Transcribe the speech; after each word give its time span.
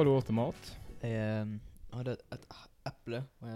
Hva 0.00 0.06
du 0.08 0.14
åt 0.16 0.30
til 0.30 0.32
mat? 0.38 0.68
Jeg 1.04 1.12
eh, 1.12 1.50
hadde 1.92 2.12
et, 2.32 2.44
eple 2.88 3.18
og 3.44 3.50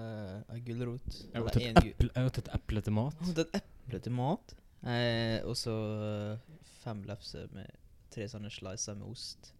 ei 0.53 0.59
en 0.59 0.65
gulrot. 0.67 1.15
Jeg 1.33 1.41
åt 1.41 1.55
et 1.57 2.51
eple, 2.53 2.75
jeg 2.77 2.85
til 2.85 2.93
mat. 2.93 3.15
Jeg 3.17 3.31
hadde 3.31 3.45
et 3.47 3.55
eple 3.63 4.01
til 4.05 4.13
mat. 4.13 4.53
Eh, 4.85 5.39
og 5.49 5.57
så 5.57 5.77
eh, 6.05 6.59
fem 6.83 7.01
lefser 7.09 7.49
med 7.57 7.71
tre 8.13 8.29
sånne 8.29 8.53
slicer 8.53 8.99
med 8.99 9.09
ost. 9.09 9.55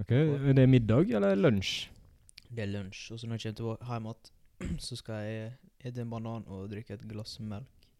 Ok, 0.00 0.14
Er 0.16 0.56
det 0.56 0.64
middag 0.72 1.12
eller 1.20 1.36
lunsj? 1.36 1.90
Det 2.48 2.64
er 2.64 2.72
lunsj. 2.72 3.10
Og 3.12 3.20
så 3.20 3.28
når 3.28 3.44
jeg 3.44 3.58
kommer 3.60 3.84
hjem 3.84 4.08
igjen, 4.14 4.80
så 4.88 4.96
skal 4.96 5.20
jeg 5.28 5.52
spise 5.82 6.06
en 6.06 6.16
banan 6.16 6.48
og 6.48 6.70
drikke 6.72 6.96
et 6.96 7.04
glass 7.12 7.36
melk. 7.44 7.90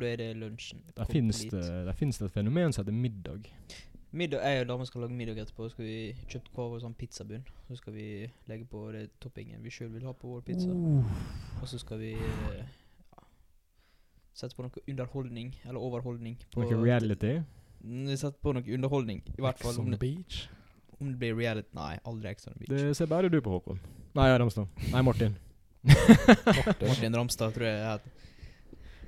Da 0.00 0.14
er 0.14 0.16
det 0.24 0.30
lunsjen. 0.40 0.80
Der 0.96 1.12
finnes 1.12 1.44
det, 1.44 1.60
der 1.60 1.92
finnes 1.92 2.24
det 2.24 2.30
et 2.30 2.40
fenomen 2.40 2.72
som 2.72 2.86
heter 2.86 2.96
middag. 2.96 3.52
Middag, 4.10 4.40
Jeg 4.40 4.60
og 4.62 4.68
dama 4.70 4.84
skal 4.88 5.02
lage 5.04 5.12
middag 5.12 5.36
etterpå. 5.42 5.66
Skal 5.68 5.84
vi 5.84 5.96
kjøpe 6.32 6.48
hver 6.54 6.68
vår 6.72 6.80
sånn 6.80 6.94
pizzabunn. 6.96 7.42
Så 7.68 7.76
skal 7.76 7.92
vi 7.92 8.06
legge 8.48 8.64
på 8.70 8.86
det 8.94 9.02
toppingen 9.20 9.60
vi 9.62 9.72
sjøl 9.74 9.90
vil 9.92 10.06
ha 10.08 10.14
på 10.16 10.30
vår 10.32 10.44
pizza. 10.46 10.72
Og 11.60 11.66
så 11.68 11.80
skal 11.82 12.00
vi 12.00 12.14
eh, 12.16 12.62
ja, 13.12 13.26
sette 14.32 14.56
på 14.56 14.64
noe 14.64 14.84
underholdning, 14.88 15.52
eller 15.66 15.80
overholdning. 15.84 16.38
På 16.54 16.64
Noe 16.64 16.80
reality. 16.86 17.34
Vi 17.84 18.16
setter 18.16 18.40
på 18.42 18.54
noe 18.56 18.64
underholdning. 18.78 19.20
I 19.36 19.44
hvert 19.44 19.60
fall 19.60 19.76
Ex 19.76 19.82
om 19.84 19.90
det, 19.92 20.00
beach. 20.00 20.40
om 20.98 21.12
det 21.12 21.18
blir 21.20 21.36
reality. 21.36 21.68
Nei, 21.76 21.98
aldri 22.08 22.32
Ex 22.32 22.48
Beach. 22.48 22.72
Det 22.72 22.96
ser 22.96 23.12
bare 23.12 23.28
du 23.28 23.40
på, 23.44 23.58
Håkon. 23.58 23.78
Nei, 24.16 24.30
Ramstad. 24.40 24.72
Nei, 24.88 25.02
Martin. 25.04 25.36
Martin 25.84 27.14
Ramstad, 27.20 27.52
tror 27.54 27.68
jeg. 27.68 28.00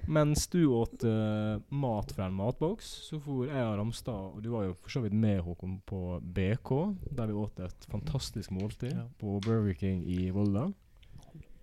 Mens 0.09 0.47
du 0.51 0.65
åt 0.67 1.05
uh, 1.05 1.61
mat 1.69 2.13
fra 2.13 2.27
en 2.27 2.35
matboks, 2.35 2.87
så 3.09 3.19
for 3.23 3.47
jeg 3.47 3.65
og 3.67 3.77
Ramstad, 3.79 4.37
og 4.37 4.43
du 4.45 4.51
var 4.55 4.65
jo 4.69 4.75
for 4.75 4.91
så 4.95 5.03
vidt 5.05 5.15
med, 5.15 5.41
Håkon, 5.45 5.81
på 5.87 6.21
BK, 6.23 6.71
der 7.17 7.31
vi 7.31 7.37
åt 7.39 7.61
et 7.61 7.87
fantastisk 7.91 8.51
måltid 8.51 8.93
Ja. 8.95 9.05
på 9.21 9.41
Burger 9.45 9.75
King 9.75 10.03
i 10.09 10.31
Volda. 10.35 10.71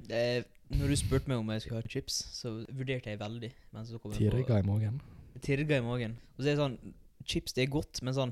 Det, 0.07 0.45
når 0.69 0.87
du 0.93 0.95
spurte 0.95 1.27
meg 1.27 1.41
om 1.41 1.49
jeg 1.51 1.61
skulle 1.65 1.81
ha 1.81 1.87
chips, 1.87 2.21
så 2.37 2.53
vurderte 2.69 3.11
jeg 3.11 3.19
veldig. 3.19 3.51
Men 3.73 3.85
så 3.85 3.99
kom 3.99 4.13
Tirga 4.15 4.59
i 4.61 4.67
magen. 4.67 5.01
Tirga 5.41 5.77
i 5.77 5.85
magen. 5.85 6.17
Og 6.37 6.43
så 6.43 6.49
er 6.49 6.55
det 6.55 6.61
sånn 6.63 6.77
Chips, 7.27 7.51
det 7.51 7.65
er 7.65 7.71
godt, 7.73 7.99
men 8.07 8.13
sånn 8.15 8.31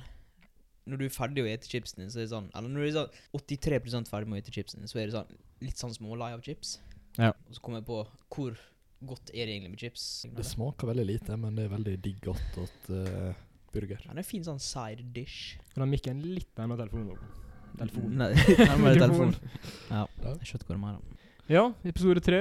Når 0.88 1.02
du 1.02 1.03
er 1.06 1.12
ferdig 1.12 1.44
å 1.44 1.47
ete 1.50 1.67
chipsen 1.67 2.00
din, 2.00 2.12
så 2.14 2.22
er 2.22 2.28
det 2.28 2.31
sånn 2.31 2.45
Eller 2.56 2.72
når 2.72 2.80
du 2.80 2.88
er 2.88 2.94
sånn 2.95 3.42
83 3.42 4.08
ferdig 4.08 4.30
med 4.30 4.38
å 4.38 4.40
ete 4.40 4.53
chipsen 4.56 4.80
din, 4.80 4.88
så 4.88 5.02
er 5.02 5.09
det 5.09 5.17
sånn 5.17 5.34
litt 5.66 5.81
sånn 5.81 5.94
smålei 5.95 6.31
av 6.36 6.44
chips. 6.45 6.78
Ja. 7.17 7.34
Og 7.50 7.58
så 7.58 7.64
kom 7.66 7.75
jeg 7.75 7.86
på 7.88 7.97
hvor 8.31 8.56
godt 9.02 9.32
er 9.34 9.46
det 9.48 9.56
egentlig 9.56 9.72
med 9.74 9.80
chips. 9.84 10.04
Det 10.38 10.46
smaker 10.46 10.88
veldig 10.92 11.06
lite, 11.06 11.38
men 11.38 11.56
det 11.58 11.66
er 11.68 11.74
veldig 11.74 11.96
digg 12.04 12.22
godt 12.24 12.60
åt 12.64 12.90
uh, 12.92 13.34
burger. 13.74 14.00
Ja, 14.06 14.12
det 14.14 14.20
er 14.20 14.24
en 14.24 14.30
fin 14.30 14.46
sånn 14.46 14.62
side 14.64 15.04
dish. 15.16 15.58
Kan 15.74 15.82
du 15.82 15.86
ha 15.88 15.90
mikken 15.92 16.22
litt 16.26 16.52
nærmere 16.58 16.86
telefonen? 16.86 17.12
Håkon? 17.16 17.42
Telefonen. 17.76 18.16
Nei, 18.22 18.30
nærmere 18.72 18.96
Mikrofon. 18.96 19.36
telefon. 19.36 19.92
Ja, 19.92 20.06
jeg 20.40 20.50
skjønte 20.52 20.70
hva 20.70 20.78
du 20.78 20.82
mener. 20.86 21.22
Ja, 21.52 21.66
episode 21.92 22.24
tre. 22.26 22.40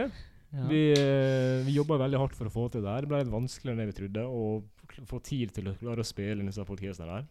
Ja. 0.54 0.66
Vi, 0.70 0.82
eh, 0.94 1.64
vi 1.66 1.74
jobba 1.74 1.96
veldig 1.98 2.18
hardt 2.20 2.36
for 2.38 2.46
å 2.46 2.52
få 2.54 2.68
til 2.70 2.84
det 2.84 2.92
her. 2.92 3.02
Det 3.02 3.10
ble 3.10 3.18
litt 3.24 3.32
vanskeligere 3.32 3.74
enn 3.74 3.82
det 3.82 3.88
vi 3.90 3.96
trodde. 3.98 4.22
Å 4.30 5.06
få 5.10 5.18
tid 5.26 5.50
til 5.56 5.72
å 5.72 5.74
klare 5.80 6.04
å 6.04 6.06
spille 6.06 6.38
inn 6.38 6.46
disse 6.52 6.62
podcastene 6.68 7.10
der. 7.16 7.24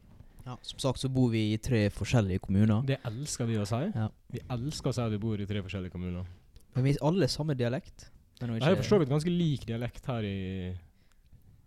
ja, 0.44 0.58
som 0.68 0.82
sagt 0.84 1.00
så 1.00 1.08
bor 1.08 1.30
vi 1.32 1.54
i 1.54 1.58
tre 1.64 1.86
forskjellige 1.96 2.44
kommuner. 2.44 2.82
Det 2.84 2.98
elsker 3.08 3.48
vi 3.48 3.56
å 3.62 3.66
si. 3.70 3.80
Ja. 3.96 4.10
Vi 4.36 4.42
elsker 4.52 4.92
å 4.92 4.94
si 4.98 5.02
at 5.06 5.14
vi 5.16 5.22
bor 5.24 5.40
i 5.40 5.48
tre 5.48 5.62
forskjellige 5.64 5.96
kommuner. 5.96 6.28
Men 6.76 6.84
vi 6.84 6.98
har 6.98 7.08
alle 7.08 7.30
samme 7.32 7.56
dialekt. 7.56 8.10
Det 8.48 8.62
er 8.68 8.76
for 8.82 8.90
så 8.90 9.00
vidt 9.02 9.10
ganske 9.14 9.32
lik 9.34 9.66
dialekt 9.70 10.06
her 10.10 10.26
i 10.28 10.34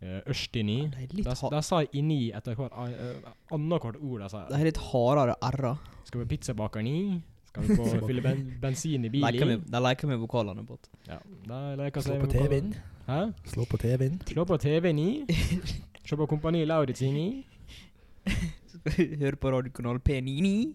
uh, 0.02 0.20
Ørstini. 0.30 0.78
Det 0.92 1.02
er 1.06 1.14
litt, 1.16 1.26
Der, 1.30 1.48
der 1.56 1.60
sa 1.64 1.80
jeg 1.84 1.88
inni 2.02 2.18
etter 2.36 2.54
hvert 2.58 2.72
uh, 2.76 3.30
annethvert 3.56 3.96
ord. 4.00 4.20
Der 4.20 4.28
sa 4.32 4.44
det 4.44 4.52
jeg. 4.56 4.60
er 4.60 4.70
litt 4.70 4.82
hardere 4.90 5.36
r-er. 5.52 5.78
Skal 6.06 6.20
vi 6.22 6.28
pizzabakeren 6.36 6.84
ni 6.86 7.22
Skal 7.48 7.62
vi 7.66 7.76
på 7.80 8.06
fylle 8.06 8.22
ben 8.22 8.44
bensin 8.62 9.04
i 9.04 9.08
bilen? 9.10 9.48
med- 9.48 9.66
De 9.72 9.80
leker 9.88 10.06
med 10.12 10.18
vokalene 10.22 10.66
på. 10.68 10.78
Ja, 11.08 11.18
der 11.48 11.76
leker 11.80 12.00
Slå 12.04 12.14
seg 12.14 12.24
på 12.26 12.30
TV-en. 12.34 12.74
Hæ? 13.06 13.20
Slå 13.54 13.64
på 13.70 13.78
TV-en. 13.78 14.20
Slå 14.26 14.44
på 14.44 14.56
TV-en 14.58 14.98
i. 14.98 15.10
Se 16.06 16.16
på 16.20 16.26
Kompani 16.26 16.64
Lauritzen 16.66 17.16
i. 17.16 17.28
Høre 19.20 19.36
på 19.40 19.50
radiokanal 19.50 19.98
P99. 19.98 20.74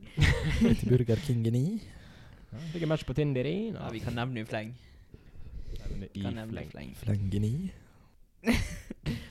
Til 0.79 0.89
Burger 0.89 1.19
Kingen 1.23 1.55
i. 1.55 1.65
Ja, 2.51 2.57
Fikk 2.73 2.83
en 2.83 2.89
match 2.91 3.05
på 3.07 3.13
Tinder 3.15 3.47
i. 3.47 3.71
Ja, 3.71 3.89
vi 3.93 3.99
kan 4.03 4.15
nevne 4.17 4.41
i 4.41 4.47
fleng. 4.47 4.71
Nei, 4.71 4.79
men 5.71 5.71
det 5.71 5.79
er 5.79 5.85
Kan 5.85 5.90
i 6.13 6.23
fleng. 6.23 6.71
fleng. 6.71 6.91
Flengen 6.95 7.43
i. 7.47 7.71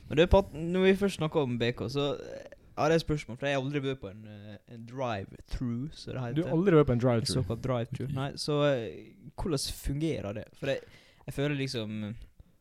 Men 0.09 0.17
du, 0.19 0.27
Pat, 0.27 0.55
når 0.55 0.87
vi 0.87 0.97
først 0.97 1.21
snakker 1.21 1.41
om 1.47 1.59
BK, 1.59 1.85
så 1.91 2.07
eh, 2.15 2.57
har 2.79 2.91
jeg 2.91 3.01
et 3.01 3.05
spørsmål. 3.05 3.39
For 3.39 3.47
jeg 3.47 3.57
har 3.57 3.63
aldri 3.63 3.83
vært 3.85 4.01
på 4.01 4.11
en, 4.11 4.25
eh, 4.27 4.57
en 4.75 4.87
drive-through, 4.89 5.91
som 5.93 6.15
det 6.15 6.35
Du 6.37 6.43
har 6.45 6.55
aldri 6.57 6.79
vært 6.79 6.91
på 6.91 6.97
en 6.97 7.05
drive-thru? 7.05 7.35
såkalt 7.35 7.63
drive-through. 7.67 8.13
Nei, 8.17 8.31
så 8.41 8.59
eh, 8.71 9.13
hvordan 9.37 9.65
fungerer 9.85 10.33
det? 10.41 10.45
For 10.59 10.73
jeg, 10.73 10.81
jeg 11.27 11.35
føler 11.35 11.57
liksom 11.57 12.15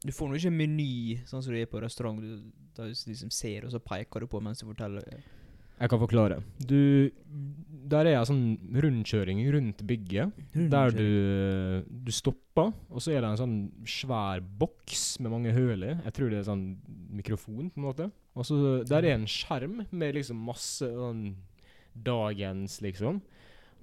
Du 0.05 0.11
får 0.15 0.29
nå 0.29 0.37
ikke 0.39 0.47
en 0.47 0.57
meny 0.57 0.91
sånn 1.27 1.43
som 1.43 1.53
du 1.53 1.59
er 1.59 1.67
på 1.67 1.81
restaurant. 1.83 2.21
Du, 2.21 2.51
da 2.75 2.87
du 2.87 2.93
liksom 2.93 3.31
ser, 3.35 3.65
og 3.67 3.73
så 3.73 3.81
peker 3.83 4.23
du 4.23 4.29
på 4.31 4.39
mens 4.43 4.61
du 4.61 4.69
forteller. 4.69 5.03
Jeg 5.79 5.91
kan 5.91 6.01
forklare. 6.01 6.41
Du, 6.59 7.09
der 7.89 8.05
er 8.09 8.19
ei 8.19 8.27
sånn 8.27 8.57
rundkjøring 8.83 9.39
rundt 9.55 9.83
bygget. 9.87 10.35
Der 10.71 10.91
du, 10.93 11.05
du 11.87 12.11
stopper, 12.13 12.73
og 12.91 13.03
så 13.03 13.13
er 13.15 13.23
det 13.23 13.31
en 13.31 13.39
sånn 13.39 13.57
svær 13.87 14.43
boks 14.43 15.05
med 15.23 15.33
mange 15.33 15.53
høl 15.55 15.87
i. 15.87 15.93
Jeg 16.05 16.15
tror 16.17 16.33
det 16.33 16.41
er 16.41 16.49
sånn 16.49 16.65
mikrofon, 17.15 17.69
på 17.71 17.81
en 17.81 17.87
måte. 17.87 18.09
Og 18.35 18.47
så 18.47 18.57
Der 18.87 19.07
er 19.07 19.17
en 19.17 19.27
skjerm 19.29 19.81
med 19.89 20.17
liksom 20.19 20.41
masse 20.49 20.87
sånn 20.87 21.29
dagens, 21.95 22.79
liksom. 22.85 23.21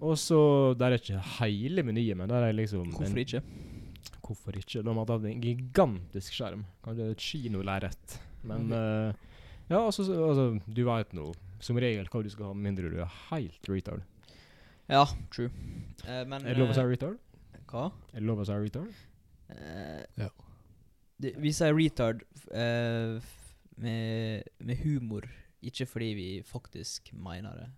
Og 0.04 0.18
så 0.20 0.38
Der 0.76 0.92
er 0.92 1.00
ikke 1.00 1.22
hele 1.40 1.82
menyen, 1.86 2.20
men 2.20 2.28
der 2.28 2.50
er 2.50 2.56
liksom 2.56 2.92
Hvorfor 2.92 3.22
ikke? 3.24 3.40
Hvorfor 4.20 4.58
ikke? 4.58 4.82
De 4.84 4.92
har 4.92 5.08
hatt 5.08 5.24
en 5.24 5.40
gigantisk 5.42 6.36
skjerm. 6.36 6.66
Kanskje 6.84 7.10
et 7.14 7.24
kinolerret. 7.24 8.18
Men 8.44 8.68
eh, 8.72 9.12
Ja, 9.70 9.80
altså, 9.80 10.04
altså 10.04 10.60
Du 10.68 10.84
veit 10.86 11.16
nå 11.16 11.32
som 11.60 11.78
regel 11.80 12.08
hva 12.12 12.22
du 12.22 12.30
skal 12.32 12.50
ha, 12.50 12.54
med 12.56 12.70
mindre 12.72 12.90
du 12.92 12.98
er 13.02 13.12
helt 13.30 13.68
retard. 13.70 14.02
Ja, 14.88 15.04
true. 15.34 15.50
Eh, 16.06 16.22
men 16.28 16.44
Er 16.46 16.54
det 16.54 16.60
lov 16.62 16.70
å 16.70 16.76
si 16.76 16.82
eh, 16.82 16.90
retard? 16.92 17.18
Hva? 17.66 17.88
Er 18.12 18.20
det 18.20 18.26
lov 18.28 18.42
å 18.44 18.46
si 18.46 18.58
retard? 18.66 18.92
Eh, 19.50 20.04
Ja. 20.20 20.30
Det, 21.18 21.32
vi 21.40 21.48
sier 21.56 21.72
retard 21.72 22.20
eh, 22.52 23.16
med, 23.80 24.42
med 24.60 24.76
humor, 24.84 25.24
ikke 25.64 25.86
fordi 25.88 26.10
vi 26.14 26.26
faktisk 26.44 27.08
mener 27.16 27.56
det. 27.56 27.68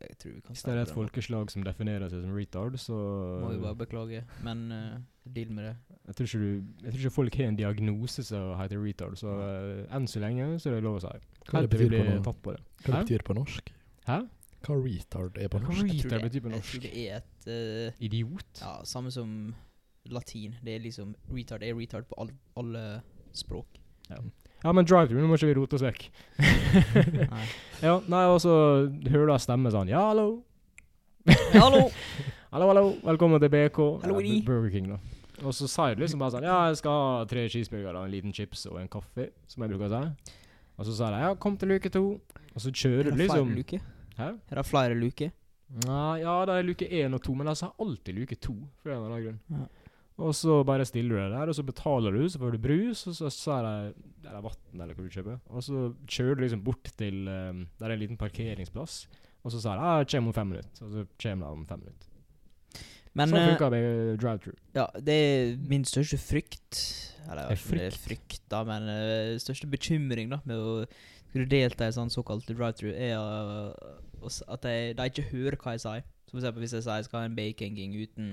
Jeg 0.00 0.16
tror 0.18 0.32
vi 0.34 0.40
kan 0.40 0.54
Hvis 0.54 0.62
det 0.62 0.72
er 0.74 0.80
et 0.82 0.92
på 0.92 0.94
folkeslag 1.00 1.50
som 1.50 1.64
definerer 1.66 2.08
seg 2.12 2.22
som 2.22 2.34
retard, 2.36 2.76
så 2.78 2.96
Må 3.42 3.50
vi 3.54 3.60
bare 3.64 3.78
beklage. 3.80 4.20
Men 4.46 4.60
uh, 4.72 5.00
deal 5.34 5.50
med 5.52 5.64
det. 5.64 5.76
jeg 6.06 6.14
tror, 6.16 6.28
ikke 6.28 6.38
du, 6.38 6.64
jeg 6.84 6.92
tror 6.92 7.00
ikke 7.02 7.14
folk 7.16 7.38
har 7.40 7.50
en 7.52 7.56
diagnose 7.58 8.24
som 8.24 8.52
heter 8.60 8.82
retard, 8.84 9.16
så 9.18 9.34
uh, 9.34 9.96
enn 9.96 10.06
så 10.06 10.22
lenge 10.22 10.48
så 10.62 10.70
er 10.70 10.78
det 10.78 10.84
lov 10.86 11.00
å 11.00 11.04
si. 11.06 11.14
Hva 11.48 11.58
Helt 11.62 11.70
det 11.70 11.78
betyr 11.78 11.96
på, 11.98 12.18
tatt 12.28 12.42
på 12.44 12.54
det. 12.54 12.62
hva 12.84 12.92
det 12.94 13.04
betyr 13.08 13.24
på 13.26 13.38
norsk? 13.40 13.72
Hæ? 14.08 14.18
Hva 14.66 14.76
retard 14.84 15.38
er 15.38 15.48
på 15.52 15.58
Hva 15.62 15.68
norsk? 15.68 15.82
Jeg 15.86 15.88
tror 15.88 16.10
retard 16.10 16.22
det- 16.22 16.28
betyr 16.30 16.44
på 16.46 16.52
Jeg 16.54 16.66
tror 16.68 16.84
det 16.86 16.92
er 17.04 17.16
et 17.22 17.48
uh, 17.48 18.04
Idiot? 18.08 18.62
Ja, 18.62 18.74
samme 18.84 19.10
som 19.14 19.54
latin. 20.08 20.54
Det 20.64 20.74
er 20.74 20.80
liksom 20.80 21.14
Retard 21.32 21.62
er 21.62 21.74
retard 21.76 22.06
på 22.08 22.14
all, 22.22 22.30
alle 22.56 22.84
språk. 23.36 23.66
Ja, 24.08 24.22
men 24.74 24.84
drive-through, 24.88 25.22
nå 25.22 25.28
må 25.30 25.36
ikke 25.38 25.50
vi 25.52 25.56
rote 25.58 25.78
oss 25.78 25.84
vekk. 25.86 26.08
Nei. 26.42 27.44
ja, 27.86 27.94
nei, 28.10 28.24
og 28.26 28.40
så 28.42 28.52
hører 29.06 29.28
du 29.30 29.34
en 29.36 29.42
stemme 29.42 29.70
sånn 29.74 29.90
Ja, 29.92 30.08
hallo. 30.10 30.42
Hallo! 31.54 31.84
Hallo, 32.48 32.64
hallo. 32.70 32.82
Velkommen 33.04 33.42
til 33.42 33.50
BK. 33.52 33.78
Hallo, 34.06 34.20
Ja. 34.24 34.38
Burger 34.46 34.70
King, 34.72 34.86
da. 34.94 34.96
Og 35.44 35.52
så 35.52 35.66
sier 35.68 35.94
du 35.94 36.00
liksom 36.00 36.22
bare 36.22 36.32
sånn 36.32 36.46
Ja, 36.46 36.54
jeg 36.70 36.78
skal 36.80 36.94
ha 36.96 37.24
tre 37.28 37.42
cheeseburgere, 37.52 38.00
en 38.06 38.14
liten 38.14 38.32
chips 38.32 38.62
og 38.70 38.78
en 38.80 38.88
kaffe, 38.88 39.26
som 39.52 39.62
jeg 39.62 39.74
bruker 39.74 39.92
å 39.92 39.98
si. 40.00 40.38
Og 40.78 40.88
så 40.88 40.94
sier 40.96 41.12
de 41.12 41.18
ja, 41.26 41.34
kom 41.44 41.58
til 41.60 41.68
luke 41.74 41.92
to. 41.92 42.02
Og 42.54 42.64
så 42.64 42.72
Er 42.72 42.78
kjører 42.80 43.10
du 43.12 43.20
liksom 43.20 43.52
flere 43.52 43.58
luke 43.60 43.80
Hæ? 44.16 44.30
Er 44.48 44.58
det 44.62 44.64
flere 44.66 44.96
luker? 44.96 45.34
Nei, 45.84 46.14
ja, 46.22 46.38
det 46.48 46.56
er 46.56 46.64
luke 46.70 46.88
én 46.88 47.14
og 47.18 47.22
to, 47.28 47.34
men 47.36 47.50
de 47.52 47.54
sa 47.60 47.68
alltid 47.84 48.16
luke 48.16 48.40
to. 48.40 48.56
For 48.80 48.94
en 48.94 49.02
eller 49.02 49.12
annen 49.12 49.26
grunn. 49.28 49.38
Ja. 49.52 49.77
Og 50.18 50.34
så 50.34 50.58
bare 50.66 50.86
stiller 50.88 51.14
du 51.14 51.20
deg 51.20 51.34
der, 51.36 51.50
og 51.50 51.54
så 51.54 51.62
betaler 51.62 52.16
du, 52.16 52.24
så 52.26 52.40
får 52.42 52.56
du 52.56 52.58
brus, 52.62 53.04
og 53.06 53.14
så 53.14 53.54
er 53.54 53.66
det 53.66 54.04
Eller 54.26 54.42
vann, 54.42 54.58
eller 54.74 54.98
hva 54.98 55.06
du 55.06 55.14
kjøper. 55.14 55.38
Og 55.46 55.62
så 55.64 55.82
kjører 56.10 56.34
du 56.34 56.44
liksom 56.44 56.64
bort 56.66 56.90
til 56.98 57.28
um, 57.30 57.64
Der 57.78 57.86
er 57.86 57.94
en 57.94 58.02
liten 58.02 58.18
parkeringsplass, 58.18 59.06
og 59.44 59.54
så 59.54 59.62
sier 59.62 59.78
de 59.78 59.86
ja, 59.86 60.02
jeg 60.02 60.10
kommer 60.16 60.34
om 60.34 60.38
fem 60.40 60.50
minutter. 60.54 60.84
Og 60.84 60.90
så 60.96 61.06
kommer 61.22 61.46
det 61.46 61.52
om 61.60 61.66
fem 61.70 61.84
minutter. 61.84 62.14
Men 63.18 63.30
sånn 63.30 63.46
funka 63.46 63.54
funker 63.54 63.72
det 63.74 63.84
uh, 63.86 64.18
drive-through. 64.20 64.58
ja, 64.76 64.84
det 65.06 65.14
er 65.14 65.54
min 65.70 65.86
største 65.88 66.18
frykt 66.20 66.76
Eller 67.24 67.48
Er 67.48 67.56
jeg 67.56 67.78
det 67.78 67.86
er 67.86 67.96
frykt, 67.96 68.42
da, 68.52 68.60
men 68.68 68.90
uh, 68.90 69.38
største 69.42 69.70
bekymring 69.70 70.30
da 70.34 70.42
med 70.44 70.58
å 70.58 70.76
skulle 71.30 71.48
delta 71.50 71.88
i 71.88 71.94
sånn 71.94 72.12
såkalt 72.12 72.46
drive-through, 72.50 72.94
er 72.94 73.18
uh, 73.18 74.38
at 74.50 74.66
de, 74.66 74.76
de 74.98 75.10
ikke 75.12 75.30
hører 75.30 75.58
hva 75.62 75.76
jeg 75.76 75.86
sier. 75.86 76.06
Som 76.26 76.36
for 76.36 76.42
eksempel 76.42 76.64
hvis 76.64 76.74
jeg 76.74 76.84
sier 76.84 76.98
jeg 77.00 77.06
skal 77.06 77.22
ha 77.22 77.28
en 77.28 77.36
baking 77.38 77.94
uten 77.94 78.32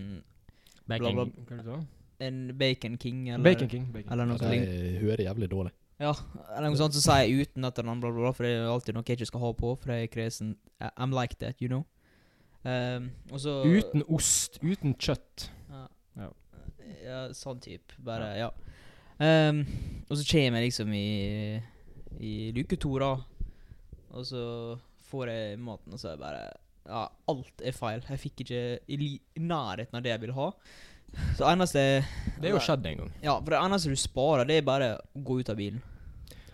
Bacon, 0.89 1.17
bla, 1.17 1.25
hva 1.49 1.63
du? 1.65 1.87
En 2.25 2.37
Bacon 2.57 2.95
King, 3.01 3.25
eller 3.29 3.43
Bacon 3.43 3.69
King. 3.71 3.89
Bacon. 3.91 4.11
Eller 4.13 4.29
noe 4.29 4.39
sånt. 4.39 4.53
Jeg 4.55 5.01
hører 5.01 5.25
jævlig 5.25 5.49
dårlig. 5.51 5.73
Ja, 5.99 6.11
eller 6.57 6.69
noe 6.69 6.79
sånt 6.79 6.95
så 6.95 7.01
sier 7.03 7.23
jeg 7.23 7.45
uten 7.47 7.67
at 7.67 7.77
den 7.79 7.87
bla, 7.87 8.09
bla, 8.11 8.25
bla, 8.25 8.31
for 8.35 8.47
det 8.47 8.55
er 8.57 8.67
alltid 8.67 8.97
noe 8.97 9.07
jeg 9.07 9.19
ikke 9.19 9.29
skal 9.31 9.43
ha 9.45 9.51
på, 9.55 9.73
for 9.79 9.93
jeg 9.93 10.07
er 10.07 10.11
kresen. 10.11 10.55
I'm 10.93 11.15
like 11.15 11.39
that, 11.43 11.61
you 11.63 11.71
know. 11.71 11.85
Um, 12.65 13.11
og 13.31 13.39
så 13.43 13.59
Uten 13.61 14.03
ost, 14.09 14.57
uten 14.63 14.95
kjøtt. 14.97 15.49
Ja. 15.69 15.83
Ja. 16.17 16.29
ja 17.05 17.21
sånn 17.37 17.61
type. 17.63 17.95
Bare, 18.03 18.31
ja. 18.39 18.49
Um, 19.21 19.61
og 20.09 20.17
så 20.17 20.25
kommer 20.27 20.59
jeg 20.59 20.71
liksom 20.71 20.91
i, 20.97 21.07
i 22.19 22.35
luke 22.57 22.79
to, 22.81 22.91
da. 22.99 23.13
Og 24.15 24.27
så 24.27 24.43
får 25.11 25.31
jeg 25.31 25.59
maten, 25.63 25.93
og 25.93 26.01
så 26.01 26.11
er 26.11 26.17
jeg 26.17 26.23
bare 26.25 26.45
Ja, 26.85 27.05
alt 27.31 27.63
er 27.65 27.75
feil. 27.75 28.03
Jeg 28.09 28.21
fikk 28.21 28.43
ikke 28.45 28.61
i, 28.85 28.99
li 28.99 29.09
i 29.37 29.41
nærheten 29.41 29.97
av 29.97 30.05
det 30.05 30.13
jeg 30.13 30.23
ville 30.25 30.37
ha. 30.37 30.51
Så 31.37 31.45
eneste 31.47 31.81
Det 32.41 32.49
er 32.49 32.55
jo 32.55 32.61
skjedd 32.63 32.85
en 32.89 33.03
gang. 33.03 33.11
Ja, 33.23 33.37
for 33.39 33.53
det 33.53 33.61
eneste 33.61 33.93
du 33.93 33.99
sparer, 33.99 34.47
det 34.49 34.59
er 34.59 34.67
bare 34.67 34.89
å 34.97 35.23
gå 35.25 35.39
ut 35.41 35.51
av 35.51 35.59
bilen. 35.59 35.81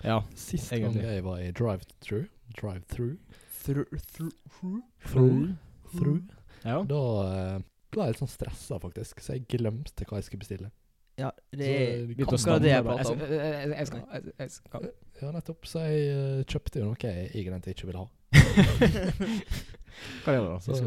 Ja. 0.06 0.22
Sist 0.36 0.72
Egentlig. 0.74 1.02
gang 1.02 1.18
jeg 1.18 1.26
var 1.26 1.42
i 1.42 1.52
drive-through 1.54 2.30
Drive-through 2.58 3.18
Through, 3.62 3.86
through, 3.86 4.32
through. 4.58 4.82
Through. 5.06 5.50
Through. 5.94 6.22
Ja. 6.64 6.80
Da 6.90 7.02
eh, 7.28 7.58
ble 7.94 8.08
jeg 8.08 8.16
litt 8.16 8.22
sånn 8.24 8.32
stressa, 8.32 8.80
faktisk, 8.82 9.22
så 9.22 9.36
jeg 9.36 9.46
glemte 9.52 10.08
hva 10.10 10.18
jeg 10.18 10.30
skulle 10.30 10.42
bestille. 10.42 10.72
Ja, 11.20 11.30
det 11.54 11.68
er 11.68 12.08
Begynte 12.10 12.34
å 12.34 12.40
akkurat 12.40 12.64
det 12.64 12.72
jeg 12.72 12.86
prater 12.88 13.12
om. 13.12 13.22
Jeg, 13.22 13.42
jeg, 13.44 13.70
jeg 13.76 13.90
skal, 13.92 14.02
jeg, 14.16 14.34
jeg 14.40 14.54
skal. 14.56 14.88
Ja, 15.22 15.32
nettopp. 15.36 15.70
Så 15.70 15.84
jeg 15.86 16.16
uh, 16.16 16.42
kjøpte 16.50 16.82
jo 16.82 16.88
noe 16.88 16.98
jeg 17.04 17.30
egentlig 17.44 17.76
ikke 17.76 17.92
ville 17.92 18.06
ha. 18.06 18.10
Hva 20.24 20.34
er 20.34 20.40
det 20.40 20.48
da? 20.48 20.58
Så, 20.66 20.80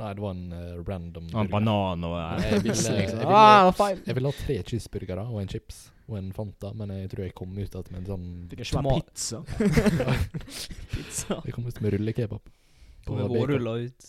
nei, 0.00 0.10
det 0.14 0.22
var 0.22 0.34
en 0.36 0.52
uh, 0.54 0.82
random 0.86 1.30
en 1.34 1.50
banan 1.50 2.04
og 2.06 2.18
Jeg 2.44 2.62
ville, 2.66 2.76
jeg, 3.00 3.08
ville, 3.14 3.26
Ah, 3.26 3.72
jeg 4.06 4.18
ville 4.18 4.30
ha 4.30 4.38
tre 4.44 4.60
cheeseburgere 4.70 5.26
og 5.26 5.40
en 5.42 5.50
chips 5.50 5.88
og 6.10 6.16
en 6.18 6.30
Fanta, 6.34 6.72
men 6.74 6.90
jeg 6.94 7.10
tror 7.12 7.26
jeg 7.26 7.34
kom 7.38 7.52
ut 7.54 7.76
at 7.78 7.90
med 7.92 8.00
en 8.02 8.08
sånn 8.08 8.30
Fikk 8.50 8.64
en 8.64 8.68
svær 8.70 8.88
pizza. 8.88 9.42
Pizza. 10.94 11.36
Jeg 11.46 11.54
kom 11.54 11.68
ut 11.68 11.78
med 11.84 11.94
rullekebab. 11.94 12.50
bacon. 13.06 13.30
vårrulla 13.30 13.76
ut. 13.86 14.08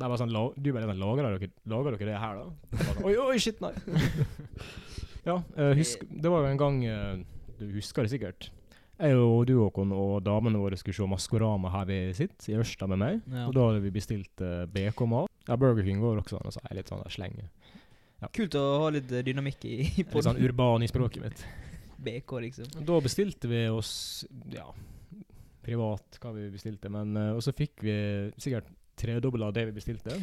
Det 0.00 0.08
var 0.08 0.20
sånn, 0.20 0.30
du 0.30 0.70
bare 0.72 0.86
sånn, 0.86 1.00
lager 1.02 1.26
dere, 1.26 1.50
lager 1.68 1.96
dere 1.96 2.12
det 2.12 2.20
her 2.22 2.38
da? 2.38 2.84
Sånn, 2.84 3.02
Oi, 3.08 3.16
oi, 3.18 3.36
shit, 3.42 3.58
nei. 3.60 3.72
ja, 5.26 5.40
uh, 5.42 5.72
husk, 5.76 6.06
det 6.06 6.30
var 6.32 6.46
jo 6.46 6.52
en 6.54 6.60
gang, 6.60 6.78
uh, 6.86 7.50
du 7.58 7.66
husker 7.74 8.06
det 8.06 8.14
sikkert. 8.14 8.48
Jeg 9.00 9.16
og 9.16 9.46
du, 9.48 9.54
Håkon, 9.62 9.94
og 9.96 10.18
damene 10.26 10.60
våre 10.60 10.76
skulle 10.76 10.96
se 10.98 11.06
Maskorama 11.08 11.70
her 11.72 11.86
vi 11.88 11.98
sitter, 12.16 12.50
i 12.52 12.58
Ørsta 12.60 12.88
med 12.90 13.00
meg. 13.00 13.22
Ja. 13.32 13.46
Og 13.48 13.54
da 13.56 13.70
hadde 13.70 13.80
vi 13.86 13.92
bestilt 13.94 14.44
uh, 14.44 14.66
BK-mat. 14.68 15.30
Ja, 15.48 15.56
Burger 15.56 15.86
King 15.86 16.02
går 16.02 16.20
også, 16.20 16.36
og 16.36 16.52
så 16.52 16.60
er 16.60 16.74
jeg 16.74 16.80
litt 16.82 16.92
sånn 16.92 17.00
der 17.00 17.14
slenge. 17.14 17.48
Kult 18.36 18.56
å 18.60 18.64
ha 18.82 18.90
litt 18.92 19.08
eh, 19.16 19.24
dynamikk 19.24 19.64
i, 19.64 19.76
i 19.80 20.04
Litt 20.04 20.12
sånn 20.26 20.42
urban 20.44 20.84
i 20.84 20.90
språket 20.90 21.24
mitt. 21.24 21.44
BK, 22.04 22.36
liksom. 22.44 22.68
Da 22.84 23.00
bestilte 23.00 23.48
vi 23.48 23.62
oss 23.72 23.92
ja, 24.52 24.66
privat 25.64 26.20
hva 26.20 26.34
vi 26.36 26.50
bestilte, 26.52 26.92
men 26.92 27.16
uh, 27.16 27.32
Og 27.38 27.42
så 27.44 27.56
fikk 27.56 27.80
vi 27.84 27.96
sikkert 28.36 28.68
tredobla 29.00 29.48
det 29.56 29.70
vi 29.70 29.76
bestilte. 29.80 30.16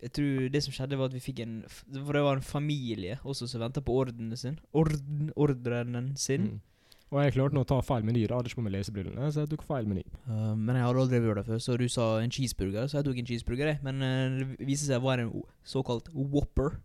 Jeg 0.00 0.12
tror 0.16 0.48
det 0.52 0.62
som 0.64 0.76
skjedde, 0.76 0.96
var 1.00 1.08
at 1.08 1.16
vi 1.16 1.20
fikk 1.24 1.42
en 1.44 1.60
For 1.68 2.16
det 2.16 2.24
var 2.24 2.38
en 2.38 2.44
familie 2.44 3.18
også 3.20 3.48
som 3.48 3.64
venta 3.64 3.80
på 3.84 3.96
ordenen 4.04 4.36
sin. 4.36 4.60
Orden, 4.76 5.32
ordrenen 5.36 6.12
sin. 6.20 6.52
Mm. 6.54 6.66
Og 7.10 7.18
jeg 7.24 7.34
klarte 7.34 7.56
nå 7.56 7.64
å 7.64 7.66
ta 7.66 7.80
feil 7.82 8.04
meny, 8.06 8.22
da, 8.30 8.38
ikke 8.46 8.60
på 8.60 8.64
meg 8.64 8.76
lesebrillene, 8.76 9.30
så 9.34 9.42
jeg 9.42 9.50
tok 9.50 9.64
feil 9.66 9.88
meny. 9.90 10.04
Uh, 10.28 10.52
men 10.54 10.76
jeg 10.78 10.86
hadde 10.86 11.02
aldri 11.02 11.22
gjort 11.24 11.40
det 11.40 11.46
før, 11.48 11.62
så 11.64 11.78
du 11.80 11.86
sa 11.90 12.06
en 12.22 12.34
cheeseburger, 12.36 12.86
så 12.86 13.00
jeg 13.00 13.08
tok 13.08 13.18
en 13.18 13.30
cheeseburger. 13.32 13.72
jeg. 13.72 13.80
Men 13.86 14.04
uh, 14.04 14.36
det 14.38 14.68
viste 14.68 14.86
seg 14.86 15.02
å 15.02 15.08
være 15.08 15.26
en 15.26 15.32
såkalt 15.66 16.12
Whopper. 16.14 16.78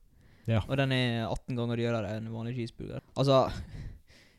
Ja. 0.49 0.63
Og 0.65 0.77
den 0.81 0.93
er 0.93 1.27
18 1.27 1.57
ganger 1.57 1.81
dyrere 1.81 2.15
enn 2.15 2.25
en 2.29 2.33
vanlig 2.33 2.55
cheeseburger. 2.57 3.05
Altså 3.17 3.43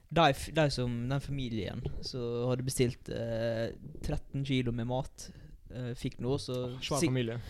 de, 0.09 0.27
de 0.55 0.67
som, 0.71 0.93
Den 1.11 1.21
familien 1.21 1.83
som 2.07 2.51
hadde 2.51 2.67
bestilt 2.67 3.11
uh, 3.11 3.71
13 4.03 4.45
kilo 4.47 4.75
med 4.75 4.87
mat, 4.91 5.31
eh, 5.71 5.93
fikk 5.99 6.21
nå 6.23 6.37
så 6.39 6.61
Svær 6.79 7.03
familie. 7.03 7.41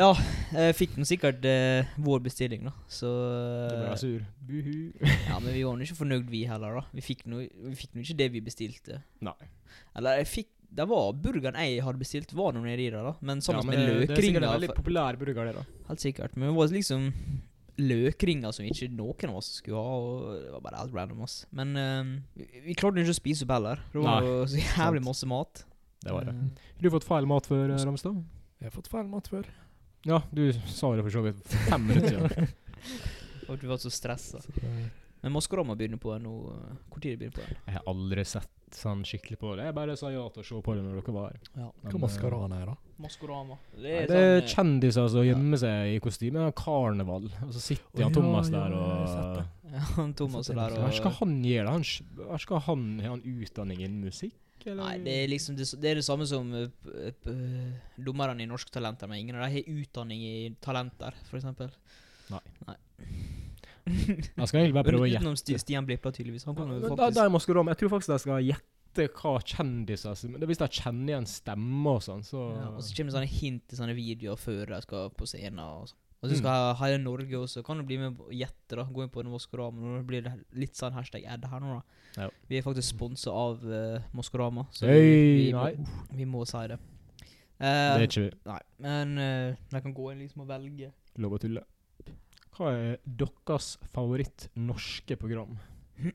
Ja, 0.00 0.14
jeg 0.54 0.76
fikk 0.78 0.94
nå 0.96 1.04
sikkert 1.04 1.44
eh, 1.44 1.88
vår 2.00 2.22
bestilling, 2.24 2.62
da. 2.70 2.72
Så 2.88 3.08
Du 3.10 3.74
ble 3.74 3.90
eh, 3.90 3.98
sur. 4.00 4.22
Buhu. 4.48 4.76
Ja, 5.28 5.36
men 5.42 5.52
vi 5.52 5.64
var 5.66 5.76
nå 5.76 5.84
ikke 5.84 5.98
fornøyd, 5.98 6.30
vi 6.32 6.46
heller, 6.48 6.78
da. 6.80 6.86
Vi 6.96 7.04
fikk 7.04 7.26
nå 7.28 7.42
ikke 7.44 8.16
det 8.16 8.30
vi 8.32 8.40
bestilte. 8.46 9.02
Nei. 9.26 9.36
Eller 9.98 10.22
jeg 10.22 10.30
fikk 10.30 10.48
Det 10.70 10.86
var 10.86 11.12
burgeren 11.18 11.56
jeg 11.58 11.82
hadde 11.82 11.98
bestilt, 12.00 12.32
var 12.38 12.52
noe 12.54 12.62
nedi 12.64 12.88
der, 12.94 13.02
da. 13.10 13.12
Men 13.26 13.40
sammen 13.44 13.66
Ja, 13.66 13.68
men 13.68 13.76
med 13.76 13.88
løkringer. 13.90 14.08
Det 14.14 14.16
er 14.16 14.26
sikkert 14.28 14.46
en 14.48 14.54
veldig 14.54 14.74
populær 14.76 15.18
burger, 15.20 15.48
det, 15.50 15.54
da. 15.58 15.84
Helt 15.90 16.04
sikkert. 16.04 16.36
Men 16.38 16.48
det 16.48 16.56
var 16.56 16.74
liksom 16.76 17.08
løkringer 17.80 18.52
som 18.54 18.66
ikke 18.68 18.88
noen 18.92 19.32
av 19.32 19.40
oss 19.40 19.48
skulle 19.58 19.80
ha. 19.82 19.96
Og 20.00 20.28
det 20.44 20.52
var 20.54 20.62
bare 20.68 20.82
helt 20.84 20.94
random, 20.96 21.24
ass. 21.26 21.40
Men 21.50 21.74
um, 21.76 22.12
vi, 22.38 22.46
vi 22.68 22.76
klarte 22.78 23.02
ikke 23.02 23.16
å 23.16 23.18
spise 23.18 23.46
opp 23.48 23.54
heller. 23.56 23.82
Det 23.92 24.04
var 24.04 24.22
Nei, 24.24 24.36
så 24.52 24.62
jævlig 24.62 25.02
sant. 25.02 25.08
masse 25.10 25.30
mat. 25.32 25.64
Det 26.00 26.14
var 26.14 26.28
det. 26.30 26.36
Eh, 26.38 26.68
Har 26.78 26.86
du 26.86 26.94
fått 26.94 27.08
feil 27.08 27.26
mat 27.28 27.50
før, 27.50 27.66
eh, 27.74 27.82
Ramstad? 27.90 28.22
Jeg 28.60 28.70
har 28.70 28.76
fått 28.78 28.88
feil 28.92 29.10
mat 29.10 29.28
før. 29.32 29.50
Ja, 30.08 30.22
du 30.32 30.46
sa 30.70 30.94
det 30.96 31.04
for 31.04 31.12
så 31.12 31.22
vidt 31.26 31.42
fem 31.68 31.86
minutter 31.86 32.28
siden. 32.28 32.48
Og 33.50 33.58
du 33.60 33.66
var 33.68 33.80
så 33.82 33.90
stressa. 33.92 34.38
Eh, 34.62 34.86
Men 35.20 35.32
Maskorama 35.34 35.74
begynner 35.76 35.98
på 36.00 36.14
nå. 36.22 36.32
Tid 37.02 37.18
begynner 37.20 37.34
på? 37.36 37.44
Jeg 37.66 37.74
har 37.76 37.84
aldri 37.90 38.22
sett 38.24 38.48
sånn 38.72 39.02
skikkelig 39.04 39.36
på 39.40 39.50
det. 39.58 39.64
Jeg 39.66 39.74
bare 39.76 39.96
sa 39.98 40.08
ja 40.14 40.22
til 40.32 40.40
å 40.40 40.46
se 40.46 40.60
på 40.64 40.74
det 40.78 40.84
når 40.86 41.00
dere 41.00 41.12
var 41.16 41.26
her. 41.34 41.40
Ja. 41.58 41.66
Men, 41.82 41.90
Hva 41.92 42.00
Maskorama 42.06 42.60
er, 42.62 42.70
da? 42.70 42.76
Maskorama. 43.02 43.56
Det 43.74 43.82
Nei, 43.82 43.94
er, 43.98 44.06
Det 44.06 44.16
er 44.20 44.28
sånn, 44.30 44.44
eh, 44.44 44.50
kjendiser 44.54 45.08
som 45.12 45.26
gjemmer 45.26 45.60
seg 45.60 45.94
i 45.96 45.98
kostyme. 46.04 46.46
Karneval. 46.56 47.26
Og 47.48 47.50
så 47.56 47.64
sitter 47.66 47.90
han 47.98 48.06
Jan 48.06 48.16
Thomas 48.16 48.52
ja, 48.52 48.62
der 48.62 48.76
og. 48.78 49.42
Ja, 49.70 49.80
han 49.98 50.14
Thomas 50.18 50.48
der 50.50 50.58
og 50.64 50.80
Hva 50.82 50.92
skal 50.96 51.12
han 51.20 51.34
gjøre? 51.46 51.74
Sk- 51.86 52.22
hva 52.24 52.38
skal 52.42 52.62
han 52.66 52.86
han 53.04 53.20
utdanning 53.22 53.82
innen 53.84 54.00
musikk? 54.08 54.34
Eller? 54.66 54.82
Nei, 54.82 54.94
det 55.04 55.16
er 55.22 55.30
liksom 55.32 55.56
det, 55.58 55.66
det, 55.80 55.90
er 55.90 56.00
det 56.00 56.06
samme 56.06 56.26
som 56.28 56.50
uh, 56.52 57.30
dommerne 57.96 58.44
i 58.44 58.48
Norske 58.50 58.72
Talenter, 58.74 59.10
men 59.10 59.22
ingen 59.24 59.38
av 59.38 59.46
dem 59.46 59.56
har 59.56 59.82
utdanning 59.82 60.24
i 60.26 60.34
talenter, 60.62 61.16
eksempel. 61.32 61.72
Nei. 62.30 62.42
Nei. 62.68 62.76
Jeg 63.90 64.48
skal 64.48 64.60
egentlig 64.60 64.76
bare 64.76 64.90
prøve 64.90 65.06
å 65.06 65.08
gjette. 65.08 65.24
Utenom 65.24 65.38
Sti 65.40 65.56
Stian 65.62 65.86
Blippla, 65.88 66.12
tydeligvis. 66.14 66.44
Han 66.48 66.58
kan 66.58 66.68
jo 66.68 66.76
Men 66.76 66.84
Da, 66.84 66.96
faktisk 66.96 67.16
da 67.16 67.24
er 67.24 67.32
Maskorama. 67.34 67.72
Jeg 67.72 67.80
tror 67.80 67.92
faktisk 67.94 68.12
de 68.12 68.20
skal 68.24 68.44
gjette 68.44 69.06
hva 69.20 69.32
kjendiser 69.46 70.22
det 70.34 70.48
Hvis 70.50 70.60
de 70.60 70.68
kjenner 70.80 71.12
igjen 71.14 71.26
stemmer 71.30 71.98
og 71.98 72.04
sånn, 72.04 72.24
så 72.26 72.44
ja, 72.56 72.68
Og 72.74 72.82
så 72.84 72.94
kommer 72.96 73.12
det 73.12 73.16
sånne 73.16 73.32
hint 73.32 73.66
til 73.70 73.80
sånne 73.80 73.96
videoer 73.98 74.40
før 74.40 74.74
de 74.74 74.80
skal 74.86 75.12
på 75.16 75.28
scenen. 75.30 75.62
Og 75.64 75.90
sånn. 75.92 76.00
Og 76.20 76.28
Mm. 76.28 76.34
så 76.34 76.38
skal 76.42 76.74
hele 76.76 76.98
Norge 77.02 77.32
også 77.38 77.62
Kan 77.64 77.78
du 77.78 77.82
bli 77.88 77.96
med 77.96 78.18
og 78.20 78.28
gjette, 78.30 78.76
da. 78.76 78.84
Gå 78.84 79.02
inn 79.02 79.08
på 79.08 79.22
Maskorama. 79.24 79.80
Nå 79.80 80.02
blir 80.04 80.20
det 80.22 80.32
litt 80.52 80.74
sånn 80.76 80.92
hashtag 80.92 81.24
ad 81.24 81.46
her 81.48 81.60
nå, 81.60 81.78
da. 81.80 82.24
Ja. 82.24 82.30
Vi 82.48 82.58
er 82.58 82.62
faktisk 82.66 82.92
sponsa 82.96 83.30
av 83.32 83.64
uh, 83.64 84.00
Maskorama, 84.12 84.66
så 84.74 84.86
hey, 84.86 85.00
vi, 85.00 85.46
vi, 85.46 85.52
må, 85.54 85.86
vi 86.18 86.24
må 86.28 86.44
si 86.46 86.66
det. 86.68 86.78
Det 87.60 87.70
er 87.70 88.04
ikke 88.04 88.26
ikke 88.26 88.38
Nei, 88.48 88.60
men 88.84 89.18
uh, 89.18 89.56
de 89.70 89.80
kan 89.84 89.94
gå 89.94 90.10
inn 90.12 90.18
liksom 90.24 90.42
og 90.44 90.48
velge. 90.48 90.92
lov 91.20 91.32
å 91.36 91.40
tulle. 91.40 91.64
Hva 92.56 92.70
er 92.74 92.98
deres 93.04 93.78
favoritt 93.94 94.48
norske 94.56 95.16
program? 95.16 95.56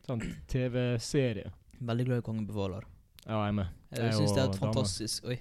Sånn 0.06 0.22
TV-serie. 0.52 1.50
Veldig 1.82 2.06
glad 2.06 2.22
i 2.22 2.26
Kongen 2.26 2.46
befaler. 2.50 2.86
Ja, 3.26 3.40
jeg 3.46 3.48
er 3.48 3.58
med. 3.64 3.74
Jeg 3.92 4.04
Jeg 4.06 4.14
syns 4.20 4.34
det 4.36 4.42
er 4.44 4.50
et 4.52 4.60
fantastisk 4.62 5.26
fantastisk 5.26 5.26
Oi. 5.26 5.38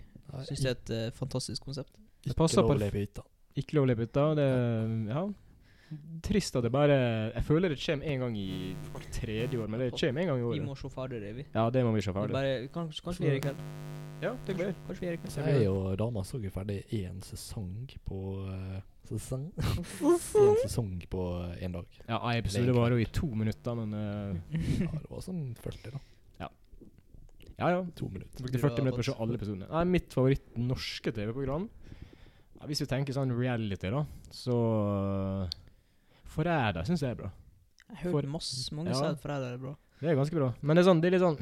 Syns 0.49 0.61
det 0.65 0.71
er 0.73 0.77
et 0.79 0.91
uh, 0.97 1.11
fantastisk 1.19 1.65
konsept. 1.69 1.93
Det 2.25 2.37
passer 2.37 2.63
lov 2.65 3.25
på 3.55 3.61
hytta. 3.61 3.63
Ikke 3.63 3.79
lov 3.79 3.87
å 3.87 3.91
leve 3.93 4.07
ute. 4.09 4.35
Det 4.37 5.15
Ja. 5.15 5.25
Trist 6.23 6.57
at 6.57 6.65
det 6.65 6.73
bare 6.73 7.33
Jeg 7.35 7.45
føler 7.45 7.69
det 7.69 7.79
kommer 7.79 8.07
en 8.07 8.21
gang 8.21 8.37
i 8.37 8.75
hvert 8.91 9.13
tredje 9.13 9.59
år, 9.59 9.69
men 9.69 9.81
det 9.81 9.93
kommer 9.93 10.23
en 10.23 10.27
gang 10.27 10.41
i 10.41 10.59
Vi 10.59 10.65
må 10.65 10.75
se 10.77 10.89
ferdig 10.89 11.21
det, 11.21 11.35
vi. 11.37 11.45
Ja, 11.55 11.71
det 11.71 11.85
må 11.85 11.93
vi 11.95 12.01
se 12.01 12.13
bare, 12.13 12.69
kanskje, 12.73 13.03
kanskje 13.05 13.21
vi 13.21 13.29
gjør 13.29 13.35
det 13.35 13.37
i 13.37 13.45
kveld. 13.45 13.61
Ja, 14.23 14.33
det 14.47 14.57
blir. 14.57 14.75
Kanskje 14.87 15.01
vi 15.01 15.07
gjør 15.07 15.13
det 15.13 15.21
i 15.21 15.23
kveld. 15.23 15.61
jeg 15.61 15.69
og 15.69 15.99
dama 15.99 16.25
så 16.25 16.41
jo 16.41 16.51
ferdig 16.51 16.85
én 16.91 17.21
sesong 17.23 17.95
på 18.05 18.49
uh, 18.49 18.81
Sesong? 19.05 19.53
Én 19.61 20.57
sesong 20.65 21.03
på 21.13 21.23
én 21.61 21.73
dag. 21.77 21.87
Ja, 22.09 22.19
en 22.31 22.39
episode 22.41 22.73
varer 22.73 22.97
jo 22.97 23.05
i 23.05 23.11
to 23.13 23.27
minutter, 23.29 23.75
men 23.77 23.93
uh, 23.93 24.57
Ja, 24.87 24.91
det 24.97 25.11
var 25.11 25.21
sånn 25.21 25.55
40, 25.61 25.93
da. 25.93 26.01
Ja, 27.55 27.69
ja. 27.71 27.85
To 27.95 28.09
minutter. 28.11 28.43
Brukte 28.43 28.59
40 28.59 28.83
minutter 28.83 28.99
på 28.99 29.05
å 29.05 29.09
se 29.13 29.17
alle 29.23 29.37
episodene. 29.39 29.69
Nei, 29.71 29.85
Mitt 29.93 30.15
favoritt 30.15 30.57
norske 30.59 31.13
TV-program 31.15 31.69
Hvis 32.67 32.81
vi 32.85 32.87
tenker 32.91 33.17
sånn 33.17 33.33
reality, 33.37 33.91
da, 33.93 34.05
så 34.35 34.55
uh, 34.55 35.49
Forræder 36.35 36.87
syns 36.89 37.03
jeg 37.05 37.15
er 37.15 37.21
bra. 37.23 37.31
Jeg 37.91 38.01
har 38.01 38.13
hørt 38.17 38.29
masse, 38.31 38.75
mange 38.75 38.91
Ja. 38.91 38.99
sier 38.99 39.15
at 39.15 39.21
Forræder 39.23 39.55
er 39.55 39.61
bra. 39.63 39.75
Det 40.01 40.11
er 40.11 40.17
ganske 40.19 40.37
bra. 40.37 40.53
Men 40.63 40.77
det 40.77 40.83
er 40.85 40.89
sånn, 40.91 41.01
det 41.01 41.09
er 41.09 41.15
litt 41.17 41.23
sånn 41.25 41.39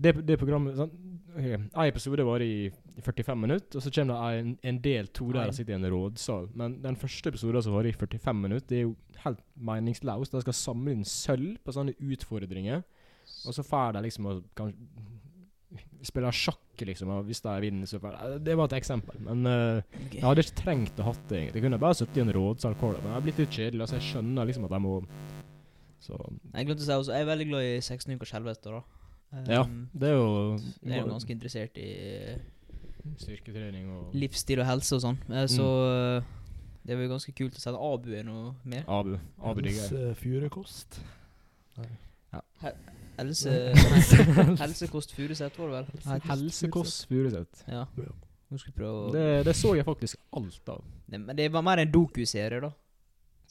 Det, 0.00 0.12
det 0.26 0.36
programmet 0.40 0.76
sånn, 0.78 0.92
okay. 1.34 1.58
En 1.58 1.84
episode 1.84 2.24
varer 2.24 2.46
i 2.46 2.70
45 3.04 3.36
minutter, 3.38 3.76
og 3.76 3.84
så 3.84 3.90
kommer 3.92 4.14
det 4.16 4.38
en, 4.40 4.52
en 4.70 4.78
del 4.80 5.10
to 5.12 5.26
der 5.34 5.50
Nei. 5.50 5.56
sitter 5.56 5.74
i 5.74 5.76
en 5.76 5.90
rådsal. 5.92 6.48
Men 6.56 6.78
den 6.82 6.96
første 6.96 7.28
episoden 7.28 7.62
som 7.62 7.74
varer 7.76 7.90
i 7.92 7.96
45 7.98 8.40
minutter, 8.40 8.66
det 8.70 8.78
er 8.78 8.86
jo 8.86 8.94
helt 9.24 9.42
meningsløst. 9.56 10.32
De 10.32 10.40
skal 10.46 10.56
samle 10.56 10.94
inn 10.96 11.04
sølv 11.04 11.58
på 11.64 11.74
sånne 11.76 11.94
utfordringer, 12.00 12.82
og 13.44 13.54
så 13.54 13.62
får 13.66 13.92
de 13.98 14.02
liksom 14.06 14.26
å 14.30 14.38
kan, 15.78 16.04
spille 16.06 16.32
sjakk, 16.32 16.84
liksom, 16.88 17.08
og 17.14 17.24
hvis 17.28 17.42
de 17.44 17.54
vinner, 17.60 17.86
så 17.86 18.00
får 18.02 18.38
Det 18.44 18.56
var 18.56 18.70
et 18.70 18.76
eksempel. 18.80 19.18
Men 19.26 19.46
uh, 19.46 19.82
jeg 20.12 20.22
hadde 20.24 20.44
ikke 20.44 20.62
trengt 20.62 21.00
å 21.00 21.08
hatt 21.10 21.20
det, 21.28 21.36
egentlig. 21.38 21.60
Jeg 21.60 21.66
kunne 21.68 21.78
bare 21.82 21.98
sittet 21.98 22.16
i 22.16 22.24
en 22.24 22.32
rådsal, 22.34 22.74
hvor 22.80 22.92
det- 22.94 23.02
men 23.02 23.12
jeg 23.12 23.18
har 23.18 23.26
blitt 23.26 23.38
litt 23.38 23.50
kjedelig. 23.58 23.80
Altså, 23.86 23.98
jeg 24.00 24.08
skjønner 24.08 24.46
liksom 24.46 24.64
at 24.64 24.70
jeg 24.76 24.80
må 24.86 24.94
Så 26.00 26.16
Jeg 26.54 26.66
glemte 26.66 26.80
å 26.80 26.86
si 26.86 26.92
også, 26.92 27.12
jeg 27.12 27.20
er 27.20 27.28
veldig 27.28 27.48
glad 27.50 27.62
i 27.62 27.80
16 27.80 28.14
ukers 28.16 28.30
helvete, 28.32 28.70
da. 28.72 28.82
Ja, 29.46 29.62
Um, 29.62 29.88
det 29.94 30.08
er 30.08 30.16
jo 30.16 30.58
Jeg 30.82 30.96
er 30.96 31.04
jo 31.04 31.10
ganske 31.12 31.30
interessert 31.30 31.76
i 31.78 32.40
Styrketrening 33.20 33.86
og 33.94 34.14
livsstil 34.14 34.60
og 34.60 34.66
helse 34.66 34.96
og 34.96 35.04
sånn. 35.04 35.18
Eh, 35.30 35.46
Så 35.46 35.62
mm. 35.62 36.24
det 36.84 36.96
var 36.96 37.04
jo 37.06 37.12
ganske 37.14 37.34
kult 37.36 37.54
å 37.54 37.62
sette 37.62 37.78
Abu 37.78 38.10
er 38.16 38.24
noe 38.26 38.54
mer. 38.64 38.84
Abu. 38.88 39.18
Abu 39.42 39.62
digger 39.62 39.86
jeg. 39.86 40.16
Furukost. 40.20 41.00
Helse 43.20 44.24
Helsekost 44.60 45.12
Furuset, 45.16 45.58
var 45.60 45.70
det 45.70 45.78
vel? 45.78 46.20
Helsekost 46.30 47.06
Furuset. 47.10 47.64
Ja. 47.68 47.84
Ja. 48.00 48.12
Nå 48.50 48.58
skal 48.58 48.72
vi 48.72 48.78
prøve 48.80 49.06
å 49.06 49.10
Det, 49.14 49.24
det 49.46 49.52
så 49.54 49.76
jeg 49.78 49.86
faktisk 49.86 50.18
alt 50.34 50.70
av. 50.72 50.80
Nei, 51.12 51.20
Men 51.22 51.36
det 51.38 51.50
var 51.54 51.62
mer 51.62 51.78
en 51.84 51.92
dokuserie, 51.94 52.58
da. 52.64 52.70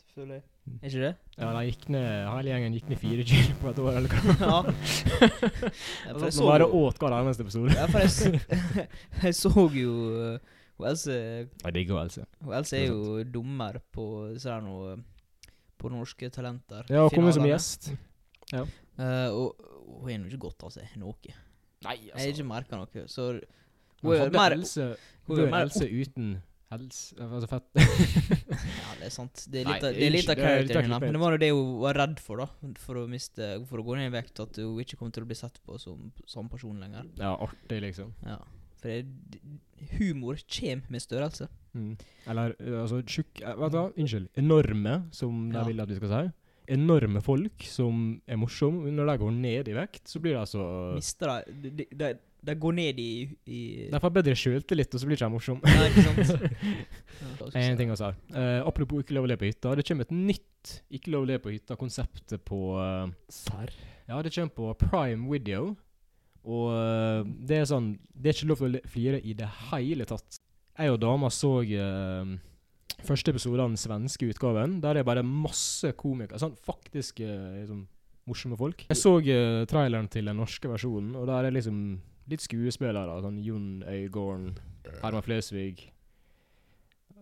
Selvfølgelig. 0.01 0.41
Mm. 0.69 0.73
Er 0.83 0.89
ikke 0.89 1.03
det? 1.05 1.11
Ja, 1.39 1.51
de 1.55 1.61
gikk 1.69 1.85
ned, 1.95 2.07
Hele 2.29 2.51
gjengen 2.51 2.73
gikk 2.75 2.89
ned 2.91 2.99
fire 3.01 3.23
kilo 3.29 3.55
på 3.61 3.69
et 3.71 3.79
år, 3.79 3.91
eller 3.99 4.09
hva? 4.11 4.33
ja. 4.43 4.57
ja 6.05 6.13
for 6.13 6.25
jeg 6.27 6.27
Nå 6.27 6.31
så 6.35 6.47
bare 6.49 6.67
åt 6.81 6.99
hver 7.01 7.15
eneste 7.19 7.45
episode. 7.45 7.77
ja, 7.77 7.85
for 7.89 8.03
jeg, 8.03 8.11
s- 8.11 8.83
jeg 9.23 9.38
så 9.39 9.53
jo 9.79 9.93
uh, 10.35 10.57
Hun 10.79 10.89
Else 10.91 11.15
Jeg 11.15 11.73
digger 11.77 12.01
Else. 12.03 12.25
Hun 12.43 12.53
Else 12.59 12.77
er 12.81 12.85
jo 12.91 13.23
dommer 13.38 13.79
på 13.95 14.05
ser 14.39 14.57
jeg 14.57 14.67
nå, 14.67 14.99
På 15.79 15.89
Norske 15.95 16.29
Talenter. 16.35 16.83
Ja, 16.91 17.05
og 17.07 17.15
kommer 17.15 17.31
som 17.35 17.47
gjest. 17.47 17.93
Eh, 18.51 18.67
og 19.00 19.65
og 19.89 20.03
hun 20.06 20.12
har 20.12 20.20
jo 20.20 20.29
ikke 20.29 20.44
godt 20.50 20.68
av 20.68 20.75
seg 20.75 20.91
noe. 21.01 21.34
Nei, 21.86 21.96
altså. 21.96 22.20
Jeg 22.20 22.20
har 22.20 22.36
ikke 22.36 22.50
merka 22.50 22.77
noe. 22.79 23.08
Så 23.10 23.25
hun 24.03 24.13
er 24.15 24.32
mer 24.36 24.56
helse, 24.56 24.86
hun 25.27 25.39
er 25.39 25.48
er 25.48 25.51
mer 25.53 25.65
Else 25.68 25.88
uten 25.88 26.29
helse 26.70 27.15
Altså 27.25 27.50
fett. 27.50 27.65
Ja, 27.79 28.94
det 29.00 29.08
er 29.08 29.13
sant. 29.13 29.46
Det 29.50 29.63
er 29.63 29.65
litt 29.68 29.82
Nei, 29.84 29.89
av 29.89 29.98
det 29.98 30.06
er 30.06 30.13
litt 30.13 30.29
av 30.29 30.39
characteren 30.39 30.86
hennes. 30.88 31.06
Men 31.08 31.18
det 31.18 31.24
var 31.24 31.36
jo 31.36 31.41
det 31.41 31.50
hun 31.56 31.74
var 31.82 32.00
redd 32.03 32.22
for, 32.24 32.44
da. 32.44 32.74
For 32.84 33.01
å 33.01 33.08
miste 33.10 33.50
For 33.72 33.82
å 33.82 33.88
gå 33.88 33.98
ned 34.00 34.12
i 34.12 34.15
vekt. 34.20 34.44
At 34.46 34.60
hun 34.62 34.79
ikke 34.84 35.00
kom 35.01 35.12
til 35.15 35.25
å 35.25 35.29
bli 35.29 35.39
sett 35.39 35.60
på 35.65 35.79
som 35.82 36.12
samme 36.29 36.51
person 36.53 36.79
lenger. 36.84 37.10
Ja, 37.20 37.34
artig, 37.48 37.82
liksom. 37.88 38.13
Ja. 38.27 38.38
For 38.79 38.94
det, 38.94 39.41
humor 39.98 40.39
kommer 40.48 40.94
med 40.94 41.03
størrelse. 41.03 41.50
Mm. 41.74 41.96
Eller 42.32 42.53
uh, 42.62 42.82
altså 42.84 43.01
tjukk 43.06 43.41
eh, 43.44 43.58
Vet 43.60 43.74
du 43.74 43.77
hva, 43.77 43.88
unnskyld. 43.94 44.29
Enorme, 44.39 44.96
som 45.15 45.50
de 45.51 45.58
Ja. 45.60 45.65
vil 45.68 45.84
at 45.84 45.91
vi 45.91 45.98
skal 46.00 46.13
si. 46.13 46.22
Enorme 46.69 47.21
folk 47.25 47.65
som 47.65 48.19
er 48.29 48.39
morsomme. 48.39 48.91
Når 48.93 49.11
de 49.11 49.19
går 49.23 49.35
ned 49.35 49.69
i 49.71 49.77
vekt, 49.77 50.03
så 50.09 50.21
blir 50.21 50.35
det 50.35 50.43
altså 50.43 50.65
Mister 50.95 51.39
de 51.49 51.71
de, 51.79 51.88
de, 51.97 52.11
de 52.45 52.55
går 52.55 52.75
ned 52.77 52.99
i, 53.01 53.11
i 53.49 53.59
De 53.91 53.99
får 53.99 54.13
bedre 54.15 54.35
sjøltillit, 54.38 54.93
og 54.93 55.01
så 55.01 55.09
blir 55.09 55.17
de 55.17 55.19
ikke 55.19 55.31
morsomme. 55.33 55.73
Nei, 55.75 55.89
ikke 55.89 56.05
sant? 56.05 56.55
Ja, 57.19 57.49
En 57.59 57.79
ting 57.79 57.91
å 57.91 57.97
si. 57.99 58.09
Uh, 58.31 58.61
apropos 58.69 59.03
ikke 59.03 59.17
lov 59.17 59.27
å 59.27 59.31
le 59.31 59.35
på 59.39 59.49
hytta. 59.49 59.73
Det 59.75 59.83
kommer 59.89 60.07
et 60.07 60.13
nytt 60.15 60.73
ikke 60.93 61.11
lov 61.15 61.25
å 61.25 61.29
le 61.31 61.39
på 61.41 61.51
hytta-konseptet 61.51 62.43
på 62.47 62.59
uh, 62.77 63.09
Serr. 63.33 63.73
Ja, 64.07 64.21
det 64.23 64.31
kommer 64.35 64.53
på 64.55 64.73
Prime 64.85 65.27
Video. 65.31 65.73
Og 66.47 66.69
uh, 66.71 67.25
det 67.25 67.59
er 67.59 67.65
sånn 67.67 67.91
Det 68.15 68.31
er 68.31 68.38
ikke 68.38 68.51
lov 68.53 68.61
til 68.61 68.79
å 68.79 68.83
flire 68.93 69.19
i 69.19 69.35
det 69.38 69.49
hele 69.71 70.07
tatt. 70.07 70.39
Jeg 70.79 70.93
og 70.95 71.01
dama 71.03 71.27
så 71.33 71.57
eh, 71.59 72.29
første 73.05 73.34
episode 73.34 73.62
av 73.62 73.72
den 73.72 73.79
svenske 73.79 74.29
utgaven. 74.29 74.79
Der 74.84 75.00
er 75.00 75.08
bare 75.08 75.24
masse 75.25 75.91
komikere. 75.98 76.39
Sånn 76.41 76.58
faktisk 76.65 77.22
eh, 77.25 77.62
liksom, 77.62 77.86
morsomme 78.29 78.58
folk. 78.60 78.86
Jeg 78.89 79.00
så 79.00 79.15
uh, 79.19 79.65
traileren 79.69 80.10
til 80.12 80.29
den 80.29 80.39
norske 80.39 80.69
versjonen, 80.72 81.15
og 81.17 81.29
der 81.29 81.48
er 81.48 81.55
liksom 81.55 82.00
litt 82.29 82.43
skuespillere. 82.46 83.22
Sånn 83.24 83.39
Jon 83.43 83.69
Øigarden, 83.88 84.51
Herman 85.01 85.25
Flesvig. 85.25 85.88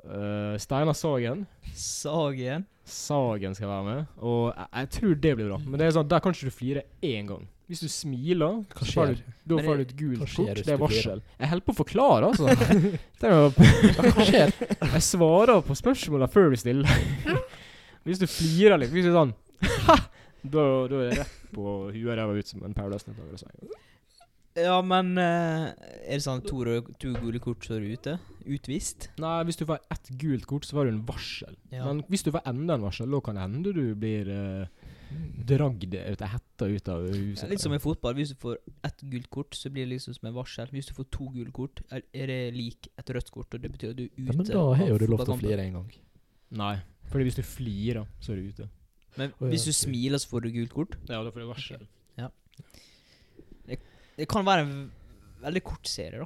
uh, 0.03 0.55
Steinar 0.59 0.97
Sagen. 0.97 1.45
Sagen. 1.73 2.65
Sagen 2.87 3.55
skal 3.55 3.67
være 3.67 3.83
med, 3.83 4.17
og 4.23 4.53
jeg, 4.55 4.67
jeg 4.71 4.89
tror 4.95 5.15
det 5.23 5.31
blir 5.35 5.49
bra. 5.49 5.57
Men 5.65 5.79
det 5.79 5.87
er 5.87 5.95
sånn, 5.97 6.07
der 6.07 6.21
kan 6.23 6.35
ikke 6.35 6.47
du 6.47 6.55
flire 6.55 6.83
én 7.03 7.27
gang. 7.27 7.47
Hvis 7.67 7.81
du 7.83 7.89
smiler, 7.91 8.61
Hva 8.71 8.85
skjer? 8.87 9.17
du, 9.19 9.31
da 9.51 9.63
får 9.65 9.75
du 9.75 9.83
et 9.83 9.95
gult 9.99 10.21
kort. 10.23 10.61
Det 10.63 10.71
er 10.71 10.79
varsel. 10.79 11.19
Jeg 11.35 11.49
holder 11.51 11.65
på 11.67 11.73
å 11.73 11.77
forklare, 11.81 12.29
altså. 12.29 12.47
det 13.19 13.27
er 13.27 13.33
jo, 13.35 13.49
Hva 14.15 14.27
skjer? 14.29 14.53
jeg 14.93 15.03
svarer 15.03 15.59
på 15.67 15.75
spørsmåla 15.75 16.29
før 16.31 16.55
du 16.55 16.61
stiller. 16.61 16.87
Hvis 18.07 18.21
du 18.23 18.27
flirer 18.31 18.79
litt, 18.79 18.93
hvis 18.95 19.03
du 19.03 19.11
er 19.11 19.17
sånn 19.17 19.33
da, 19.83 19.97
da 20.47 20.63
er 20.85 20.93
det 20.93 20.99
rett 21.17 21.51
på 21.51 21.63
huet 21.91 22.05
og 22.05 22.15
ræva 22.15 22.37
ut 22.37 22.47
som 22.47 22.63
en 22.63 22.75
Paradise-deltaker. 22.77 23.33
altså. 23.35 23.83
Ja, 24.57 24.77
men 24.81 25.11
eh, 25.21 25.65
Er 26.07 26.15
det 26.15 26.23
sånn 26.23 26.41
to, 26.47 26.61
to 27.01 27.11
gule 27.19 27.41
kort, 27.43 27.65
så 27.67 27.75
er 27.75 27.83
du 27.83 27.91
ute? 27.93 28.15
Utvist? 28.47 29.09
Nei, 29.21 29.35
hvis 29.49 29.59
du 29.59 29.65
får 29.67 29.83
ett 29.93 30.07
gult 30.21 30.47
kort, 30.49 30.65
så 30.65 30.77
får 30.79 30.87
du 30.87 30.93
en 30.95 31.03
varsel. 31.09 31.57
Ja. 31.73 31.83
Men 31.83 31.99
hvis 32.07 32.23
du 32.25 32.31
får 32.31 32.47
enda 32.49 32.77
en 32.77 32.87
varsel, 32.87 33.11
da 33.11 33.19
kan 33.25 33.37
det 33.37 33.43
hende 33.43 33.75
du 33.75 33.83
blir 33.99 34.31
uh, 34.31 34.86
dragd 35.47 35.93
ut 35.95 36.21
av 36.21 36.31
hetta 36.33 36.67
ut 36.67 36.89
av 36.91 37.05
huset. 37.07 37.43
Ja, 37.43 37.49
litt 37.51 37.63
som 37.63 37.75
i 37.75 37.79
fotball. 37.81 38.15
Hvis 38.17 38.33
du 38.33 38.39
får 38.41 38.57
ett 38.87 39.03
gult 39.11 39.29
kort, 39.33 39.55
så 39.55 39.71
blir 39.73 39.87
det 39.87 39.95
liksom 39.95 40.17
som 40.17 40.29
en 40.29 40.35
varsel. 40.37 40.71
Hvis 40.73 40.89
du 40.89 40.93
får 40.97 41.09
to 41.13 41.29
gule 41.35 41.53
kort, 41.55 41.81
er, 41.91 42.03
er 42.13 42.31
det 42.31 42.39
lik 42.55 42.89
et 42.97 43.13
rødt 43.15 43.31
kort, 43.31 43.53
og 43.53 43.63
det 43.63 43.71
betyr 43.71 43.93
at 43.93 43.99
du 43.99 44.05
er 44.07 44.11
ute. 44.11 44.27
Ja, 44.27 44.37
men 44.37 44.49
da 44.49 44.65
har 44.81 44.91
jo 44.93 44.97
du 44.97 45.07
lov 45.07 45.25
til 45.25 45.35
å 45.35 45.39
flire 45.39 45.67
en 45.67 45.79
gang. 45.79 45.91
Nei, 46.57 46.75
fordi 47.11 47.27
hvis 47.27 47.39
du 47.39 47.45
flirer, 47.47 48.07
så 48.23 48.33
er 48.33 48.41
du 48.41 48.51
ute. 48.55 48.69
Men 49.17 49.31
oh, 49.33 49.47
ja, 49.47 49.53
hvis 49.53 49.65
du 49.65 49.71
okay. 49.71 49.81
smiler, 49.83 50.21
så 50.21 50.29
får 50.31 50.45
du 50.45 50.51
gult 50.59 50.75
kort. 50.75 50.99
Ja, 51.09 51.23
da 51.23 51.31
får 51.31 51.43
du 51.43 51.47
varsel. 51.49 51.87
Det 54.17 54.25
kan 54.25 54.45
være 54.45 54.63
en 54.65 54.77
veldig 55.43 55.61
kort 55.65 55.89
serie, 55.89 56.23
da. 56.23 56.25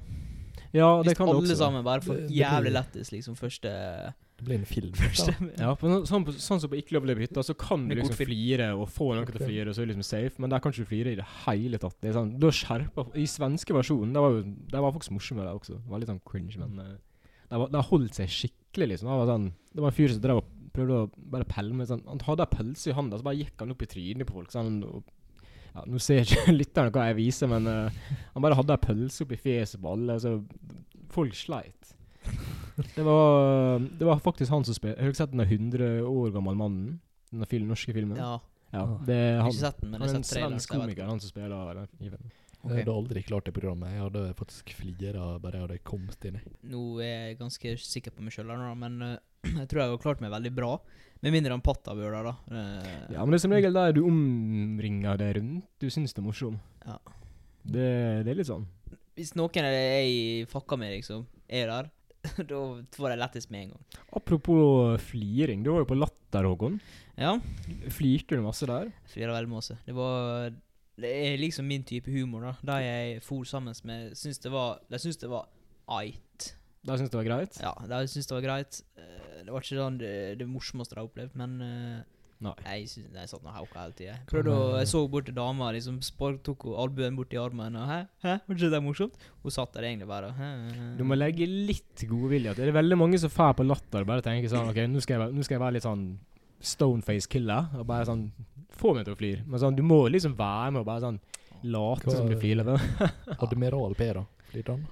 Ja, 0.72 0.88
det 1.02 1.12
Hvis 1.12 1.18
kan 1.18 1.28
det 1.28 1.36
også. 1.36 1.42
Hvis 1.42 1.50
alle 1.52 1.58
sammen 1.58 1.84
bare 1.84 2.02
får 2.02 2.14
Det- 2.16 2.30
det 2.30 2.38
jævlig 2.38 2.72
lettest 2.72 3.12
liksom 3.12 3.36
første 3.36 4.14
Det 4.42 4.48
blir 4.48 4.58
en 4.58 4.66
film. 4.66 4.94
Ja, 5.62 5.76
på 5.78 5.86
no, 5.86 6.00
sånn, 6.10 6.24
på, 6.26 6.34
sånn 6.42 6.62
som 6.64 6.72
på 6.72 6.80
Ikke 6.80 6.96
lov 6.96 7.06
å 7.06 7.10
leve 7.12 7.22
hytta, 7.22 7.44
så 7.46 7.54
kan 7.54 7.84
du 7.86 7.94
liksom 7.94 8.18
flire 8.18 8.72
og 8.74 8.88
få 8.90 9.12
noen 9.14 9.28
til 9.30 9.38
å 9.38 9.46
flire, 9.46 9.68
og 9.70 9.78
så 9.78 9.84
er 9.84 9.86
det 9.86 9.94
liksom 9.94 10.08
safe, 10.08 10.42
men 10.42 10.50
der 10.50 10.64
kan 10.64 10.74
ikke 10.74 10.88
du 10.88 10.90
flire 10.90 11.14
i 11.14 11.20
det 11.20 11.28
hele 11.44 11.78
tatt. 11.84 12.00
Det 12.02 12.10
er 12.10 12.18
sånn, 12.18 12.32
da 12.42 12.50
skjerper 12.58 13.20
I 13.22 13.28
svenske 13.30 13.76
versjonen, 13.78 14.16
det 14.16 14.24
var 14.26 14.34
jo 14.34 14.42
Det 14.74 14.82
var 14.82 14.96
faktisk 14.96 15.14
morsomme 15.14 15.46
der 15.46 15.60
også. 15.60 15.78
Det 15.78 15.94
var 15.94 16.02
litt 16.02 16.10
sånn 16.10 16.24
cringe, 16.26 16.58
men 16.58 16.82
uh, 16.82 16.98
det, 17.52 17.62
var, 17.62 17.88
holdt 17.92 18.18
seg 18.18 18.34
skikkelig, 18.34 18.90
liksom. 18.96 19.12
Det 19.12 19.20
var, 19.22 19.30
sånn, 19.30 19.48
det 19.76 19.86
var 19.86 19.94
en 19.94 20.00
fyr 20.00 20.16
som 20.16 20.26
drev 20.26 20.42
og 20.42 20.50
prøvde 20.74 20.98
å 21.04 21.08
bare 21.36 21.50
pelle 21.52 21.76
med 21.76 21.90
sånn 21.90 22.06
Han 22.08 22.22
hadde 22.26 22.48
ei 22.48 22.56
pølse 22.56 22.90
i 22.90 22.98
handa, 22.98 23.20
så 23.22 23.28
bare 23.28 23.42
gikk 23.44 23.62
han 23.62 23.76
opp 23.76 23.86
i 23.86 23.92
trynet 23.94 24.30
på 24.30 24.40
folk. 24.40 24.50
Sånn, 24.56 24.82
og, 24.88 25.14
ja, 25.76 25.86
nå 25.86 26.02
ser 26.02 26.26
ikke 26.26 26.56
lytterne 26.64 26.96
hva 26.98 27.12
jeg 27.12 27.22
viser, 27.22 27.54
men 27.54 27.70
uh, 27.70 28.04
han 28.34 28.48
bare 28.48 28.58
hadde 28.58 28.74
ei 28.74 28.86
pølse 28.90 29.28
oppi 29.28 29.38
fjeset 29.46 29.86
på 29.86 29.94
alle, 29.94 30.18
så 30.24 30.40
folk 31.14 31.38
sleit. 31.38 31.94
Det 32.96 33.04
var, 33.06 33.80
det 33.80 34.06
var 34.08 34.20
faktisk 34.24 34.52
han 34.52 34.64
som 34.68 34.76
spilte 34.78 35.00
Har 35.00 35.12
dere 35.12 35.20
sett 35.20 35.32
den 35.34 35.44
100 35.46 35.90
år 36.08 36.32
gammel 36.36 36.56
mannen? 36.60 37.00
Den 37.32 37.46
film, 37.48 37.68
norske 37.72 37.94
filmen? 37.96 38.18
Ja. 38.20 38.38
Ja, 38.72 38.86
det 39.04 39.16
er 39.16 39.42
han. 39.42 39.50
ikke 39.52 39.60
sett 39.66 39.82
den, 39.82 39.92
men 39.92 40.00
Han 40.02 40.08
jeg 40.08 40.12
er 40.12 40.14
har 40.14 40.20
en 40.20 40.24
sett 40.24 40.34
traileren. 40.38 40.54
svensk 40.56 40.70
så 40.70 40.74
jeg 40.74 40.80
vet 40.80 40.86
komiker, 40.88 41.10
han 41.12 41.20
som 41.20 41.32
spiller 41.34 41.80
den 41.82 41.90
filmen. 42.00 42.32
Okay. 42.62 42.76
Jeg 42.78 42.86
hadde 42.86 42.94
aldri 42.94 43.22
klart 43.26 43.48
det 43.48 43.54
programmet. 43.56 43.90
Jeg 43.96 44.02
hadde 44.06 44.22
faktisk 44.38 44.72
flira 44.78 45.24
bare 45.42 45.58
jeg 45.58 45.66
hadde 45.66 45.78
kommet 45.90 46.26
inn 46.30 46.36
i. 46.38 46.42
Nå 46.70 46.82
er 47.02 47.10
jeg 47.12 47.40
ganske 47.40 47.74
sikker 47.82 48.14
på 48.14 48.22
meg 48.24 48.36
sjøl, 48.36 48.52
men 48.78 49.00
uh, 49.02 49.16
jeg 49.60 49.68
tror 49.72 49.82
jeg 49.82 49.94
har 49.96 50.04
klart 50.04 50.22
meg 50.22 50.32
veldig 50.32 50.52
bra. 50.56 50.76
Med 51.26 51.34
mindre 51.36 51.56
han 51.58 51.64
Patta 51.66 51.96
bør 51.98 52.14
det, 52.16 52.22
da. 52.30 52.36
Uh, 52.54 53.16
Ja, 53.16 53.24
men 53.26 53.34
det 53.34 53.40
er 53.40 53.46
som 53.48 53.56
regel 53.58 53.74
der 53.76 53.96
du 53.98 54.04
omringer 54.06 55.18
deg 55.20 55.40
rundt. 55.40 55.66
Du 55.82 55.90
syns 55.90 56.14
det 56.14 56.22
er 56.22 56.28
morsom. 56.28 56.60
Ja. 56.86 57.00
Det, 57.62 57.90
det 58.26 58.32
er 58.32 58.38
litt 58.40 58.50
sånn. 58.50 58.68
Hvis 59.18 59.34
noen 59.38 59.68
av 59.68 59.74
jeg 59.76 60.46
fucker 60.50 60.80
med, 60.80 60.94
liksom, 60.96 61.26
er 61.50 61.68
der, 61.70 61.90
da 62.52 62.60
får 62.96 63.10
jeg 63.14 63.20
lettest 63.22 63.52
med 63.54 63.64
en 63.66 63.72
gang. 63.76 63.86
Apropos 64.20 65.00
fliring. 65.10 65.64
Du 65.66 65.72
var 65.74 65.82
jo 65.84 65.90
på 65.90 65.98
Latter, 65.98 66.46
Håkon. 66.46 66.80
Ja. 67.18 67.36
Flirte 67.94 68.38
du 68.38 68.44
masse 68.46 68.68
der? 68.70 68.92
Flira 69.10 69.34
veldig 69.36 69.52
masse. 69.52 69.78
Det 69.86 69.96
var 69.98 70.52
Det 71.02 71.10
er 71.10 71.38
liksom 71.42 71.66
min 71.68 71.84
type 71.88 72.12
humor, 72.14 72.46
da. 72.46 72.54
De 72.68 72.78
jeg 72.86 73.22
for 73.26 73.44
sammen 73.50 73.74
med, 73.90 74.14
syns 74.20 74.40
det 74.44 74.52
var 74.54 74.80
De 74.92 75.00
syns 75.02 75.18
det 75.18 75.30
var 75.32 75.48
ait. 75.90 76.52
De 76.86 76.98
syns 76.98 77.10
det 77.14 77.18
var 77.20 77.26
greit? 77.28 77.58
Ja, 77.62 77.74
de 77.90 78.02
syns 78.10 78.28
det 78.30 78.36
var 78.38 78.46
greit. 78.46 78.82
Eh, 78.98 79.44
Det 79.46 79.50
var 79.52 79.62
ikke 79.66 79.78
sånn 79.82 79.98
det, 79.98 80.14
det 80.38 80.46
morsomste 80.50 80.94
jeg 80.96 81.02
har 81.02 81.08
opplevd, 81.10 81.36
men 81.42 81.62
eh, 81.66 82.02
Nei. 82.42 82.54
jeg, 82.66 82.88
synes, 82.90 83.12
jeg 83.14 83.30
satt 83.30 83.44
og 83.46 83.54
hauka 83.54 83.84
hele 83.84 83.94
tida. 83.94 84.16
Prøvde 84.30 84.54
å 84.58 84.64
Jeg 84.80 84.88
så 84.90 85.02
bort 85.14 85.28
til 85.30 85.36
dama, 85.38 85.68
liksom 85.76 86.00
spark, 86.02 86.40
tok 86.48 86.66
albuen 86.74 87.16
bort 87.20 87.34
i 87.36 87.38
armen. 87.38 87.76
Og, 87.78 87.86
Hæ? 87.92 88.00
Hæ? 88.26 88.36
Var 88.48 88.56
ikke 88.58 88.72
det 88.74 88.82
morsomt? 88.84 89.14
Hun 89.44 89.52
satt 89.54 89.74
der 89.78 89.88
egentlig 89.92 90.08
bare 90.10 90.32
Hæ? 90.38 90.50
Du 90.98 91.04
må 91.06 91.18
legge 91.20 91.46
litt 91.48 92.06
godvilje 92.10 92.56
til. 92.56 92.66
Det 92.66 92.74
er 92.74 92.80
veldig 92.82 92.98
mange 92.98 93.20
som 93.22 93.30
drar 93.30 93.54
på 93.60 93.66
Latter 93.68 94.02
og 94.02 94.10
bare 94.10 94.26
tenker 94.26 94.50
sånn 94.50 94.70
OK, 94.74 94.82
nå 94.90 95.02
skal 95.06 95.18
jeg, 95.20 95.22
være- 95.26 95.36
nå 95.38 95.44
skal 95.46 95.56
jeg 95.60 95.64
være 95.68 95.78
litt 95.78 95.86
sånn 95.86 96.06
stoneface 96.62 97.30
killer. 97.30 97.70
Og 97.80 97.86
bare 97.88 98.06
sånn 98.10 98.32
Få 98.82 98.94
meg 98.96 99.04
til 99.06 99.14
å 99.14 99.18
flire. 99.20 99.44
Men 99.46 99.60
sånn, 99.62 99.76
du 99.78 99.84
må 99.86 99.98
liksom 100.10 100.34
være 100.40 100.72
med 100.72 100.80
og 100.82 100.86
bare 100.88 101.02
sånn 101.04 101.20
late 101.70 102.10
som 102.16 102.26
du 102.32 102.34
flirer. 102.40 102.80
Admiral 103.44 103.94
P, 104.00 104.08
da. 104.18 104.24
Flirte 104.50 104.74
han? 104.74 104.86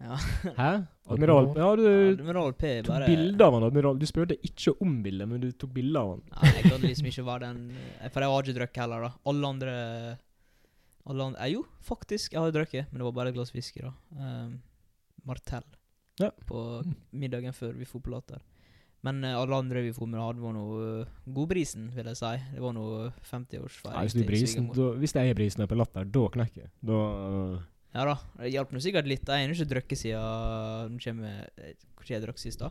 Ja. 0.00 0.16
Hæ? 0.56 0.70
Admiral? 1.12 1.48
Ja, 1.56 1.68
du 1.76 1.86
Admiral 1.86 2.52
P 2.52 2.70
tok 2.82 2.92
bare 2.94 3.08
bilde 3.10 3.44
av 3.44 3.56
han, 3.56 3.66
Admiral. 3.66 3.98
Du 3.98 4.06
spurte 4.06 4.36
ikke 4.46 4.74
om 4.82 5.00
bildet, 5.04 5.28
men 5.28 5.42
du 5.42 5.50
tok 5.52 5.74
bilde 5.74 5.98
av 5.98 6.14
han. 6.14 6.22
Nei, 6.32 6.52
jeg 6.58 6.70
kan 6.70 6.86
liksom 6.86 7.10
ikke 7.10 7.26
være 7.26 7.48
den 7.48 7.62
eh, 7.74 8.08
For 8.08 8.24
jeg 8.24 8.34
har 8.34 8.46
ikke 8.46 8.58
drukket 8.60 8.82
heller, 8.84 9.08
da. 9.08 9.12
Alle 9.32 9.50
andre 9.56 9.74
Alle 11.10 11.28
andre 11.30 11.42
eh, 11.48 11.52
Jo, 11.56 11.64
faktisk, 11.82 12.36
jeg 12.36 12.44
har 12.44 12.54
drukket, 12.54 12.90
men 12.90 13.02
det 13.02 13.08
var 13.08 13.18
bare 13.18 13.34
et 13.34 13.38
glass 13.38 13.54
whisky, 13.54 13.82
da. 13.84 13.92
Um, 14.16 14.56
Martell. 15.28 15.66
Ja. 16.20 16.30
På 16.46 16.82
middagen 17.10 17.54
før 17.56 17.76
vi 17.78 17.88
for 17.88 18.02
på 18.04 18.14
Latter. 18.14 18.42
Men 19.02 19.24
uh, 19.26 19.34
alle 19.34 19.58
andre 19.58 19.82
vi 19.82 19.92
for 19.94 20.06
med, 20.06 20.22
hadde 20.22 20.42
var 20.42 20.54
noe 20.54 20.86
uh, 21.02 21.20
godbrisen, 21.26 21.90
vil 21.94 22.10
jeg 22.12 22.20
si. 22.20 22.32
Det 22.54 22.62
var 22.62 22.74
noe 22.78 23.10
50-årsfeiring. 23.26 23.98
Nei, 23.98 24.06
hvis, 24.06 24.16
du 24.18 24.26
brisen, 24.28 24.72
hvis 25.02 25.14
det 25.16 25.26
er 25.26 25.38
brisen 25.38 25.66
på 25.66 25.78
Latter, 25.78 26.06
da 26.06 26.26
knekker 26.36 26.66
jeg. 26.66 26.74
Da 26.86 27.02
Ja 27.94 28.04
da, 28.08 28.14
det 28.40 28.52
hjalp 28.54 28.70
nå 28.72 28.80
sikkert 28.80 29.06
litt. 29.10 29.26
Jeg 29.28 29.46
har 29.48 29.52
ikke 29.52 29.68
drukket 29.74 29.98
siden 30.00 30.94
Nå 30.94 30.98
kommer 31.04 31.48
eh, 31.60 31.74
jeg 32.08 32.22
drakk 32.24 32.38
sist, 32.40 32.58
da? 32.64 32.70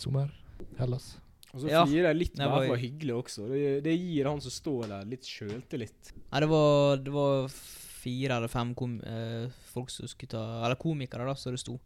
Sommer. 0.00 0.30
Hellas. 0.78 1.16
Og 1.54 1.60
så 1.62 1.68
Ja. 1.70 1.84
flirer 1.86 2.08
jeg 2.10 2.16
litt 2.16 2.34
Det 2.36 2.48
var 2.50 2.64
jo- 2.64 2.72
være 2.72 2.80
hyggelig 2.82 3.14
også. 3.24 3.48
Det, 3.48 3.82
det 3.84 3.94
gir 4.00 4.24
han 4.28 4.40
som 4.40 4.50
står 4.50 4.88
der, 4.88 5.04
litt 5.04 5.22
sjøltillit. 5.24 6.12
Nei, 6.32 6.40
det 6.40 6.48
var, 6.48 6.96
det 6.96 7.12
var 7.12 7.48
fire 7.48 8.36
eller 8.36 8.48
fem 8.48 8.74
kom, 8.74 9.00
eh, 9.04 9.48
folk 9.72 9.90
som 9.90 10.06
skulle 10.08 10.28
ta 10.30 10.64
Eller 10.64 10.76
komikere, 10.76 11.24
da, 11.26 11.34
som 11.34 11.52
det 11.52 11.60
sto. 11.60 11.78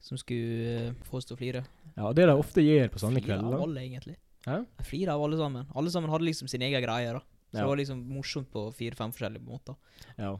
Som 0.00 0.18
skulle 0.18 0.88
eh, 0.88 0.92
få 1.08 1.16
oss 1.18 1.24
til 1.24 1.36
å 1.36 1.40
flire. 1.40 1.64
Ja, 1.96 2.12
det 2.12 2.26
de 2.26 2.34
ofte 2.38 2.62
gjør 2.62 2.88
på 2.90 2.98
sånne 3.02 3.22
Flire 3.22 3.38
av 3.38 3.42
kvelder. 3.48 3.62
alle, 3.62 3.80
egentlig. 3.80 4.16
Hæ? 4.46 4.58
Jeg 4.78 4.86
flirer 4.86 5.12
av 5.14 5.22
alle 5.22 5.36
sammen. 5.36 5.66
Alle 5.74 5.90
sammen 5.90 6.10
hadde 6.10 6.24
liksom 6.28 6.48
sin 6.48 6.62
egen 6.62 6.82
greie. 6.82 7.12
da 7.12 7.18
Så 7.50 7.54
Ja. 7.54 7.60
det 7.60 7.66
var 7.66 7.76
liksom 7.76 8.04
morsomt 8.06 8.46
på 8.52 8.72
fire-fem 8.74 9.10
forskjellige 9.12 9.42
måter. 9.44 9.74
Ja. 10.18 10.36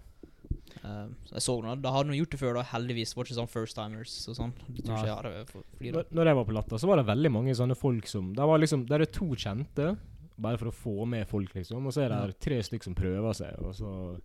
Eh, 0.79 1.07
så 1.27 1.35
jeg 1.35 1.43
så 1.43 1.55
noe, 1.65 1.75
Da 1.83 1.91
hadde 1.93 2.13
de 2.13 2.19
gjort 2.21 2.31
det 2.31 2.39
før, 2.41 2.55
da. 2.55 2.63
Heldigvis. 2.71 3.15
Var 3.17 3.25
ikke 3.27 3.39
sånn 3.39 3.51
first 3.51 3.77
timers 3.77 4.15
og 4.31 4.37
sånn. 4.39 4.53
Jeg. 4.79 5.93
Når, 5.93 6.05
når 6.15 6.31
jeg 6.31 6.39
var 6.39 6.45
på 6.49 6.55
Latter, 6.57 6.79
så 6.79 6.87
var 6.91 6.97
det 7.03 7.07
veldig 7.09 7.33
mange 7.35 7.55
sånne 7.59 7.77
folk 7.79 8.07
som 8.07 8.33
Det 8.35 8.47
var 8.47 8.59
liksom 8.63 8.87
Der 8.89 9.01
er 9.05 9.11
to 9.11 9.27
kjente, 9.35 9.97
bare 10.39 10.57
for 10.61 10.71
å 10.71 10.75
få 10.75 11.07
med 11.07 11.27
folk, 11.29 11.53
liksom. 11.55 11.85
Og 11.87 11.93
så 11.93 12.05
er 12.05 12.09
det 12.15 12.21
Ja. 12.21 12.39
tre 12.41 12.61
stykker 12.63 12.85
som 12.85 12.95
prøver 12.95 13.35
seg, 13.35 13.59
og 13.65 13.75
så 13.75 14.21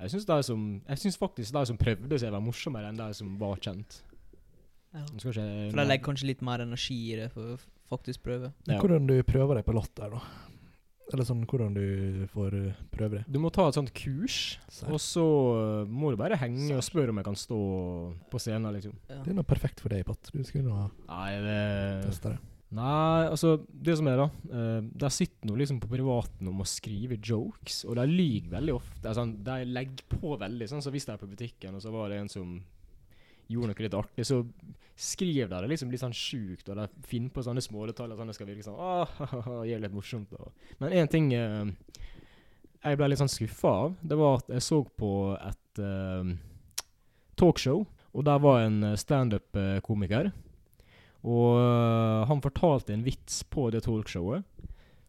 Jeg 0.00 0.10
syns 0.10 0.24
de 0.26 0.42
som 0.42 0.82
Jeg 0.88 0.98
syns 0.98 1.18
faktisk 1.18 1.52
de 1.52 1.66
som 1.66 1.76
prøvde 1.78 2.18
seg, 2.18 2.30
var 2.30 2.40
morsommere 2.40 2.88
enn 2.88 2.96
de 2.96 3.12
som 3.14 3.36
var 3.38 3.56
kjent. 3.56 4.02
Ja. 4.94 5.04
Skal 5.18 5.32
ikke 5.32 5.70
For 5.72 5.76
de 5.82 5.88
legger 5.88 6.04
kanskje 6.04 6.26
litt 6.26 6.42
mer 6.42 6.60
energi 6.60 7.12
i 7.12 7.16
det 7.16 7.30
for 7.32 7.54
å 7.56 7.58
faktisk 7.90 8.22
prøve. 8.22 8.52
Ja. 8.68 8.78
Hvordan 8.80 9.06
du 9.06 9.22
prøver 9.22 9.56
deg 9.56 9.64
på 9.64 9.74
latter, 9.74 10.10
da? 10.10 10.20
Eller 11.12 11.26
sånn 11.28 11.42
hvordan 11.48 11.74
du 11.76 12.26
får 12.32 12.54
eh, 12.56 12.78
prøve 12.92 13.18
det? 13.18 13.24
Du 13.32 13.40
må 13.42 13.50
ta 13.52 13.66
et 13.68 13.76
sånt 13.76 13.90
kurs, 13.96 14.38
Sær. 14.72 14.92
og 14.94 15.02
så 15.02 15.24
uh, 15.24 15.90
må 15.90 16.12
du 16.12 16.18
bare 16.20 16.38
henge 16.40 16.76
og 16.78 16.84
spørre 16.86 17.12
om 17.12 17.20
jeg 17.20 17.26
kan 17.26 17.38
stå 17.38 17.58
på 18.32 18.40
scenen, 18.40 18.70
liksom. 18.76 18.94
Ja. 19.10 19.18
Det 19.24 19.34
er 19.34 19.38
noe 19.40 19.48
perfekt 19.48 19.82
for 19.82 19.92
deg, 19.92 20.06
Pat. 20.08 20.30
Du 20.32 20.40
skulle 20.46 20.72
ha 20.72 20.88
Nei, 21.10 21.28
det 21.44 21.60
testa 22.06 22.36
det. 22.36 22.40
Nei, 22.72 23.26
altså 23.28 23.58
Det 23.68 23.98
som 23.98 24.06
er, 24.08 24.22
da 24.22 24.28
uh, 24.48 24.78
De 24.80 25.08
sitter 25.12 25.44
nå 25.44 25.58
liksom 25.60 25.76
på 25.82 25.90
privaten 25.90 26.48
om 26.48 26.62
å 26.64 26.68
skrive 26.68 27.18
jokes, 27.20 27.82
og 27.84 27.98
de 28.00 28.06
lyver 28.08 28.54
veldig 28.54 28.76
ofte. 28.78 29.02
Altså, 29.04 29.26
de 29.50 29.58
legger 29.68 30.06
på 30.14 30.38
veldig. 30.40 30.70
Sånn 30.70 30.84
som 30.84 30.94
Hvis 30.94 31.08
de 31.08 31.16
er 31.16 31.20
på 31.20 31.28
butikken, 31.28 31.76
og 31.76 31.84
så 31.84 31.92
var 31.92 32.08
det 32.12 32.22
en 32.22 32.32
som 32.32 32.56
gjorde 33.50 33.72
noe 33.72 33.84
litt 33.84 33.98
artig, 33.98 34.26
så 34.28 34.42
skriver 35.02 35.48
de 35.50 35.60
det 35.64 35.70
liksom 35.72 35.90
litt 35.90 36.02
sånn 36.02 36.14
sjukt, 36.14 36.68
og 36.68 36.78
de 36.78 36.86
finner 37.08 37.32
på 37.32 37.42
sånne 37.44 37.64
smådetaljer 37.64 38.18
sånn 38.18 38.30
det 38.30 38.36
skal 38.36 38.50
virke 38.50 38.66
sånn 38.66 38.78
Åh, 38.78 39.64
jævlig 39.70 39.90
morsomt. 39.94 40.34
Og. 40.38 40.52
Men 40.82 40.94
én 41.00 41.10
ting 41.10 41.32
eh, 41.34 41.72
jeg 42.82 42.98
ble 42.98 43.10
litt 43.10 43.22
sånn 43.22 43.32
skuffa 43.32 43.74
av, 43.86 43.98
det 44.02 44.18
var 44.20 44.40
at 44.40 44.52
jeg 44.52 44.66
så 44.68 44.82
på 45.00 45.12
et 45.38 45.82
eh, 45.82 46.32
talkshow, 47.40 47.84
og 48.12 48.26
der 48.28 48.40
var 48.44 48.66
en 48.66 48.82
eh, 48.92 48.98
standup-komiker. 49.00 50.32
Og 51.22 51.58
øh, 51.62 52.24
han 52.26 52.42
fortalte 52.42 52.94
en 52.94 53.04
vits 53.06 53.42
på 53.46 53.68
det 53.70 53.84
talkshowet 53.86 54.42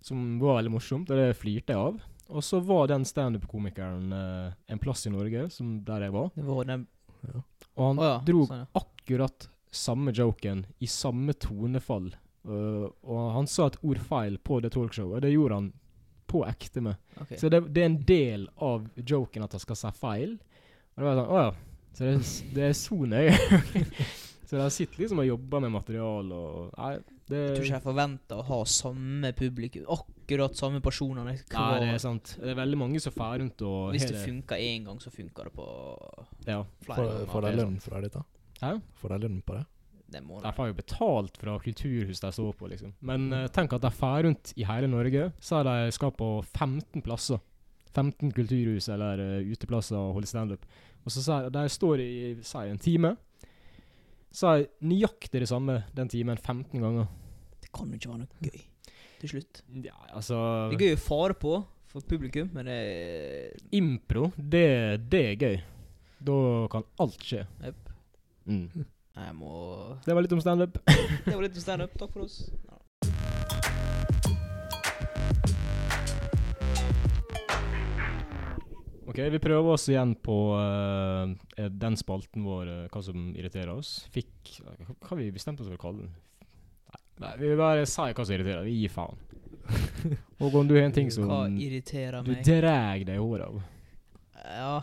som 0.03 0.35
var 0.41 0.59
veldig 0.59 0.73
morsomt, 0.73 1.09
og 1.09 1.19
det 1.19 1.37
flirte 1.39 1.73
jeg 1.73 1.79
av. 1.79 2.01
Og 2.33 2.43
så 2.45 2.59
var 2.63 2.89
den 2.91 3.05
standup-komikeren 3.07 4.13
øh, 4.15 4.51
en 4.71 4.81
plass 4.81 5.07
i 5.07 5.13
Norge, 5.13 5.47
som 5.53 5.77
der 5.85 6.07
jeg 6.07 6.15
var. 6.15 6.29
Det 6.35 6.45
var 6.47 6.67
den 6.69 6.85
Og 7.73 7.87
han 7.87 8.01
oh, 8.01 8.05
ja, 8.05 8.17
dro 8.25 8.43
sånn, 8.47 8.65
ja. 8.65 8.83
akkurat 8.83 9.47
samme 9.73 10.13
joken 10.13 10.65
i 10.83 10.89
samme 10.89 11.33
tonefall. 11.33 12.11
Uh, 12.43 12.89
og 13.07 13.21
han 13.37 13.47
sa 13.49 13.69
et 13.71 13.79
ord 13.81 14.01
feil 14.03 14.37
på 14.43 14.59
det 14.63 14.73
talkshowet, 14.75 15.17
og 15.17 15.23
det 15.25 15.33
gjorde 15.33 15.59
han 15.61 15.71
på 16.33 16.43
ekte 16.47 16.83
med. 16.83 16.99
Okay. 17.21 17.37
Så 17.39 17.49
det, 17.49 17.63
det 17.73 17.83
er 17.83 17.91
en 17.91 18.01
del 18.09 18.47
av 18.65 18.87
joken 18.95 19.45
at 19.45 19.55
han 19.55 19.63
skal 19.63 19.79
si 19.79 19.93
feil. 19.97 20.35
Og 20.93 21.01
det 21.01 21.07
var 21.07 21.19
sånn, 21.19 21.31
å 21.31 21.41
ja. 21.41 21.53
Så 21.93 22.05
det, 22.07 22.13
det 22.55 22.63
er 22.67 22.77
så 22.77 22.97
nøye. 23.05 23.33
så 24.49 24.57
de 24.57 24.69
sitter 24.73 25.03
liksom 25.03 25.21
og 25.21 25.27
jobber 25.27 25.61
med 25.61 25.75
material 25.75 26.31
og 26.33 26.71
Nei, 26.73 26.95
det 27.29 27.41
Jeg 27.41 27.51
tror 27.53 27.67
ikke 27.67 27.77
jeg 27.77 27.85
forventer 27.85 28.41
å 28.41 28.47
ha 28.49 28.57
samme 28.67 29.31
publikum, 29.37 29.85
akkurat 29.93 30.22
samme 30.55 30.81
personene. 30.81 31.35
Nei, 31.53 31.79
det 31.79 31.89
er 31.93 31.97
sant. 31.99 32.37
Det 32.39 32.49
er 32.51 32.55
veldig 32.55 32.77
mange 32.77 32.99
som 32.99 33.11
fer 33.13 33.39
rundt 33.39 33.61
og 33.61 33.91
Hvis 33.93 34.07
det 34.07 34.21
funker 34.23 34.55
én 34.55 34.85
gang, 34.85 34.99
så 34.99 35.11
funker 35.11 35.43
det 35.43 35.53
på 35.53 35.67
Ja. 36.47 36.63
flere 36.81 36.95
Får 36.97 37.07
ganger. 37.09 37.31
får 37.31 37.41
de 37.41 37.55
lønn 37.57 37.79
fra 37.81 38.01
dette? 38.01 38.23
Hæ? 38.61 38.81
Får 38.95 39.09
de 39.09 39.27
lønn 39.27 39.41
på 39.43 39.53
det? 39.53 39.65
Det 40.09 40.21
må 40.23 40.41
De 40.41 40.51
får 40.51 40.67
jo 40.67 40.73
betalt 40.73 41.37
fra 41.37 41.59
kulturhuset 41.59 42.21
de 42.21 42.31
står 42.31 42.53
på, 42.53 42.67
liksom. 42.69 42.93
Men 43.01 43.33
uh, 43.33 43.47
tenk 43.47 43.73
at 43.73 43.81
de 43.81 43.89
fer 43.89 44.23
rundt 44.23 44.53
i 44.55 44.63
hele 44.63 44.87
Norge. 44.87 45.33
Så 45.39 45.63
de 45.63 45.91
skal 45.91 46.11
på 46.11 46.43
15 46.53 47.01
plasser. 47.01 47.39
15 47.93 48.31
kulturhus 48.31 48.89
eller 48.89 49.19
uh, 49.19 49.51
uteplasser 49.51 49.97
og 49.97 50.13
holde 50.13 50.27
standup. 50.27 50.65
Og 51.03 51.11
så 51.11 51.21
sier 51.21 51.49
de 51.49 51.69
står 51.69 51.99
i 51.99 52.35
sier 52.41 52.69
en 52.69 52.79
time. 52.79 53.15
Så 54.33 54.47
er 54.49 54.67
nøyaktig 54.81 55.41
det 55.41 55.49
samme 55.49 55.83
den 55.93 56.09
timen 56.09 56.37
15 56.37 56.79
ganger. 56.79 57.07
Det 57.61 57.71
kan 57.73 57.89
jo 57.89 57.95
ikke 57.95 58.09
være 58.09 58.25
noe 58.25 58.49
gøy 58.49 58.72
til 59.23 59.37
slutt. 59.37 59.63
Ja, 59.85 59.95
altså 60.11 60.37
Det 60.73 60.79
er 60.81 60.89
gøy 60.89 60.97
å 60.97 61.03
fare 61.05 61.37
på 61.39 61.59
for 61.93 62.03
publikum, 62.09 62.49
men 62.55 62.67
det 62.67 62.79
Impro, 63.77 64.31
det, 64.35 64.65
det 65.11 65.21
er 65.29 65.45
gøy. 65.45 65.59
Da 66.23 66.35
kan 66.73 66.87
alt 67.03 67.23
skje. 67.23 67.45
Yep. 67.63 67.93
Mm. 68.49 68.67
Jeg 69.13 69.35
må 69.37 69.51
Det 70.01 70.15
var 70.15 70.25
litt 70.25 70.33
om 70.33 70.41
standup. 70.41 70.79
Det 71.27 71.35
var 71.35 71.43
litt 71.45 71.59
om 71.59 71.65
standup. 71.67 71.93
Takk 72.01 72.15
for 72.15 72.25
oss. 72.25 72.39
Ja. 72.65 72.79
Ok, 79.13 79.19
vi 79.29 79.37
prøver 79.37 79.75
oss 79.75 79.85
igjen 79.91 80.15
på 80.25 80.35
uh, 80.57 81.29
den 81.69 81.95
spalten 81.99 82.47
vår, 82.47 82.71
uh, 82.71 82.85
hva 82.89 83.01
som 83.05 83.27
irriterer 83.37 83.69
oss. 83.75 83.99
Fikk 84.11 84.55
hva 84.65 84.73
har 85.11 85.19
vi 85.19 85.29
bestemt 85.35 85.61
oss 85.61 85.69
for 85.69 85.77
å 85.77 85.83
kalle 85.83 86.07
den? 86.07 86.15
Nei, 87.21 87.33
vi 87.37 87.55
bare 87.55 87.85
si 87.85 88.01
hva 88.01 88.25
som 88.25 88.33
irriterer. 88.35 88.63
Vi 88.65 88.73
gir 88.81 88.89
faen. 88.89 89.17
Og 90.43 90.55
om 90.59 90.67
du 90.67 90.73
har 90.75 90.83
en 90.89 90.91
ting 90.95 91.11
som 91.13 91.27
Hva 91.29 91.45
irriterer 91.47 92.23
du 92.25 92.31
meg? 92.33 92.41
drar 92.43 92.97
deg 92.99 93.13
i 93.15 93.19
håret 93.21 93.45
av. 93.47 93.61
Ja 94.43 94.73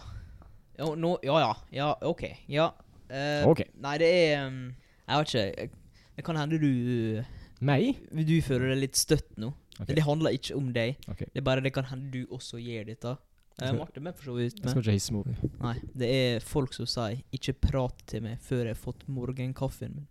Jo, 0.80 0.94
nå, 0.96 1.10
ja 1.26 1.40
ja. 1.42 1.50
Ja, 1.76 1.88
OK. 2.08 2.22
Ja. 2.48 2.70
Eh, 3.10 3.44
Ok. 3.48 3.60
Nei, 3.82 3.96
det 4.00 4.08
er 4.08 4.46
um, 4.46 4.60
Jeg 5.08 5.18
vet 5.20 5.34
ikke. 5.34 5.70
Det 6.16 6.24
kan 6.24 6.36
hende 6.40 6.58
du 6.62 7.24
Meg? 7.60 7.98
Du 8.14 8.32
føler 8.40 8.72
deg 8.72 8.80
litt 8.86 8.96
støtt 8.96 9.34
nå. 9.36 9.50
Ok. 9.80 9.88
Men 9.90 9.96
det 9.98 10.04
handler 10.06 10.36
ikke 10.38 10.56
om 10.56 10.70
deg. 10.72 10.96
Ok. 11.12 11.26
Det 11.26 11.42
er 11.42 11.44
bare 11.44 11.60
det 11.64 11.74
kan 11.76 11.84
hende 11.90 12.08
du 12.14 12.22
også 12.32 12.56
gjør 12.60 12.86
dette. 12.88 13.12
Eh, 13.60 13.68
Så- 13.68 13.88
er 13.96 14.00
med, 14.00 14.14
for 14.16 14.30
så 14.30 14.36
vidt. 14.38 14.54
Jeg 14.56 14.64
Men. 14.64 14.70
skal 14.70 14.80
ikke 14.82 14.96
hisse 14.96 15.12
meg 15.12 15.26
opp. 15.28 15.60
Nei, 15.60 15.74
det 15.92 16.08
er 16.08 16.40
folk 16.40 16.72
som 16.72 16.86
sier 16.86 17.20
'ikke 17.32 17.52
prat 17.60 18.00
til 18.06 18.22
meg 18.22 18.38
før 18.40 18.64
jeg 18.64 18.76
har 18.76 18.80
fått 18.80 19.04
morgenkaffen 19.08 19.92
min'. 19.92 20.06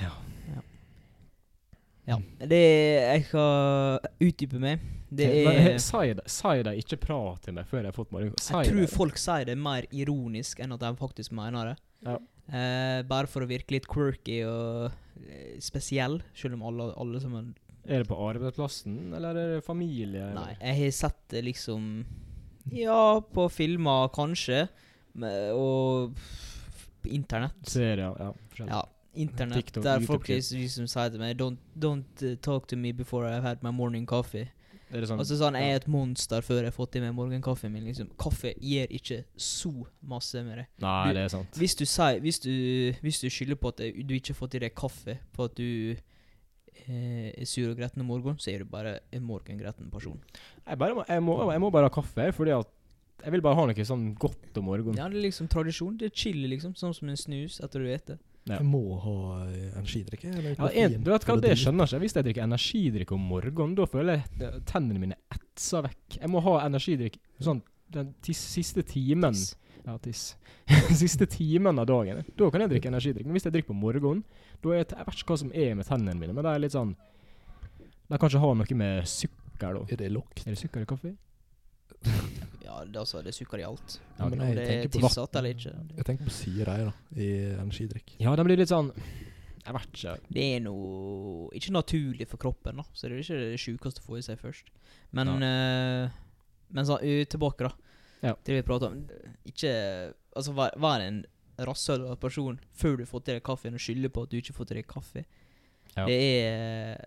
Ja. 0.00 0.10
Ja. 0.54 0.62
ja. 2.10 2.18
Det 2.40 2.60
Jeg 2.60 3.24
skal 3.28 3.98
utdype 4.20 4.60
meg. 4.62 4.90
Det 5.14 5.28
er 5.46 5.78
Si 5.78 6.62
det. 6.66 6.76
Ikke 6.82 6.98
prat 7.00 7.44
til 7.46 7.56
meg 7.56 7.68
før 7.70 7.82
jeg 7.84 7.92
har 7.92 7.96
fått 7.96 8.14
Si 8.42 8.54
Jeg 8.54 8.72
tror 8.72 8.94
folk 8.94 9.20
sier 9.20 9.48
det 9.48 9.56
mer 9.60 9.86
ironisk 9.94 10.62
enn 10.64 10.74
at 10.74 10.82
de 10.82 10.94
faktisk 10.98 11.34
mener 11.36 11.72
det. 11.72 11.76
Ja. 12.04 12.18
Eh, 12.44 13.00
bare 13.08 13.30
for 13.30 13.44
å 13.44 13.48
virke 13.48 13.72
litt 13.72 13.86
quirky 13.88 14.42
og 14.44 14.90
eh, 15.24 15.54
spesiell, 15.64 16.18
selv 16.36 16.58
om 16.58 16.66
alle, 16.68 16.90
alle 17.00 17.20
sammen 17.22 17.54
Er 17.86 18.02
det 18.02 18.10
på 18.10 18.18
arbeidsplassen, 18.20 19.14
eller 19.16 19.38
er 19.40 19.52
det 19.54 19.62
familie? 19.64 20.26
eller? 20.26 20.36
Nei, 20.36 20.56
jeg 20.58 20.80
har 20.82 20.92
sett 20.98 21.22
det 21.32 21.44
liksom 21.46 21.86
Ja, 22.74 23.20
på 23.24 23.46
filmer 23.52 24.12
kanskje, 24.12 24.66
og 25.56 26.20
på 27.00 27.12
internett. 27.16 27.56
Serier, 27.68 28.12
ja. 28.18 28.30
Forskjellig. 28.50 28.76
Ja, 28.76 28.82
internett 29.14 29.66
TikTok, 29.66 29.84
der 29.84 30.04
folk 30.06 30.28
liksom 30.28 30.86
sier 30.90 31.10
til 31.10 31.20
meg 31.22 31.36
Don't, 31.40 31.58
don't 31.78 32.22
uh, 32.26 32.34
talk 32.42 32.68
to 32.68 32.76
me 32.76 32.92
before 32.92 33.26
I've 33.28 33.42
had 33.46 33.62
my 33.62 33.70
morning 33.70 34.06
coffee. 34.06 34.48
Sånn, 34.94 35.18
altså 35.18 35.34
sånn 35.40 35.56
jeg 35.58 35.72
er 35.72 35.80
et 35.80 35.86
monster 35.90 36.44
før 36.44 36.60
jeg 36.60 36.70
har 36.70 36.74
fått 36.76 36.94
i 36.94 37.00
meg 37.02 37.14
morgenkaffen 37.16 37.72
min. 37.72 37.86
Liksom. 37.88 38.12
Kaffe 38.20 38.52
gir 38.62 38.90
ikke 38.94 39.24
så 39.34 39.72
masse 40.06 40.38
med 40.46 40.60
det. 40.60 40.66
Nei, 40.84 41.08
Du- 41.08 41.14
det 41.16 41.24
er 41.24 41.32
sant. 41.32 41.58
Hvis 41.58 41.74
du, 41.74 41.84
sier, 41.84 42.20
hvis 42.22 42.38
du, 42.44 42.52
hvis 43.02 43.18
du 43.20 43.26
skylder 43.26 43.58
på 43.58 43.72
at 43.72 43.82
du 43.82 44.14
ikke 44.14 44.30
har 44.30 44.38
fått 44.38 44.54
i 44.54 44.62
deg 44.62 44.74
kaffe 44.78 45.16
på 45.34 45.48
at 45.48 45.56
du 45.58 45.96
eh, 46.86 47.32
er 47.34 47.44
sur 47.48 47.72
og 47.72 47.76
gretten 47.80 48.04
om 48.04 48.06
morgenen, 48.12 48.38
så 48.38 48.52
er 48.52 48.62
du 48.62 48.70
bare 48.70 49.00
en 49.10 49.24
morgengretten 49.26 49.90
person. 49.90 50.20
Jeg, 50.66 50.78
bare, 50.78 51.04
jeg, 51.08 51.22
må, 51.26 51.40
jeg 51.50 51.60
må 51.64 51.72
bare 51.74 51.90
ha 51.90 51.94
kaffe, 51.94 52.30
fordi 52.36 52.54
at 52.54 52.70
jeg 53.24 53.32
vil 53.32 53.42
bare 53.42 53.56
ha 53.56 53.66
noe 53.66 53.86
sånn 53.88 54.14
godt 54.20 54.58
om 54.60 54.66
morgenen. 54.68 54.98
Ja, 55.00 55.08
det 55.08 55.18
er 55.18 55.26
liksom 55.26 55.48
tradisjon. 55.50 55.96
Det 55.98 56.10
er 56.10 56.14
chill, 56.14 56.44
liksom. 56.50 56.74
Sånn 56.78 56.94
som 56.94 57.08
en 57.08 57.18
snus 57.18 57.58
etter 57.64 57.80
du 57.82 57.88
spiser. 57.88 58.18
Ja. 58.44 58.58
Jeg 58.58 58.66
må 58.68 58.98
ha 59.00 59.12
eh, 59.46 59.70
energidrikke 59.72 60.28
Ja, 60.28 60.34
du 60.36 61.06
vet 61.08 61.24
hva, 61.24 61.36
Det 61.40 61.54
skjønner 61.56 61.88
skjønner 61.88 61.88
ikke. 61.88 62.00
Hvis 62.02 62.16
jeg 62.18 62.26
drikker 62.26 62.44
energidrikk 62.44 63.14
om 63.16 63.22
morgenen, 63.30 63.76
da 63.78 63.86
føler 63.88 64.20
jeg 64.20 64.64
tennene 64.68 65.00
mine 65.00 65.16
etser 65.32 65.86
vekk. 65.86 66.18
Jeg 66.18 66.32
må 66.32 66.42
ha 66.44 66.58
energidrikk 66.66 67.16
sånn 67.40 67.62
den 67.94 68.12
tis, 68.24 68.40
siste 68.40 68.84
timen 68.86 69.32
Tis. 69.32 69.54
Ja, 69.84 69.98
tiss. 70.00 70.36
siste 71.02 71.26
timen 71.28 71.78
av 71.78 71.86
dagen. 71.88 72.22
Da 72.36 72.46
kan 72.52 72.64
jeg 72.64 72.72
drikke 72.72 72.88
energidrikk. 72.88 73.26
Men 73.28 73.36
hvis 73.36 73.44
jeg 73.48 73.52
drikker 73.52 73.72
på 73.72 73.76
morgenen, 73.76 74.22
da 74.64 74.72
er 74.72 74.80
jeg, 74.80 74.90
jeg 74.94 75.08
vet 75.08 75.18
ikke 75.20 75.34
hva 75.34 75.40
som 75.42 75.52
er 75.52 75.74
med 75.76 75.88
tennene 75.88 76.16
mine, 76.20 76.36
men 76.36 76.46
det 76.46 76.54
er 76.54 76.62
litt 76.64 76.76
sånn 76.76 76.94
De 78.08 78.20
kanskje 78.20 78.40
ha 78.40 78.52
noe 78.56 78.78
med 78.80 79.08
sukker, 79.08 79.76
da. 79.76 79.84
Er 79.92 80.00
det 80.00 80.10
lukt? 80.12 80.44
Er 80.44 80.52
det 80.54 80.60
sukker 80.60 80.84
i 80.84 80.88
kaffe? 80.88 81.12
Ja, 82.64 82.80
det, 82.84 82.98
altså, 82.98 83.20
det 83.22 83.34
sukker 83.36 83.60
i 83.60 83.66
alt. 83.66 83.98
Ja, 84.18 84.26
men 84.28 84.40
Om 84.40 84.48
jeg 84.48 84.56
det 84.56 84.64
er 84.64 84.70
tenker 84.72 84.90
på 84.90 85.02
tilsatt 85.04 85.36
eller 85.38 85.54
ikke. 85.54 85.74
Jeg 85.98 86.06
tenker 86.08 86.28
på 86.28 86.34
syre 86.34 86.76
da, 86.80 86.92
i 87.16 87.28
energidrikk. 87.60 88.14
Ja, 88.22 88.34
den 88.38 88.48
blir 88.48 88.58
litt 88.60 88.72
sånn 88.72 88.90
Jeg 88.94 89.76
vet 89.76 89.98
ikke. 89.98 90.14
Det 90.36 90.46
er 90.56 90.64
noe 90.64 91.48
ikke 91.56 91.74
naturlig 91.76 92.26
for 92.30 92.42
kroppen, 92.42 92.80
da. 92.82 92.84
Så 92.92 93.08
det 93.08 93.16
er 93.18 93.22
ikke 93.22 93.38
det 93.42 93.60
sjukeste 93.62 94.02
å 94.02 94.08
få 94.08 94.18
i 94.18 94.24
seg 94.26 94.40
først. 94.40 94.68
Men 95.16 95.30
eh, 95.42 96.10
Men 96.74 96.88
så, 96.88 96.98
uh, 97.00 97.24
tilbake, 97.30 97.68
da. 97.68 97.72
Ja. 98.24 98.34
Til 98.42 98.56
det 98.56 98.62
vi 98.62 98.66
prater 98.66 98.90
om. 98.90 99.00
Ikke 99.48 99.72
Altså, 100.34 100.50
vær, 100.56 100.74
vær 100.82 101.02
en 101.04 101.20
rasshøl 101.62 102.08
av 102.10 102.16
person 102.18 102.56
før 102.74 102.96
du 102.98 103.04
får 103.06 103.20
til 103.22 103.36
deg 103.36 103.44
kaffen, 103.46 103.76
og 103.76 103.82
skylder 103.82 104.10
på 104.10 104.24
at 104.26 104.32
du 104.32 104.40
ikke 104.40 104.56
får 104.56 104.66
til 104.70 104.80
deg 104.80 104.88
kaffe. 104.90 105.22
Ja. 105.94 106.06
Det 106.08 106.16
er 106.18 107.04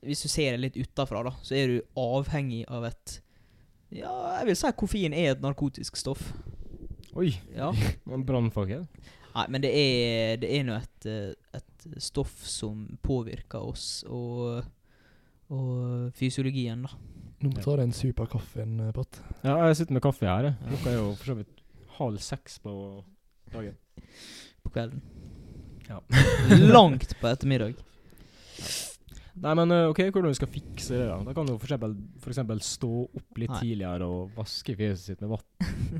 Hvis 0.00 0.22
du 0.24 0.30
ser 0.32 0.54
det 0.56 0.62
litt 0.62 0.78
utafra, 0.80 1.20
da, 1.26 1.34
så 1.44 1.58
er 1.58 1.74
du 1.74 1.82
avhengig 2.00 2.62
av 2.72 2.86
et 2.88 3.18
Ja, 3.90 4.12
jeg 4.38 4.46
vil 4.50 4.56
si 4.58 4.66
at 4.68 4.76
koffein 4.78 5.14
er 5.16 5.32
et 5.34 5.42
narkotisk 5.42 5.96
stoff. 5.98 6.32
Oi, 7.18 7.32
Ja. 7.56 7.72
en 8.14 8.24
brannfakkel. 8.26 8.84
Nei, 9.34 9.46
men 9.50 9.62
det 9.62 9.70
er, 9.78 10.36
det 10.42 10.50
er 10.58 10.64
nå 10.66 10.74
et, 10.78 11.06
et 11.54 11.84
stoff 12.02 12.32
som 12.46 12.84
påvirker 13.06 13.62
oss 13.62 14.02
og, 14.10 14.64
og 15.54 16.10
fysiologien, 16.18 16.82
da. 16.86 16.94
Nå 17.40 17.48
må 17.48 17.56
du 17.56 17.62
ta 17.64 17.76
deg 17.78 17.86
en 17.88 17.94
sup 17.96 18.18
av 18.20 18.26
kaffen, 18.34 18.74
eh, 18.84 18.90
Pat. 18.92 19.20
Ja, 19.46 19.54
jeg 19.70 19.78
sitter 19.78 19.96
med 19.96 20.02
kaffe 20.04 20.26
her. 20.28 20.50
jeg. 20.50 20.56
Klokka 20.74 20.90
er 20.90 20.98
jo 20.98 21.06
for 21.14 21.30
så 21.30 21.36
vidt 21.38 21.62
halv 21.96 22.18
seks 22.24 22.58
på 22.60 22.72
dagen. 23.54 23.78
På 24.64 24.72
kvelden. 24.74 25.00
Ja. 25.88 26.02
Langt 26.76 27.14
på 27.20 27.30
ettermiddag. 27.30 27.78
Nei, 29.40 29.54
men 29.58 29.74
eh, 29.74 29.86
ok, 29.90 30.02
hvordan 30.10 30.32
vi 30.32 30.38
skal 30.40 30.50
fikse 30.50 30.98
det? 30.98 31.06
Da 31.08 31.18
Da 31.26 31.34
kan 31.36 31.48
du 31.48 31.54
for 31.54 31.68
eksempel, 31.68 31.94
for 32.22 32.34
eksempel 32.34 32.62
stå 32.64 32.90
opp 33.06 33.40
litt 33.40 33.52
Nei. 33.54 33.62
tidligere 33.62 34.08
og 34.10 34.34
vaske 34.36 34.74
fjeset 34.78 35.12
sitt 35.12 35.24
med 35.24 35.36
vann. 35.36 35.46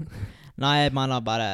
Nei, 0.64 0.74
jeg 0.84 0.94
mener 0.96 1.24
bare 1.24 1.50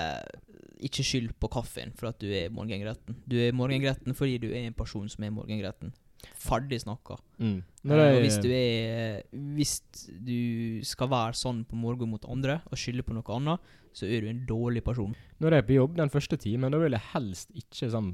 ikke 0.86 1.04
skyld 1.06 1.36
på 1.40 1.50
kaffen 1.52 1.92
for 1.96 2.10
at 2.10 2.18
du 2.20 2.26
er 2.28 2.50
morgengretten. 2.52 3.16
Du 3.28 3.38
er 3.40 3.54
morgengretten 3.56 4.16
fordi 4.16 4.40
du 4.42 4.50
er 4.50 4.66
en 4.66 4.76
person 4.76 5.08
som 5.12 5.24
er 5.24 5.32
morgengretten. 5.34 5.94
Ferdig 6.40 6.80
snakka. 6.82 7.18
Mm. 7.38 7.60
Nei, 7.86 8.06
og 8.16 8.22
hvis 8.24 8.38
du 8.42 8.48
er 8.50 9.20
Hvis 9.30 9.74
du 10.08 10.80
skal 10.86 11.10
være 11.12 11.36
sånn 11.38 11.60
på 11.68 11.78
morgenen 11.78 12.16
mot 12.16 12.24
andre 12.28 12.60
og 12.66 12.80
skylde 12.80 13.04
på 13.06 13.14
noe 13.14 13.36
annet, 13.36 13.74
så 13.96 14.08
er 14.08 14.24
du 14.24 14.30
en 14.30 14.42
dårlig 14.48 14.82
person. 14.84 15.14
Når 15.40 15.54
jeg 15.54 15.62
er 15.62 15.68
på 15.68 15.78
jobb 15.78 15.96
den 16.00 16.12
første 16.12 16.38
timen, 16.40 16.72
da 16.72 16.80
vil 16.82 16.96
jeg 16.96 17.10
helst 17.14 17.52
ikke 17.56 17.90
sånn 17.92 18.10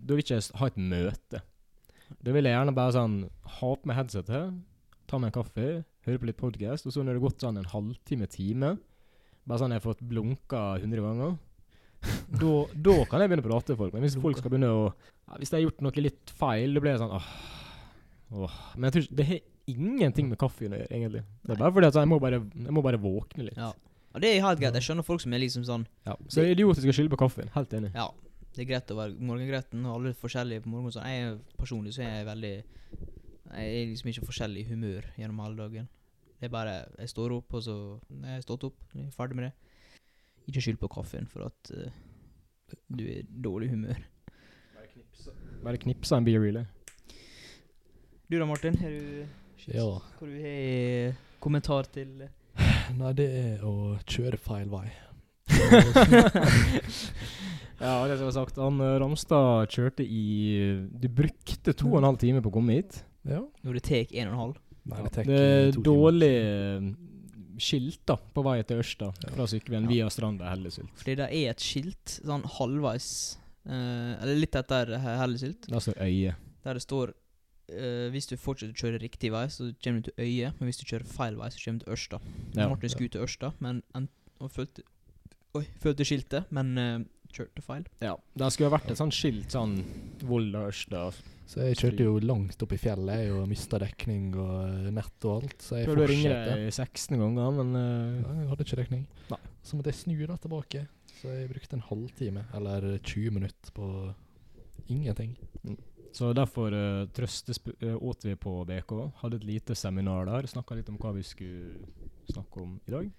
Da 0.00 0.16
vil 0.16 0.24
jeg 0.24 0.40
ikke 0.40 0.58
ha 0.62 0.70
et 0.70 0.80
møte. 0.80 1.42
Da 2.18 2.34
vil 2.34 2.48
jeg 2.48 2.56
gjerne 2.56 2.74
bare 2.76 2.94
sånn 2.96 3.16
ha 3.58 3.70
på 3.76 3.88
meg 3.90 3.98
headsetet, 4.00 4.56
ta 5.10 5.18
meg 5.20 5.30
en 5.30 5.36
kaffe, 5.38 5.68
høre 6.06 6.22
på 6.22 6.28
litt 6.28 6.40
podcast, 6.40 6.86
og 6.88 6.94
så 6.94 7.04
når 7.04 7.14
det 7.14 7.20
har 7.20 7.28
gått 7.28 7.44
sånn 7.44 7.60
en 7.60 7.70
halvtime, 7.70 8.28
time, 8.30 8.74
bare 9.48 9.62
sånn 9.62 9.74
jeg 9.74 9.80
har 9.80 9.86
fått 9.86 10.02
blunka 10.10 10.64
100 10.80 11.04
ganger, 11.06 11.38
da, 12.40 12.52
da 12.88 12.96
kan 13.10 13.20
jeg 13.20 13.30
begynne 13.30 13.44
å 13.44 13.48
prate 13.50 13.74
med 13.74 13.80
folk. 13.82 13.94
Men 13.94 14.06
hvis 14.06 14.16
folk 14.20 14.38
skal 14.40 14.52
begynne 14.52 14.70
å 14.72 14.84
ja, 14.88 15.34
Hvis 15.36 15.50
jeg 15.52 15.58
har 15.58 15.66
gjort 15.66 15.82
noe 15.84 16.00
litt 16.00 16.30
feil, 16.32 16.72
da 16.72 16.80
blir 16.80 16.94
jeg 16.94 17.02
sånn 17.02 17.12
åh, 17.12 17.26
åh. 18.40 18.54
Men 18.72 18.88
jeg 18.88 18.94
tror 18.94 19.04
ikke 19.04 19.18
Det 19.18 19.26
har 19.28 19.42
ingenting 19.74 20.30
med 20.30 20.40
kaffen 20.40 20.72
å 20.72 20.80
gjøre, 20.80 20.88
egentlig. 20.96 21.22
Det 21.44 21.52
er 21.54 21.60
bare 21.60 21.74
fordi 21.76 21.90
at 21.90 21.98
jeg, 22.00 22.08
må 22.08 22.18
bare, 22.22 22.40
jeg 22.40 22.74
må 22.74 22.82
bare 22.86 23.02
våkne 23.02 23.50
litt. 23.50 23.60
Ja. 23.60 23.68
Og 24.10 24.24
det 24.24 24.30
er 24.32 24.40
helt 24.42 24.62
greit. 24.62 24.78
Jeg 24.80 24.88
skjønner 24.88 25.06
folk 25.06 25.22
som 25.22 25.36
er 25.36 25.42
liksom 25.44 25.66
sånn 25.68 25.84
Ja. 26.08 26.16
Så 26.26 26.40
det 26.40 26.46
er 26.48 26.56
idiotisk 26.56 26.88
å 26.88 26.96
skylde 26.96 27.12
på 27.12 27.20
kaffen. 27.20 27.52
Helt 27.54 27.76
enig. 27.76 27.92
Ja, 27.94 28.08
det 28.54 28.64
er 28.64 28.68
greit 28.72 28.90
å 28.90 28.98
være 28.98 29.16
morgengretten, 29.22 29.84
og 29.86 29.96
alle 29.96 30.10
er 30.10 30.18
forskjellige 30.18 30.64
på 30.64 30.72
morgenen. 30.72 30.94
Så 30.94 31.06
jeg 31.06 31.24
er 31.26 31.40
personlig 31.58 31.94
så 31.94 32.02
er 32.04 32.14
jeg 32.18 32.28
veldig 32.28 32.54
Jeg 33.50 33.66
er 33.80 33.90
liksom 33.90 34.10
ikke 34.10 34.26
forskjellig 34.26 34.64
i 34.64 34.70
humør 34.70 35.06
gjennom 35.18 35.42
hele 35.44 35.58
dagen. 35.58 35.88
Det 36.40 36.48
er 36.48 36.54
bare 36.54 36.76
Jeg 36.98 37.12
står 37.12 37.36
opp, 37.36 37.54
og 37.54 37.62
så 37.62 37.76
Jeg 38.08 38.34
har 38.34 38.46
stått 38.46 38.66
opp, 38.70 38.78
jeg 38.94 39.06
er 39.06 39.14
ferdig 39.14 39.38
med 39.38 39.48
det. 39.48 39.52
Ikke 40.50 40.64
skyld 40.64 40.80
på 40.82 40.90
kaffen 40.90 41.28
for 41.30 41.46
at 41.46 41.72
uh, 41.76 41.92
du 42.88 43.04
er 43.04 43.20
i 43.22 43.42
dårlig 43.44 43.70
humør. 43.70 44.02
Bare 45.62 45.78
knipsa 45.78 46.16
en 46.16 46.24
beer, 46.24 46.40
really. 46.40 46.64
Du 48.30 48.38
da, 48.38 48.46
Martin? 48.46 48.78
Har 48.78 48.90
du 48.90 49.26
Ja. 49.68 49.86
Hva 50.18 50.26
du 50.26 50.34
har 50.40 50.48
i 50.48 51.14
kommentar 51.40 51.86
til 51.92 52.28
Nei, 52.96 53.12
det 53.14 53.26
er 53.30 53.62
å 53.62 53.98
kjøre 54.08 54.38
feil 54.40 54.70
vei. 54.72 54.88
Ja, 57.80 57.92
det 58.06 58.16
som 58.16 58.24
jeg 58.24 58.28
har 58.28 58.36
sagt, 58.36 58.58
han 58.60 58.80
eh, 58.84 58.96
Ramstad 59.02 59.70
kjørte 59.72 60.04
i 60.04 60.24
Du 61.00 61.06
brukte 61.12 61.72
to 61.76 61.90
og 61.92 62.00
en 62.02 62.08
halv 62.10 62.20
time 62.22 62.42
på 62.44 62.50
å 62.52 62.56
komme 62.58 62.80
hit. 62.80 63.02
Ja. 63.28 63.42
når 63.66 63.76
det 63.76 63.82
tar 63.84 64.12
en 64.16 64.28
og 64.30 64.32
en 64.32 64.40
halv? 64.40 64.58
Nei, 64.90 65.00
det 65.12 65.24
det 65.28 65.40
er 65.44 65.74
dårlig 65.84 66.30
eh, 66.40 66.86
skilt 67.60 68.00
da, 68.08 68.14
på 68.16 68.40
vei 68.46 68.54
til 68.64 68.80
Ørsta 68.80 69.10
fra 69.34 69.44
sykkelveien 69.50 69.84
Ja. 69.84 69.90
via 69.92 70.06
Stranda 70.12 70.48
Hellesylt. 70.48 70.94
Fordi 71.02 71.16
det 71.20 71.26
er 71.28 71.50
et 71.52 71.60
skilt 71.64 72.14
sånn 72.24 72.46
halvveis 72.56 73.08
uh, 73.68 74.16
Eller 74.22 74.38
litt 74.40 74.56
etter 74.56 74.94
He- 75.02 75.16
Hellesylt. 75.20 75.68
Der 75.68 75.84
står 75.84 76.00
øye. 76.00 76.32
Der 76.64 76.78
det 76.80 76.84
står 76.86 77.12
uh, 77.12 78.06
Hvis 78.14 78.30
du 78.32 78.38
fortsetter 78.40 78.72
å 78.72 78.80
kjøre 78.86 79.02
riktig 79.04 79.32
vei, 79.36 79.44
så 79.52 79.68
kommer 79.84 80.00
du 80.00 80.08
til 80.08 80.24
Øye. 80.24 80.54
Men 80.56 80.70
hvis 80.72 80.80
du 80.80 80.86
kjører 80.88 81.04
feil 81.12 81.36
vei, 81.36 81.50
så 81.52 81.60
kommer 81.66 81.82
du 81.82 81.84
til 81.84 81.92
Ørsta. 81.98 82.22
Ja. 82.56 82.70
Martin 82.72 82.94
skulle 82.96 83.12
til 83.12 83.26
Ørsta, 83.28 83.52
men 83.60 83.82
en, 83.94 84.08
og 84.40 84.48
følte 84.56 84.86
Oi, 85.58 85.64
følte 85.82 86.06
skiltet, 86.06 86.50
men 86.54 86.70
uh, 86.78 87.00
kjørte 87.34 87.62
feil. 87.64 87.84
Ja. 88.02 88.14
det 88.38 88.50
skulle 88.54 88.70
ha 88.70 88.76
vært 88.76 88.92
et 88.92 89.00
sånt 89.00 89.14
skilt 89.14 89.54
sånn 89.54 89.80
Volda 90.26 90.66
Ørsta. 90.68 91.08
Så 91.50 91.64
jeg 91.64 91.78
kjørte 91.80 92.06
jo 92.06 92.18
langt 92.22 92.62
opp 92.62 92.72
i 92.76 92.78
fjellet 92.78 93.24
jeg, 93.24 93.32
og 93.34 93.48
mista 93.50 93.80
dekning 93.82 94.28
og 94.38 94.52
eh, 94.68 94.90
nett 94.94 95.26
og 95.26 95.40
alt. 95.40 95.56
Så 95.66 95.80
jeg 95.80 95.88
Prøvde 95.88 96.04
å 96.06 96.10
ringe 96.12 96.36
deg 96.46 96.66
16 96.70 97.18
ganger, 97.18 97.56
men 97.56 97.72
uh, 97.74 98.20
Nei, 98.22 98.34
jeg 98.38 98.50
hadde 98.52 98.66
ikke 98.66 98.78
dekning. 98.84 99.06
Nei. 99.32 99.40
Så 99.66 99.78
måtte 99.78 99.90
jeg 99.90 99.98
snu 100.04 100.20
da 100.30 100.36
tilbake. 100.38 100.84
Så 101.18 101.32
jeg 101.34 101.48
brukte 101.50 101.76
en 101.76 101.86
halvtime, 101.88 102.44
eller 102.56 102.86
20 103.02 103.34
minutter, 103.34 103.74
på 103.74 103.88
ingenting. 104.86 105.34
Så 106.14 106.30
derfor 106.38 106.74
uh, 106.74 107.08
trøstesp- 107.18 107.74
uh, 107.82 107.96
åt 107.98 108.28
vi 108.28 108.36
på 108.38 108.54
BK. 108.70 108.94
Hadde 109.24 109.42
et 109.42 109.48
lite 109.50 109.74
seminar 109.78 110.30
der. 110.30 110.46
Snakka 110.50 110.78
litt 110.78 110.94
om 110.94 110.98
hva 111.02 111.10
vi 111.18 111.26
skulle 111.26 111.82
snakke 112.30 112.62
om 112.62 112.78
i 112.86 112.94
dag. 112.94 113.10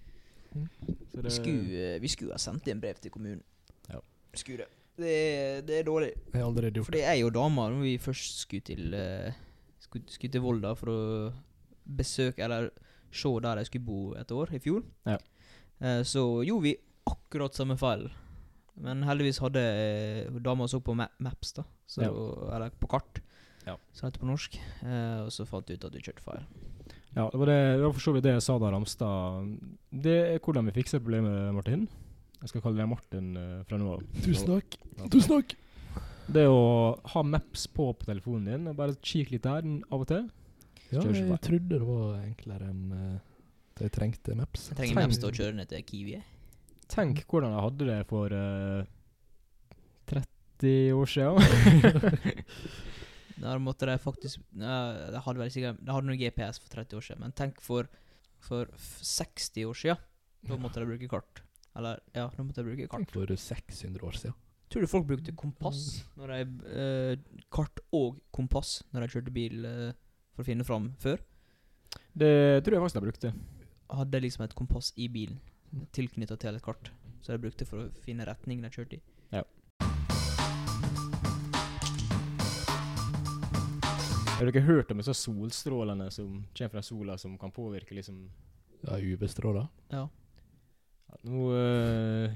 Mm. 0.56 0.68
Så 1.14 1.22
Vi 1.22 1.34
skulle, 1.36 1.86
eh, 1.96 2.02
vi 2.02 2.12
skulle 2.12 2.36
ha 2.36 2.42
sendt 2.42 2.68
inn 2.68 2.82
brev 2.82 3.00
til 3.02 3.12
kommunen. 3.12 3.44
Ja. 3.90 4.00
Skulle 4.34 4.66
det. 4.66 4.70
Det 5.02 5.12
er, 5.12 5.62
det 5.66 5.80
er 5.80 5.84
dårlig. 5.88 6.12
Jeg 6.34 6.42
har 6.42 6.48
allerede 6.48 6.78
gjort 6.78 6.86
For 6.86 6.98
det 6.98 7.06
er 7.08 7.18
jo 7.22 7.30
damer 7.34 7.72
når 7.72 7.82
vi 7.82 7.98
først 7.98 8.42
skulle 8.44 8.62
til 8.68 8.94
uh, 8.94 9.32
skulle, 9.80 10.06
skulle 10.12 10.32
til 10.32 10.44
Volda 10.44 10.74
for 10.78 10.92
å 10.92 10.98
besøke 11.88 12.44
Eller 12.44 12.70
se 13.12 13.32
der 13.44 13.58
jeg 13.58 13.66
skulle 13.66 13.86
bo 13.86 14.02
et 14.20 14.32
år, 14.32 14.54
i 14.56 14.60
fjor. 14.60 14.84
Ja. 15.06 15.18
Eh, 15.82 16.04
så 16.08 16.44
gjorde 16.46 16.64
vi 16.64 16.76
akkurat 17.10 17.56
samme 17.56 17.78
feil. 17.78 18.10
Men 18.82 19.04
heldigvis 19.04 19.42
hadde 19.44 19.62
uh, 20.32 20.38
dama 20.40 20.68
så 20.68 20.80
på 20.80 20.96
ma 20.96 21.10
Maps, 21.20 21.52
da. 21.58 21.66
Så, 21.86 22.06
Ja. 22.06 22.12
Eller 22.56 22.72
på 22.72 22.88
kart. 22.88 23.22
Ja. 23.66 23.76
som 23.94 24.08
heter 24.08 24.20
på 24.20 24.26
norsk. 24.26 24.56
Eh, 24.82 25.20
og 25.22 25.32
så 25.34 25.46
fant 25.46 25.68
vi 25.70 25.76
ut 25.78 25.84
at 25.86 25.94
vi 25.94 26.02
kjørte 26.02 26.24
feil. 26.26 26.46
Ja, 27.14 27.26
det 27.32 27.40
var, 27.40 27.50
det, 27.50 27.60
det 27.76 27.84
var 27.84 27.96
for 27.96 28.04
så 28.06 28.14
vidt 28.16 28.24
det 28.24 28.36
jeg 28.38 28.44
sa 28.46 28.56
da, 28.62 28.70
Ramstad. 28.72 29.50
Det 29.92 30.18
er 30.30 30.44
hvordan 30.44 30.70
vi 30.70 30.76
fikser 30.78 31.02
problemet, 31.04 31.50
Martin. 31.56 31.88
Jeg 32.40 32.54
skal 32.54 32.64
kalle 32.64 32.80
deg 32.80 32.88
Martin 32.90 33.34
uh, 33.36 33.58
fra 33.68 33.78
nå 33.78 33.90
av. 33.98 34.06
Tusen 34.24 34.48
takk. 34.54 34.78
Ja. 34.96 35.10
Tusen 35.12 35.34
takk. 35.36 35.58
Det 36.32 36.46
å 36.48 36.62
ha 37.12 37.24
Maps 37.28 37.66
på 37.68 37.90
på 37.98 38.08
telefonen 38.08 38.48
din, 38.48 38.70
og 38.72 38.78
bare 38.80 38.96
kikke 39.04 39.36
litt 39.36 39.44
der 39.44 39.68
av 39.92 40.06
og 40.06 40.08
til. 40.08 40.30
Ja, 40.92 41.04
jeg 41.04 41.40
trodde 41.44 41.76
det 41.76 41.84
var 41.88 42.16
enklere 42.24 42.70
enn 42.72 42.96
uh, 42.96 43.20
at 43.76 43.84
jeg 43.86 43.96
trengte 43.96 44.36
maps. 44.36 44.70
Jeg 44.72 44.80
trenger 44.80 44.96
Tenk. 44.96 45.12
Maps 45.12 45.20
til 45.20 45.30
å 45.30 45.36
kjøre 45.36 45.58
ned 45.60 45.72
til 45.72 45.84
Kiwi. 45.88 46.18
Tenk 46.92 47.22
hvordan 47.28 47.54
jeg 47.56 47.66
hadde 47.68 47.90
det 47.92 48.00
for 48.10 48.36
uh, 48.36 48.88
30 50.12 50.96
år 50.96 51.12
siden. 51.12 51.38
Der 53.38 53.62
måtte 53.64 53.88
de 53.88 53.98
faktisk 54.02 54.42
De 54.52 55.22
hadde 55.26 55.40
vel 55.40 55.52
sikkert 55.54 55.80
De 55.82 55.94
hadde 55.94 56.10
noe 56.10 56.20
GPS 56.20 56.60
for 56.62 56.74
30 56.74 56.98
år 57.00 57.06
siden, 57.06 57.22
men 57.24 57.36
tenk 57.38 57.62
for, 57.64 57.90
for 58.44 58.70
60 58.82 59.68
år 59.70 59.78
siden. 59.78 60.08
Da 60.50 60.58
måtte 60.58 60.82
de 60.82 60.90
bruke 60.90 61.10
kart. 61.12 61.44
Eller, 61.78 62.02
ja, 62.16 62.28
da 62.34 62.44
måtte 62.44 62.64
de 62.64 62.72
bruke 62.72 62.88
kart. 62.88 63.06
Tenk 63.06 63.14
for 63.16 63.36
600 63.46 64.08
år 64.08 64.18
siden. 64.18 64.38
Tror 64.72 64.86
du 64.86 64.88
folk 64.88 65.08
brukte 65.10 65.34
kompass 65.36 66.06
når 66.16 66.32
de 66.32 66.70
eh, 66.80 67.42
Kart 67.52 67.82
og 67.92 68.22
kompass 68.32 68.78
når 68.94 69.04
de 69.04 69.16
kjørte 69.16 69.34
bil 69.36 69.66
eh, 69.68 69.90
for 70.32 70.46
å 70.46 70.48
finne 70.48 70.64
fram 70.68 70.94
før? 71.02 71.20
Det 72.16 72.64
tror 72.64 72.78
jeg 72.78 72.84
faktisk 72.86 73.00
de 73.00 73.04
brukte. 73.10 73.32
Hadde 73.92 74.22
liksom 74.24 74.46
et 74.46 74.56
kompass 74.56 74.94
i 74.96 75.10
bilen 75.12 75.42
tilknytta 75.96 76.38
til 76.40 76.56
et 76.56 76.64
kart. 76.64 76.92
Så 77.22 77.36
de 77.36 77.44
brukte 77.44 77.68
for 77.68 77.84
å 77.84 77.90
finne 78.06 78.26
retningen 78.28 78.64
de 78.64 78.72
kjørte 78.72 78.98
i. 78.98 79.04
Har 84.42 84.50
dere 84.50 84.64
hørt 84.66 84.90
om 84.90 84.98
disse 84.98 85.14
solstrålene 85.14 86.08
som 86.10 86.40
kommer 86.58 86.72
fra 86.74 86.82
sola, 86.82 87.18
som 87.22 87.36
kan 87.38 87.52
påvirke 87.54 87.94
liksom 87.94 88.24
Ja, 88.82 88.96
UV-stråler. 88.98 89.68
Ja. 89.94 90.08
ja, 91.12 91.20
Nå 91.30 91.52
eh, 91.54 92.32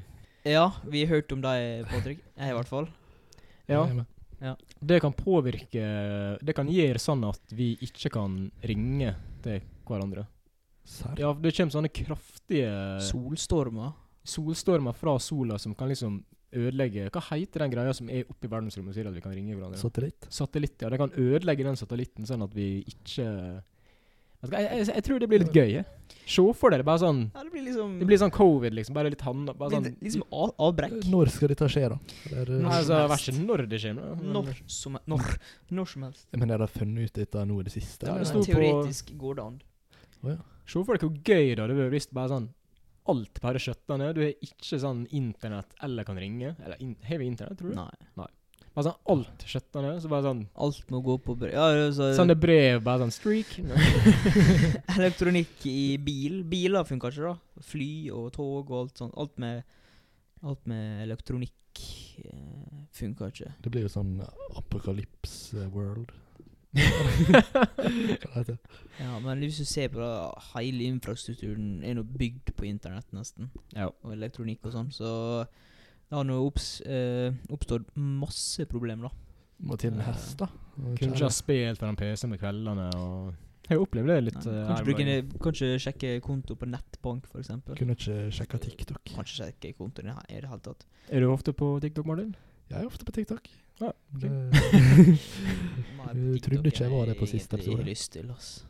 ja, 0.46 0.68
vi 0.86 1.02
har 1.02 1.16
hørt 1.16 1.32
om 1.34 1.42
deg, 1.42 1.88
Patrick. 1.90 2.20
Jeg 2.38 2.54
i 2.54 2.58
hvert 2.60 2.70
fall. 2.70 2.92
Ja. 3.66 3.88
Er. 4.38 4.60
Det 4.78 5.00
kan 5.02 5.16
påvirke 5.18 5.86
Det 6.46 6.54
kan 6.54 6.70
gjøre 6.70 7.02
sånn 7.02 7.24
at 7.26 7.56
vi 7.58 7.72
ikke 7.82 8.12
kan 8.14 8.38
ringe 8.62 9.16
til 9.42 9.66
hverandre. 9.90 10.28
Serr? 10.86 11.18
Ja, 11.18 11.34
det 11.34 11.56
kommer 11.58 11.74
sånne 11.74 11.90
kraftige 11.90 12.70
Solstormer. 13.02 13.96
solstormer 14.22 14.94
fra 14.94 15.18
sola 15.18 15.58
som 15.58 15.74
kan 15.74 15.90
liksom 15.90 16.22
ødelegge 16.56 17.10
Hva 17.14 17.22
heter 17.30 17.66
den 17.66 17.72
greia 17.76 17.94
som 17.98 18.10
er 18.10 18.26
oppe 18.30 18.48
i 18.48 18.52
verdensrommet 18.52 18.94
og 18.94 18.98
sier 18.98 19.08
at 19.10 19.16
vi 19.18 19.22
kan 19.26 19.36
ringe 19.36 19.56
hverandre? 19.56 19.80
Satellitt? 19.82 20.28
Satellitt, 20.34 20.82
ja. 20.82 20.90
Det 20.94 21.00
kan 21.02 21.12
ødelegge 21.12 21.68
den 21.68 21.80
satellitten, 21.80 22.26
sånn 22.30 22.44
at 22.48 22.54
vi 22.56 22.70
ikke 22.92 23.28
jeg, 24.46 24.62
jeg, 24.62 24.88
jeg 24.94 25.04
tror 25.08 25.22
det 25.22 25.28
blir 25.32 25.42
litt 25.42 25.56
gøy. 25.56 25.80
Se 26.30 26.44
for 26.58 26.74
dere 26.74 26.84
det 26.84 26.86
bare 26.86 27.02
sånn 27.02 27.22
Ja, 27.34 27.42
det 27.46 27.52
blir 27.54 27.64
liksom 27.66 27.94
Det 28.02 28.08
blir 28.10 28.20
sånn 28.22 28.34
covid, 28.34 28.76
liksom. 28.78 28.96
Bare 28.98 29.10
litt 29.14 29.24
hand 29.26 29.50
bare 29.58 29.74
sånn, 29.74 29.88
litt, 29.90 30.02
liksom 30.06 30.26
av, 30.34 30.52
avbrekk. 30.68 30.98
Når 31.10 31.32
skal 31.34 31.52
dette 31.54 31.70
skje, 31.72 31.86
da? 31.94 31.98
Eller, 32.32 32.52
Når 32.52 32.66
Nei, 32.66 32.76
altså, 32.80 33.00
helst. 33.00 33.14
Vær 33.14 33.24
ikke 33.24 33.46
når 33.48 33.64
det 33.72 33.80
skjer. 33.82 33.96
da, 34.00 34.10
men- 34.16 34.34
Når 34.36 34.52
som, 34.76 35.00
når, 35.08 35.26
når 35.80 35.90
som 35.94 36.04
helst. 36.08 36.28
men 36.34 36.52
er 36.52 36.58
det 36.62 36.70
funnet 36.76 37.10
ut 37.10 37.14
dette 37.22 37.46
nå 37.46 37.60
i 37.60 37.64
det 37.70 37.74
siste? 37.74 38.06
Ja, 38.10 38.18
det 38.22 38.28
sto 38.30 38.40
på- 38.44 38.46
Teoretisk 38.52 39.14
går 39.18 39.36
det 39.36 39.46
an. 39.46 39.62
Se 40.66 40.84
for 40.84 40.98
dere 40.98 41.08
hvor 41.10 41.18
gøy 41.22 41.56
det 41.56 41.60
hadde 41.62 41.78
vært 41.78 41.92
hvis 41.94 42.08
bare 42.14 42.30
sånn 42.30 42.50
alt 43.12 43.42
bare 43.44 43.62
skjøtta 43.62 43.98
ned. 44.02 44.16
Du 44.18 44.24
har 44.24 44.34
ikke 44.48 44.80
sånn 44.82 45.06
internett 45.16 45.76
eller 45.86 46.08
kan 46.08 46.18
ringe. 46.20 46.56
Eller 46.64 46.82
in 46.84 46.96
har 47.06 47.22
vi 47.22 47.30
internett, 47.30 47.60
tror 47.60 47.74
du? 47.74 47.78
Nei. 47.78 48.10
Nei. 48.20 48.32
Bare 48.76 48.90
sånn 48.90 49.14
alt 49.14 49.46
skjøtta 49.48 49.84
ned. 49.86 50.00
Så 50.04 50.12
bare 50.12 50.26
sånn 50.28 50.42
Alt 50.66 50.90
må 50.92 51.00
gå 51.06 51.16
på 51.24 51.38
brev. 51.40 51.54
Ja, 51.56 51.92
så 51.96 52.10
Sende 52.18 52.36
brev, 52.40 52.82
bare 52.84 53.06
sånn 53.06 53.16
streak. 53.16 53.54
Elektronikk 54.98 55.64
i 55.72 55.96
bil. 56.02 56.42
Biler 56.52 56.88
funker 56.88 57.16
ikke, 57.16 57.32
da. 57.32 57.64
Fly 57.70 57.92
og 58.16 58.34
tog 58.36 58.74
og 58.74 58.82
alt 58.82 59.04
sånt. 59.04 59.16
Alt 59.22 59.40
med, 59.42 59.64
alt 60.44 60.68
med 60.68 61.06
elektronikk 61.06 61.86
eh, 62.26 62.84
funker 63.00 63.32
ikke. 63.32 63.54
Det 63.64 63.72
blir 63.72 63.88
jo 63.88 63.96
sånn 63.96 64.18
Apocalypse 64.60 65.62
eh, 65.62 65.72
World. 65.72 66.12
Ja, 69.00 69.20
Men 69.24 69.40
hvis 69.44 69.58
du 69.60 69.66
ser 69.68 69.90
på 69.92 70.00
det, 70.00 70.12
hele 70.54 70.88
infrastrukturen 70.92 71.82
er 71.84 71.96
nå 71.98 72.04
bygd 72.08 72.54
på 72.56 72.68
internett, 72.68 73.08
nesten. 73.16 73.50
Ja. 73.76 73.90
Og 74.04 74.14
elektronikk 74.16 74.64
og 74.68 74.76
sånn. 74.76 74.92
Så 74.96 75.08
det 75.46 76.16
har 76.16 76.28
nå 76.28 76.38
opps, 76.46 76.80
eh, 76.86 77.32
oppstått 77.52 77.90
masse 77.96 78.66
problemer, 78.72 79.10
da. 79.10 79.14
Må 79.66 79.78
til 79.80 79.94
en 79.94 80.00
Eh, 80.02 80.06
hest, 80.10 80.38
da. 80.38 80.48
Kunne 80.76 81.16
ikke 81.16 81.30
ha 81.30 81.32
spilt 81.32 81.80
foran 81.80 81.96
PC 81.96 82.28
med 82.28 82.40
kveldene 82.40 82.90
og 83.00 83.34
Jeg 83.68 83.80
opplever 83.82 84.08
det 84.14 84.24
litt. 84.28 84.46
Eh, 84.46 84.68
Kanskje, 84.68 85.24
bruke, 85.40 85.80
sjekke 85.82 86.22
konto 86.22 86.54
på 86.56 86.68
nettbank, 86.70 87.26
f.eks. 87.26 87.48
Kunne 87.76 87.96
ikke 87.96 88.30
sjekka 88.32 88.60
TikTok. 88.62 89.02
Kanskje 89.16 89.36
sjekke 89.42 89.74
kontoen 89.80 90.12
i 90.30 90.40
det 90.40 90.48
hele 90.52 90.60
tatt. 90.62 90.86
Er 91.10 91.20
du 91.22 91.32
ofte 91.32 91.52
på 91.52 91.80
TikTok, 91.82 92.06
Martin? 92.06 92.36
Jeg 92.70 92.84
er 92.84 92.86
ofte 92.86 93.06
på 93.06 93.12
TikTok. 93.12 93.50
Ja, 93.82 93.92
okay. 94.16 94.30
Det- 94.30 95.20
Du 96.16 96.38
trodde 96.46 96.70
ikke 96.70 96.84
jeg 96.86 96.92
var 96.94 97.06
det 97.10 97.18
på 97.20 97.28
siste 97.28 97.58
Jeg 97.58 97.66
episode. 97.66 97.84
lyst 97.90 98.12
til, 98.14 98.30
ass. 98.32 98.66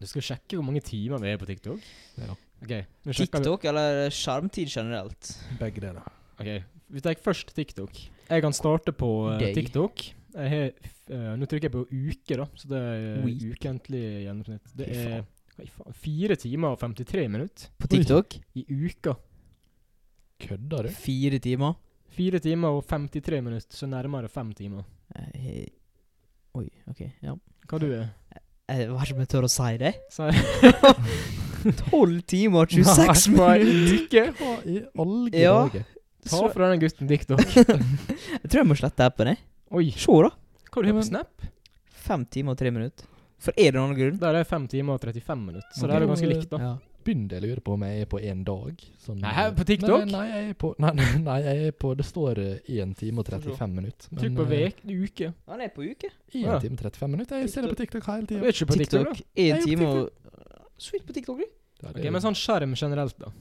Du 0.00 0.06
skal 0.08 0.22
sjekke 0.24 0.56
hvor 0.56 0.64
mange 0.66 0.80
timer 0.82 1.20
vi 1.22 1.28
er 1.30 1.36
på 1.38 1.46
TikTok. 1.46 1.82
Ja. 2.18 2.32
Ok, 2.62 2.70
nå 3.06 3.12
sjekker 3.12 3.38
vi. 3.38 3.42
TikTok 3.44 3.64
eller 3.70 4.08
skjermtid 4.14 4.70
generelt? 4.72 5.28
Begge 5.60 5.82
deler. 5.84 6.06
Ok, 6.40 6.48
Vi 6.92 7.00
tar 7.04 7.14
først 7.22 7.52
TikTok. 7.54 7.92
Jeg 8.30 8.42
kan 8.42 8.52
starte 8.56 8.92
på 8.96 9.10
uh, 9.34 9.38
TikTok. 9.54 10.02
Jeg 10.32 10.48
har, 10.48 10.72
eh, 11.12 11.28
nå 11.36 11.44
trykker 11.46 11.68
jeg 11.68 11.74
på 11.74 11.84
uke, 11.92 12.36
da. 12.40 12.46
Så 12.56 12.68
det 12.70 12.78
er 12.80 13.04
eh, 13.18 13.24
Week. 13.26 13.42
ukentlig 13.52 14.02
gjennomsnitt. 14.24 14.72
Det 14.78 14.88
er 14.96 15.24
fire 15.92 16.36
timer 16.40 16.72
og 16.72 16.80
53 16.80 17.28
minutter 17.28 17.68
På 17.78 17.86
TikTok? 17.92 18.38
i 18.56 18.64
uka. 18.86 19.12
Kødder 20.40 20.88
du? 20.88 20.94
Fire 20.96 21.38
timer. 21.38 21.76
Fire 22.12 22.40
timer 22.44 22.76
og 22.76 22.84
53 22.88 23.40
minutter, 23.44 23.76
så 23.76 23.88
nærmere 23.88 24.28
fem 24.32 24.50
timer. 24.56 24.84
Eh, 25.16 25.66
Oi, 26.58 26.66
OK. 26.90 27.00
Ja. 27.24 27.32
Hva 27.68 27.78
du 27.80 27.86
er 27.88 28.08
Jeg 28.68 28.88
vet 28.90 29.06
ikke 29.06 29.14
om 29.16 29.22
jeg 29.22 29.30
tør 29.32 29.46
å 29.46 29.50
si 29.52 29.70
det. 29.80 29.92
Så, 30.12 30.26
12 31.90 32.20
timer 32.32 32.66
og 32.66 32.74
26 32.74 33.32
Nei, 33.32 33.38
på 33.38 33.48
ei 33.48 33.64
minutter! 33.68 34.32
Hva 34.38 34.52
i 34.68 34.76
alle 35.04 35.32
Ja. 35.40 35.54
dager? 35.62 35.86
Ta 36.22 36.36
Så- 36.36 36.52
fra 36.54 36.68
den 36.70 36.80
gutten 36.84 37.08
TikTok. 37.10 37.40
Jeg 37.56 38.48
tror 38.50 38.60
jeg 38.62 38.68
må 38.70 38.76
slette 38.78 39.04
appen, 39.08 39.32
jeg. 39.32 39.40
Oi, 39.72 39.88
Se, 39.96 40.12
da. 40.22 40.30
hva 40.68 40.76
har 40.76 40.86
du 40.86 40.92
på 40.98 41.06
Snap? 41.08 41.48
Fem 42.02 42.24
timer 42.26 42.52
og 42.54 42.58
tre 42.60 42.70
minutter. 42.74 43.08
For 43.42 43.56
er 43.56 43.72
det 43.72 43.80
noen 43.80 43.96
grunn? 43.96 44.18
Der 44.20 44.36
er 44.38 44.44
fem 44.46 44.68
timer 44.70 44.94
og 44.94 45.00
35 45.02 45.40
minutter, 45.42 45.72
så 45.74 45.86
okay. 45.86 45.90
det 45.90 45.96
er 45.96 46.10
ganske 46.12 46.28
likt, 46.30 46.50
da. 46.52 46.58
Ja. 46.62 46.72
Begynner 47.02 47.34
jeg 47.34 47.42
å 47.42 47.46
lure 47.48 47.62
på 47.66 47.72
om 47.74 47.82
jeg 47.86 48.00
er 48.04 48.08
på 48.12 48.18
én 48.22 48.42
dag. 48.46 48.82
Sånn, 49.02 49.18
Nei, 49.22 49.32
her 49.34 49.48
eh, 49.50 49.54
på 49.58 49.64
TikTok? 49.66 50.04
Nei, 50.06 50.12
nei, 50.12 50.26
jeg 50.30 50.48
er 50.52 50.58
på, 50.62 50.68
nei, 50.78 50.92
nei, 51.26 51.38
jeg 51.42 51.68
er 51.68 51.72
på 51.82 51.92
Det 51.98 52.04
står 52.06 52.40
1 52.62 52.92
time 53.00 53.18
og 53.24 53.26
35 53.32 53.74
minutter. 53.78 54.08
Trykk 54.20 54.36
på 54.38 54.44
eh, 54.46 54.52
vek, 54.52 54.82
uke. 54.92 55.30
Han 55.50 55.64
er 55.66 55.72
på 55.74 55.86
uke. 55.88 56.10
1 56.32 56.38
Ja. 56.44 56.58
time 56.62 56.78
og 56.78 56.84
35 56.84 57.10
minutter. 57.16 57.40
Jeg 57.42 57.50
ser 57.54 57.66
det 57.66 57.72
på 57.74 57.80
TikTok 57.82 58.06
hele 58.12 58.26
Du 58.26 58.34
tida. 58.34 58.44
er 58.46 58.52
ikke 58.54 58.68
på 58.70 58.78
TikTok? 58.82 59.16
TikTok. 59.16 59.64
Time 59.66 59.88
og 59.88 60.10
Så 60.78 60.92
vidt 60.96 61.06
på 61.06 61.12
TikTok, 61.18 61.38
du. 61.42 61.46
Ja, 61.82 61.90
okay, 61.90 62.02
Ok, 62.06 62.12
Men 62.12 62.22
sånn 62.22 62.38
skjerm 62.38 62.76
generelt, 62.78 63.18
da. 63.18 63.32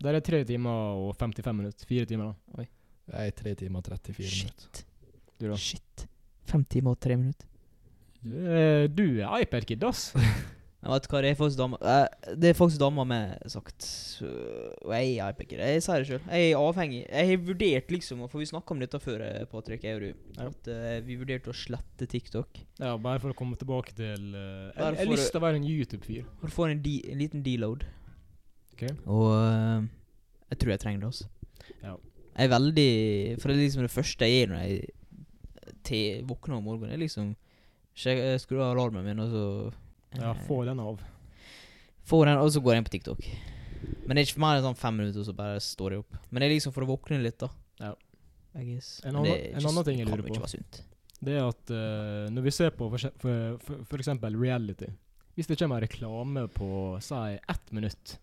Der 0.00 0.14
er 0.16 0.20
tre 0.24 0.44
timer 0.48 0.94
og 0.96 1.16
55 1.18 1.56
minutter. 1.56 1.86
Fire 1.86 2.06
timer, 2.06 2.34
da. 2.56 2.64
Jeg 3.10 3.26
er 3.26 3.36
tre 3.42 3.54
timer 3.58 3.78
og 3.82 3.84
34 3.90 4.14
minutter. 4.22 4.70
Shit. 4.70 4.84
Du, 5.40 5.48
da? 5.50 5.56
Shit. 5.56 6.06
Fem 6.46 6.62
timer 6.64 6.94
og 6.94 7.00
tre 7.02 7.16
minutter. 7.16 7.46
Eh, 8.24 8.86
Du 8.88 9.04
er 9.20 9.42
iPad-kid, 9.42 9.82
ass. 9.84 10.12
Jeg 10.80 10.92
vet 10.94 11.06
hva, 11.12 11.20
det 11.20 11.28
er 11.28 11.36
faktisk 11.36 11.58
dama 11.60 11.78
eh, 11.84 12.36
Det 12.40 12.50
er 12.50 12.54
faktisk 12.56 12.80
dama 12.80 13.04
mi 13.04 13.18
sagt. 13.52 13.84
Og 14.24 14.92
jeg 14.94 15.10
er 15.12 15.34
iPacker. 15.34 15.60
Jeg 15.60 15.82
sier 15.84 16.00
det 16.00 16.08
sjøl. 16.08 16.22
Jeg 16.24 16.46
er 16.54 16.60
avhengig. 16.60 17.02
Jeg 17.04 17.28
har 17.30 17.42
vurdert, 17.50 17.92
liksom, 17.92 18.22
for 18.32 18.40
vi 18.40 18.48
snakka 18.48 18.72
om 18.72 18.80
dette 18.80 19.00
før, 19.02 19.24
eh, 19.26 19.44
Patrick, 19.50 19.84
du, 19.84 20.06
at 20.40 20.70
eh, 20.72 21.02
vi 21.04 21.18
vurderte 21.20 21.52
å 21.52 21.56
slette 21.56 22.08
TikTok. 22.08 22.62
Ja, 22.80 22.94
bare 22.96 23.20
for 23.20 23.34
å 23.34 23.36
komme 23.36 23.60
tilbake 23.60 23.92
til 23.98 24.32
eh, 24.32 24.70
Jeg 24.72 24.86
jeg 24.86 25.02
har 25.02 25.10
lyst 25.12 25.34
til 25.34 25.42
å 25.42 25.44
være 25.44 25.60
en 25.60 25.68
YouTube-fyr. 25.68 26.24
For 26.40 26.48
å 26.48 26.56
få 26.56 26.70
en, 26.70 26.80
de, 26.86 26.96
en 27.12 27.20
liten 27.20 27.44
deload. 27.44 27.84
Ok. 28.72 28.86
Og 29.04 29.26
eh, 29.36 29.84
jeg 30.54 30.62
tror 30.62 30.74
jeg 30.74 30.84
trenger 30.86 31.04
det, 31.04 31.12
altså. 31.12 31.28
Ja. 31.84 31.98
Jeg 32.30 32.46
er 32.46 32.54
veldig 32.54 32.90
For 33.42 33.50
det 33.50 33.58
er 33.58 33.62
liksom 33.66 33.84
det 33.84 33.92
første 33.92 34.26
jeg 34.26 34.38
gjør 34.38 34.52
når 34.54 34.64
jeg 34.64 35.74
te, 35.84 36.00
våkner 36.24 36.56
om 36.56 36.66
morgenen, 36.70 36.94
er 36.96 37.04
liksom 37.04 37.34
Skru 38.00 38.56
av 38.62 38.70
alarmen 38.70 39.04
min, 39.04 39.18
og 39.20 39.32
så 39.34 39.44
Ja, 40.18 40.30
eh, 40.34 40.42
få 40.46 40.64
den 40.66 40.80
av. 40.80 41.00
Få 42.10 42.24
den, 42.26 42.38
og 42.38 42.50
så 42.50 42.60
går 42.62 42.74
jeg 42.74 42.82
inn 42.82 42.88
på 42.88 42.94
TikTok. 42.96 43.26
Men 44.06 44.16
det 44.16 44.22
er 44.22 44.26
ikke 44.32 44.42
mer 44.42 44.58
enn 44.58 44.64
sånn 44.66 44.76
fem 44.80 44.96
minutter, 44.96 45.20
og 45.22 45.26
så 45.28 45.34
bare 45.36 45.60
står 45.62 45.94
jeg 45.94 46.02
opp. 46.02 46.16
Men 46.30 46.40
det 46.42 46.48
er 46.48 46.54
liksom 46.56 46.72
for 46.74 46.82
å 46.86 46.90
våkne 46.90 47.20
litt, 47.22 47.38
da. 47.38 47.48
Ja. 47.80 47.94
En 49.06 49.14
annen- 49.16 49.54
en 49.54 49.66
annen 49.70 49.84
ting 49.86 49.98
jeg 50.00 50.08
lurer 50.08 50.26
på. 50.26 50.34
Det 51.22 51.36
er 51.36 51.44
at 51.46 51.70
uh, 51.70 52.30
når 52.32 52.42
vi 52.42 52.50
ser 52.50 52.70
på 52.74 52.88
for, 52.90 52.98
for, 53.20 53.58
for, 53.62 53.84
for 53.84 53.98
eksempel 54.00 54.34
reality 54.40 54.86
Hvis 55.36 55.46
det 55.46 55.58
kommer 55.60 55.80
reklame 55.84 56.46
på 56.48 56.96
si 57.04 57.36
ett 57.36 57.72
minutt, 57.76 58.18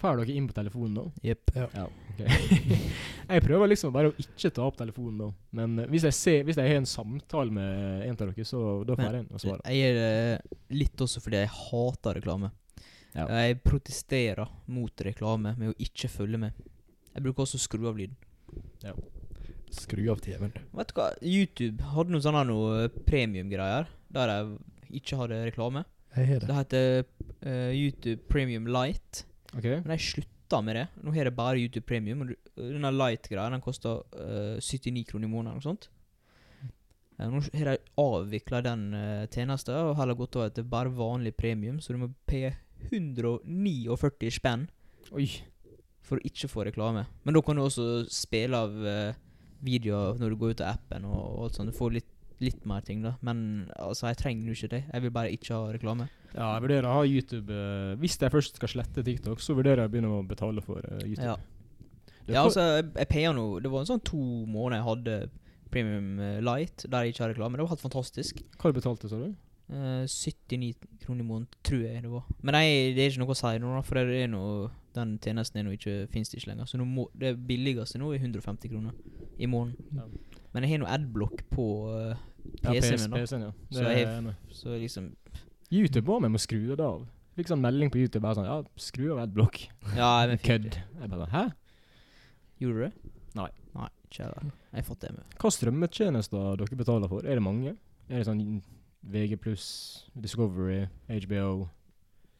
får 0.00 0.20
dere 0.20 0.36
inn 0.38 0.46
på 0.48 0.56
telefonen 0.56 0.94
da? 0.98 1.04
Jepp. 1.26 1.50
Ja. 1.54 1.66
Ja, 1.74 1.86
okay. 2.12 2.78
jeg 3.34 3.44
prøver 3.44 3.72
liksom 3.72 3.92
bare 3.94 4.12
å 4.12 4.16
ikke 4.22 4.52
ta 4.54 4.66
opp 4.66 4.78
telefonen 4.78 5.20
da. 5.24 5.28
Men 5.58 5.82
eh, 5.82 5.90
hvis 5.92 6.06
jeg, 6.08 6.16
ser, 6.18 6.46
hvis 6.48 6.60
jeg 6.60 6.72
har 6.72 6.80
en 6.80 6.88
samtale 6.88 7.54
med 7.54 8.06
en 8.06 8.16
av 8.16 8.22
dere, 8.22 8.46
så 8.48 8.62
da 8.88 8.96
får 8.98 9.08
jeg 9.08 9.24
inn 9.24 9.28
og 9.34 9.44
svarer. 9.44 9.66
Jeg 9.68 9.82
gjør 9.82 10.00
det 10.00 10.80
litt 10.80 11.04
også 11.08 11.24
fordi 11.24 11.42
jeg 11.42 11.52
hater 11.58 12.18
reklame. 12.20 12.52
Ja. 13.16 13.26
Jeg 13.32 13.60
protesterer 13.64 14.50
mot 14.70 15.04
reklame 15.04 15.54
med 15.58 15.72
å 15.72 15.78
ikke 15.82 16.10
følge 16.12 16.40
med. 16.40 16.66
Jeg 17.14 17.24
bruker 17.24 17.44
også 17.44 17.58
å 17.58 17.64
skru 17.64 17.88
av 17.90 17.98
lyden. 17.98 18.18
Skru 19.74 20.04
av 20.12 20.20
TV-en. 20.24 20.54
Vet 20.78 20.90
du 20.90 20.96
hva, 20.96 21.10
YouTube 21.20 21.92
hadde 21.92 22.14
noen 22.14 22.24
sånne 22.24 22.44
noe 22.48 22.88
premium-greier, 23.08 23.88
der 24.14 24.32
jeg 24.32 25.00
ikke 25.02 25.18
hadde 25.20 25.40
reklame. 25.48 25.84
Jeg 26.14 26.30
har 26.30 26.40
det. 26.40 26.48
Det 26.48 26.58
heter 26.60 26.86
uh, 27.44 27.72
YouTube 27.74 28.22
Premium 28.30 28.68
Light. 28.70 29.24
Ok? 29.54 29.64
Men 29.64 29.94
jeg 29.94 30.06
slutta 30.08 30.60
med 30.64 30.76
det. 30.76 30.86
Nå 31.04 31.12
har 31.14 31.28
jeg 31.28 31.36
bare 31.36 31.60
YouTube 31.60 31.86
Premium. 31.88 32.24
Og 32.24 32.34
denne 32.58 32.92
Light-greia 32.94 33.48
Den 33.52 33.64
koster 33.64 34.02
uh, 34.16 34.58
79 34.60 35.06
kroner 35.08 35.28
i 35.28 35.32
måneden. 35.32 35.56
og 35.56 35.64
sånt. 35.64 35.88
Eh, 37.18 37.26
nå 37.26 37.42
har 37.58 37.72
de 37.72 37.76
avvikla 37.98 38.62
den 38.62 38.88
uh, 38.94 39.26
tjenesten 39.32 39.74
og 39.74 39.96
heller 39.98 40.18
gått 40.18 40.38
over 40.38 40.52
til 40.54 40.66
bare 40.70 40.92
vanlig 40.94 41.34
premium, 41.38 41.80
så 41.82 41.94
du 41.94 42.02
må 42.04 42.12
paye 42.30 42.52
149 42.92 44.30
spenn 44.30 44.68
Oi. 45.10 45.26
for 46.04 46.18
å 46.18 46.28
ikke 46.28 46.50
få 46.50 46.68
reklame. 46.68 47.08
Men 47.24 47.34
da 47.34 47.42
kan 47.42 47.58
du 47.58 47.64
også 47.64 48.06
spille 48.12 48.60
av 48.68 48.76
uh, 48.78 49.18
videoer 49.66 50.20
når 50.20 50.30
du 50.30 50.38
går 50.38 50.54
ut 50.54 50.62
av 50.62 50.78
appen 50.78 51.08
og, 51.08 51.18
og 51.18 51.48
alt 51.48 51.58
sånt. 51.58 51.72
Du 51.74 51.78
får 51.78 51.98
litt, 51.98 52.12
litt 52.44 52.64
mer 52.68 52.84
ting, 52.86 53.02
da. 53.04 53.16
Men 53.24 53.68
altså, 53.76 54.08
jeg 54.10 54.20
trenger 54.22 54.50
jo 54.50 54.56
ikke 54.56 54.72
det. 54.76 54.82
Jeg 54.92 55.04
vil 55.04 55.14
bare 55.14 55.34
ikke 55.34 55.54
ha 55.54 55.74
reklame. 55.74 56.08
Ja, 56.34 56.54
jeg 56.54 56.64
vurderer 56.66 56.88
å 56.88 56.96
ha 56.98 57.04
YouTube 57.08 57.54
eh, 57.54 57.94
Hvis 58.02 58.18
jeg 58.20 58.32
først 58.34 58.58
skal 58.60 58.68
slette 58.68 59.04
TikTok, 59.04 59.40
så 59.40 59.56
vurderer 59.56 59.84
jeg 59.84 59.88
å 59.88 59.92
begynne 59.94 60.10
å 60.12 60.24
betale 60.28 60.64
for 60.64 60.84
eh, 60.84 61.06
YouTube. 61.06 61.24
Ja. 61.24 61.38
Ja, 62.28 62.42
altså, 62.44 62.60
jeg, 62.76 62.90
jeg 62.92 63.08
payer 63.08 63.32
nå 63.32 63.44
Det 63.64 63.70
var 63.72 63.80
en 63.80 63.88
sånn 63.88 64.02
to 64.04 64.18
måneder 64.20 64.82
jeg 64.82 64.88
hadde 64.90 65.14
Premium 65.72 66.18
eh, 66.20 66.38
Light, 66.44 66.84
der 66.88 67.04
jeg 67.06 67.14
ikke 67.14 67.24
har 67.24 67.32
reklame. 67.34 67.58
Det 67.58 67.64
var 67.64 67.74
helt 67.74 67.84
fantastisk. 67.84 68.42
Hva 68.60 68.70
du 68.72 68.78
betalte 68.78 69.10
sa 69.10 69.20
du? 69.20 69.32
Eh, 69.68 70.04
79 70.08 70.74
kroner 71.02 71.24
i 71.24 71.28
måneden, 71.28 71.48
tror 71.64 71.82
jeg 71.84 72.02
det 72.04 72.12
var. 72.12 72.24
Men 72.40 72.56
nei, 72.56 72.68
det 72.96 73.04
er 73.04 73.10
ikke 73.12 73.20
noe 73.20 73.34
å 73.34 73.36
si 73.36 73.50
nå, 73.60 73.72
da, 73.76 73.82
for 73.84 74.00
det 74.00 74.22
er 74.22 74.30
noe, 74.32 74.70
den 74.96 75.18
tjenesten 75.20 75.60
er 75.60 75.66
nå 75.66 75.74
ikke, 75.76 75.96
finnes 76.12 76.32
det 76.32 76.40
ikke 76.40 76.54
lenger. 76.54 76.70
Så 76.70 76.80
nå 76.80 76.86
må, 76.88 77.04
det 77.20 77.34
billigste 77.48 78.00
nå 78.00 78.14
er 78.14 78.22
150 78.22 78.72
kroner 78.72 78.96
i 79.36 79.50
måneden. 79.50 80.00
Ja. 80.00 80.08
Men 80.54 80.64
jeg 80.64 80.72
har 80.72 80.80
nå 80.82 80.88
adblock 80.88 81.42
på 81.52 81.64
uh, 81.92 82.16
PC-en 82.62 82.80
PC 82.80 82.90
min, 83.02 83.10
da. 83.10 83.16
PC-en, 83.22 83.42
ja. 83.42 83.52
Så 83.76 83.84
jeg- 83.84 84.06
har. 84.08 84.34
Så 84.50 84.78
liksom 84.80 85.10
YouTube 85.70 86.06
var 86.08 86.20
med 86.24 86.30
må 86.32 86.40
å 86.40 86.44
skru 86.46 86.62
det 86.76 86.80
av. 86.84 87.06
Fikk 87.36 87.50
sånn 87.52 87.60
melding 87.62 87.90
på 87.92 88.00
YouTube 88.00 88.22
bare 88.24 88.34
sånn 88.38 88.46
Ja, 88.48 88.62
skru 88.80 89.12
av 89.12 89.20
adblock. 89.26 89.60
Ja, 89.94 90.26
men 90.26 90.38
Kødd. 90.48 90.78
Jeg 91.00 91.10
bare 91.12 91.28
Hæ? 91.30 91.42
Gjorde 92.58 92.74
du 92.74 92.84
det? 92.86 92.92
Nei. 93.38 93.50
Nei, 93.76 93.88
ikke 94.08 94.30
da. 94.32 94.42
Jeg 94.72 94.80
har 94.80 94.86
fått 94.88 95.00
det 95.04 95.12
med. 95.14 95.36
Hva 95.38 95.50
strømmetjenester 95.54 96.56
dere 96.58 96.78
betaler 96.80 97.12
for? 97.12 97.22
Er 97.28 97.38
det 97.38 97.44
mange? 97.44 97.76
Er 98.08 98.18
det 98.22 98.26
sånn 98.26 98.62
VG+, 99.04 99.36
Discovery, 100.18 100.86
HBO? 101.06 101.68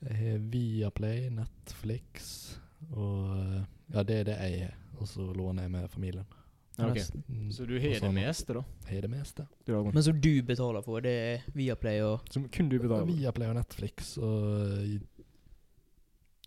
Viaplay, 0.01 1.29
Netflix 1.35 2.59
og 2.95 3.33
eh, 3.37 3.63
Ja, 3.95 4.03
det 4.07 4.19
er 4.21 4.25
det 4.29 4.37
jeg 4.39 4.61
har. 4.67 4.75
Og 4.99 5.07
så 5.09 5.25
låner 5.35 5.63
jeg 5.67 5.71
med 5.73 5.89
familien. 5.91 6.27
Ja, 6.79 6.87
ok. 6.87 6.97
Resten. 6.97 7.23
Mm, 7.29 7.51
Så 7.53 7.67
du 7.67 7.75
har 7.81 8.01
det 8.01 8.11
meste, 8.15 8.55
da? 8.55 8.63
Har 8.89 9.01
det 9.03 9.11
meste. 9.11 9.47
Men 9.67 10.03
som 10.03 10.21
du 10.21 10.43
betaler 10.43 10.83
for, 10.87 11.01
det 11.01 11.11
er 11.11 11.47
Viaplay 11.55 12.01
og 12.07 12.21
Som 12.31 12.49
kun 12.49 12.69
du 12.69 12.79
betaler 12.79 13.07
for? 13.07 13.13
Viaplay 13.13 13.49
og 13.51 13.57
Netflix 13.59 14.13
og 14.19 14.79
eh, 14.79 15.01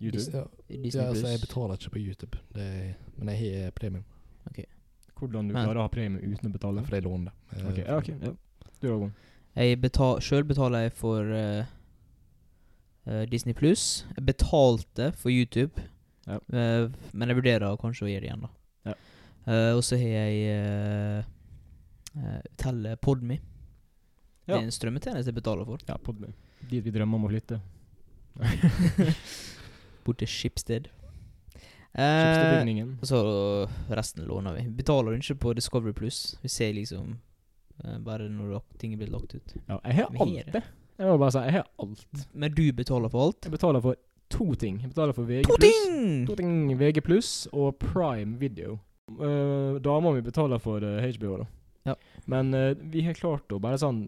YouTube? 0.01 0.31
Ja, 0.33 0.43
Disney 0.69 1.01
ja, 1.03 1.09
altså, 1.09 1.27
jeg 1.27 1.41
betaler 1.43 1.73
ikke 1.77 1.89
på 1.89 1.99
YouTube, 1.99 2.39
det 2.55 2.63
er, 2.63 2.93
men 3.17 3.29
jeg 3.35 3.63
har 3.63 3.71
premium. 3.71 4.05
Hvordan 5.21 5.47
du 5.47 5.53
Men- 5.53 5.67
klarer 5.67 5.77
å 5.77 5.81
ha 5.85 5.87
premie 5.93 6.21
uten 6.23 6.49
å 6.49 6.51
betale? 6.51 6.81
For 6.87 6.95
jeg 6.95 7.03
låner 7.03 7.25
det. 7.29 7.65
Okay, 7.65 7.69
Ok, 7.71 7.77
ja, 7.87 7.97
ok. 7.97 8.07
Ja. 8.21 8.31
Du 8.81 8.87
har 8.89 8.97
gått. 8.99 9.11
Jeg 9.55 9.81
betal, 9.81 10.19
Sjøl 10.21 10.43
betaler 10.47 10.79
jeg 10.87 10.93
for 10.93 11.21
uh, 11.21 11.65
eh, 13.05 13.25
Disney 13.29 13.53
Plus. 13.53 14.05
Jeg 14.15 14.25
betalte 14.25 15.11
for 15.13 15.29
YouTube, 15.29 15.71
Ja. 16.25 16.39
uh, 16.53 16.89
men 17.13 17.27
jeg 17.27 17.37
vurderer 17.37 17.77
kanskje 17.77 18.07
å 18.07 18.09
gjøre 18.09 18.21
det 18.21 18.29
igjen, 18.31 18.41
da. 18.41 18.49
Ja. 18.85 18.93
Eh, 19.47 19.73
og 19.73 19.83
så 19.83 19.97
har 19.97 20.11
jeg 20.27 20.61
uh, 20.61 21.23
uh, 22.17 22.41
Telle 22.61 22.95
Ja. 24.45 24.57
Det 24.57 24.57
er 24.57 24.67
en 24.67 24.73
strømmetjeneste 24.73 25.29
jeg 25.29 25.37
betaler 25.37 25.65
for. 25.65 25.81
Ja, 25.87 25.97
Podme. 25.97 26.33
Dit 26.69 26.83
vi 26.85 26.91
drømmer 26.93 27.17
om 27.17 27.25
å 27.25 27.31
flytte. 27.31 27.61
Bort 30.05 30.17
til 30.21 30.27
Schibsted. 30.27 30.89
Eh, 31.91 32.21
Skipsbygningen. 32.21 32.97
og 33.01 33.07
så 33.07 33.21
resten 33.89 34.25
låner 34.25 34.55
vi. 34.59 34.67
Betaler 34.81 35.17
ikke 35.17 35.35
på 35.35 35.53
Discovery 35.57 35.93
Plus. 35.93 36.37
Vi 36.41 36.49
ser 36.49 36.73
liksom 36.73 37.17
uh, 37.85 37.97
bare 37.99 38.29
når 38.29 38.61
ting 38.79 38.93
er 38.93 39.01
blitt 39.01 39.11
lagt 39.13 39.35
ut. 39.35 39.57
Ja, 39.67 39.79
jeg 39.85 39.95
har 40.01 40.11
Vi 40.11 40.21
alt, 40.21 40.53
det. 40.53 40.63
Jeg 40.97 41.07
må 41.07 41.17
bare 41.17 41.31
si, 41.31 41.43
jeg 41.47 41.57
har 41.57 41.67
alt. 41.79 42.27
Men 42.33 42.53
du 42.53 42.63
betaler 42.73 43.09
for 43.09 43.27
alt? 43.27 43.45
Jeg 43.45 43.51
betaler 43.51 43.81
for 43.81 43.95
to 44.29 44.53
ting. 44.55 44.79
Jeg 44.81 44.89
betaler 44.93 45.13
for 45.13 45.27
VG+, 45.27 45.43
To 45.49 45.57
ting! 45.59 46.25
to 46.27 46.35
ting 46.35 46.79
VG+, 46.79 47.01
og 47.51 47.75
Prime 47.81 48.39
Video. 48.39 48.79
Uh, 49.19 49.79
Dama 49.83 50.13
mi 50.15 50.21
betaler 50.25 50.61
for 50.61 50.83
uh, 50.83 51.01
HBO, 51.15 51.41
da. 51.41 51.47
Ja. 51.91 51.95
Men 52.25 52.53
uh, 52.53 52.71
vi 52.93 53.03
har 53.07 53.17
klart 53.17 53.51
å 53.51 53.57
bare 53.57 53.79
sånn 53.81 54.03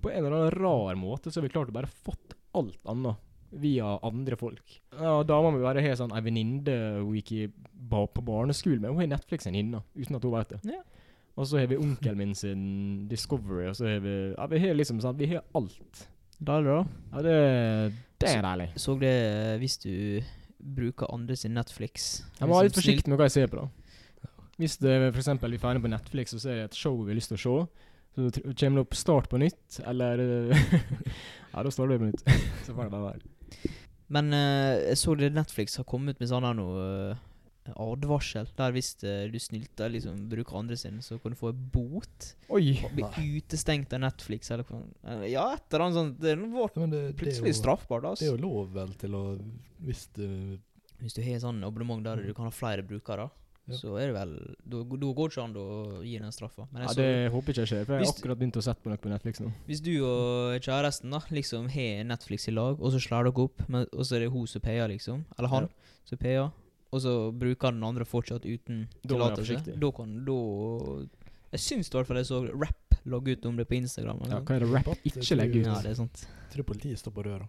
På 0.00 0.08
en 0.08 0.22
eller 0.24 0.32
annen 0.32 0.54
rar 0.54 0.96
måte 0.96 1.28
så 1.28 1.40
har 1.40 1.44
vi 1.44 1.52
klart 1.52 1.68
å 1.68 1.76
bare 1.76 1.90
fått 1.90 2.36
alt 2.56 2.80
annet 2.88 3.22
via 3.56 3.98
andre 4.02 4.36
folk. 4.36 4.80
Ja, 4.98 5.22
Dama 5.24 5.52
mi 5.54 5.62
bare 5.62 5.82
har 5.84 5.96
sånn 5.98 6.12
ei 6.16 6.24
venninne 6.24 6.76
hun 6.98 7.14
gikk 7.16 7.54
ba 7.72 8.02
på 8.10 8.24
barneskolen 8.26 8.82
med. 8.82 8.92
Hun 8.92 9.04
har 9.04 9.12
Netflix 9.14 9.46
en 9.48 9.56
hinne, 9.56 9.82
uten 9.94 10.18
at 10.18 10.26
hun 10.26 10.34
vet 10.34 10.54
det. 10.54 10.60
Ja. 10.74 10.82
Og 11.36 11.48
så 11.48 11.60
har 11.60 11.68
vi 11.70 11.78
onkelen 11.80 12.18
min 12.18 12.34
sin 12.36 12.64
Discovery, 13.10 13.68
og 13.70 13.76
så 13.78 13.88
har 13.90 14.02
vi 14.04 14.14
Ja, 14.32 14.48
vi 14.50 14.60
har 14.60 14.76
liksom 14.76 15.00
sånn 15.04 15.18
Vi 15.20 15.28
har 15.34 15.44
alt. 15.56 16.06
Deilig, 16.36 16.72
da. 16.72 16.80
Ja, 17.12 17.22
det, 17.24 17.36
det 18.20 18.32
er 18.32 18.44
deilig. 18.44 18.68
Så 18.80 18.96
det 19.00 19.12
eh, 19.12 19.54
hvis 19.60 19.78
du 19.80 19.92
bruker 20.76 21.12
andre 21.12 21.36
sin 21.36 21.54
Netflix. 21.56 22.24
Jeg 22.40 22.48
må 22.48 22.56
være 22.56 22.68
litt 22.68 22.76
Liksom 22.76 22.82
forsiktig 22.82 23.12
med 23.12 23.20
hva 23.20 23.28
jeg 23.28 23.36
ser 23.36 23.52
på. 23.52 23.62
da 23.62 23.85
Hvis 24.56 24.78
det 24.80 24.94
for 25.10 25.20
eksempel 25.20 25.52
vi 25.52 25.60
ferdig 25.60 25.84
på 25.84 25.92
Netflix 25.92 26.32
og 26.36 26.40
ser 26.40 26.62
et 26.64 26.76
show 26.76 26.96
vi 27.02 27.12
har 27.12 27.18
lyst 27.18 27.32
til 27.32 27.38
å 27.38 27.42
se, 27.44 27.56
så 28.16 28.30
kommer 28.56 28.78
det 28.78 28.84
opp 28.86 28.96
Start 28.96 29.28
på 29.28 29.40
nytt, 29.40 29.80
eller 29.84 30.22
Ja, 31.52 31.62
da 31.64 31.72
starter 31.72 31.96
vi 31.96 31.98
på 32.00 32.10
nytt. 32.10 32.24
så 32.64 32.72
får 32.72 32.88
det 32.88 32.92
bare 32.94 33.12
være. 33.12 33.74
Men 34.12 34.32
uh, 34.32 34.76
jeg 34.80 34.98
så 35.00 35.14
det 35.18 35.32
Netflix 35.34 35.78
har 35.80 35.86
kommet 35.88 36.20
med 36.22 36.30
sånn 36.30 36.46
her 36.46 36.56
noe 36.56 36.86
uh, 37.16 37.22
advarsel. 37.82 38.48
Der 38.58 38.74
hvis 38.76 38.92
uh, 39.02 39.26
du 39.32 39.38
snylter, 39.42 39.90
liksom 39.92 40.26
bruker 40.30 40.60
andre 40.60 40.78
sin, 40.80 41.00
så 41.04 41.18
kan 41.20 41.34
du 41.34 41.38
få 41.40 41.50
en 41.52 41.64
bot. 41.72 42.28
Oi! 42.54 42.76
Og 42.86 42.92
Bli 42.96 43.38
utestengt 43.40 43.96
av 43.96 44.04
Netflix 44.04 44.52
eller 44.54 44.68
hva. 44.68 44.82
Ja, 45.26 45.48
et 45.56 45.66
eller 45.68 45.88
annet 45.88 46.00
sånt. 46.00 46.20
Det 46.22 46.34
er 46.34 46.44
det, 46.44 46.92
det, 46.92 47.02
plutselig 47.20 47.52
jo, 47.56 47.60
straffbart, 47.62 48.04
det 48.04 48.12
er 48.12 48.14
altså. 48.14 48.30
jo 48.30 48.42
lov 48.44 48.76
vel 48.76 48.94
til 49.00 49.18
å 49.18 49.24
Hvis 49.84 50.06
du 50.16 50.28
Hvis 51.02 51.16
du 51.18 51.24
har 51.24 51.42
sånn 51.42 51.64
abonnement 51.66 52.04
der 52.04 52.24
du 52.24 52.32
kan 52.36 52.48
ha 52.48 52.54
flere 52.54 52.86
brukere, 52.86 53.28
Ja. 53.66 53.74
så 53.80 53.96
er 53.98 54.12
det 54.12 54.14
vel 54.14 54.32
Da 54.62 54.82
går 54.86 55.00
det 55.00 55.08
ikke 55.34 55.42
an 55.42 55.54
å 55.58 56.02
gi 56.06 56.18
den 56.22 56.30
straffa. 56.34 56.68
Men 56.70 56.82
jeg 56.82 56.86
Ja, 56.86 56.92
så, 56.92 57.00
det 57.00 57.32
håper 57.34 57.50
ikke 57.52 57.64
jeg 57.64 57.70
skjer, 57.72 57.86
for 57.88 57.96
jeg 57.96 58.06
har 58.06 58.12
akkurat 58.14 58.38
begynt 58.38 58.58
å 58.60 58.62
sette 58.62 58.82
på 58.84 58.92
noe 58.92 59.00
på 59.02 59.10
Netflix 59.10 59.40
nå. 59.42 59.50
Hvis 59.66 59.82
du 59.82 59.90
og 60.06 60.60
kjæresten 60.62 61.10
da 61.10 61.20
liksom 61.34 61.66
har 61.74 62.04
Netflix 62.06 62.46
i 62.46 62.54
lag, 62.54 62.78
og 62.80 62.92
så 62.94 63.00
slår 63.02 63.26
dere 63.30 63.42
opp, 63.48 63.64
men, 63.68 63.86
og 63.92 64.06
så 64.06 64.16
er 64.16 64.20
det 64.26 64.30
hun 64.30 64.46
som 64.46 64.62
payer, 64.62 64.86
liksom, 64.88 65.24
eller 65.38 65.48
han 65.48 65.66
Ja. 65.66 65.92
som 66.04 66.18
payer, 66.18 66.50
og 66.92 67.00
så 67.02 67.32
bruker 67.34 67.74
den 67.74 67.82
andre 67.84 68.04
fortsatt 68.06 68.46
uten 68.46 68.86
tillatelse, 69.06 69.58
da 69.80 69.90
kan 69.90 70.24
da 70.24 70.38
Jeg 71.56 71.60
syns 71.60 71.88
i 71.88 71.96
hvert 71.96 72.06
fall 72.06 72.16
jeg 72.22 72.26
så 72.26 72.40
Rap 72.52 72.94
logge 73.06 73.32
ut 73.36 73.46
om 73.46 73.56
det 73.56 73.66
på 73.68 73.76
Instagram. 73.76 74.18
Ja, 74.26 74.38
Eller 74.38 74.40
hva 74.42 74.54
er 74.56 74.60
det 74.60 74.70
rap 74.72 75.04
ikke 75.06 75.36
legger 75.38 75.60
ut? 75.60 75.66
ja, 75.66 75.80
det 75.82 75.90
er 75.90 75.94
sant. 75.94 76.26
Jeg 76.26 76.54
tror 76.56 76.64
politiet 76.74 76.98
står 76.98 77.12
på 77.14 77.22
døra. 77.22 77.48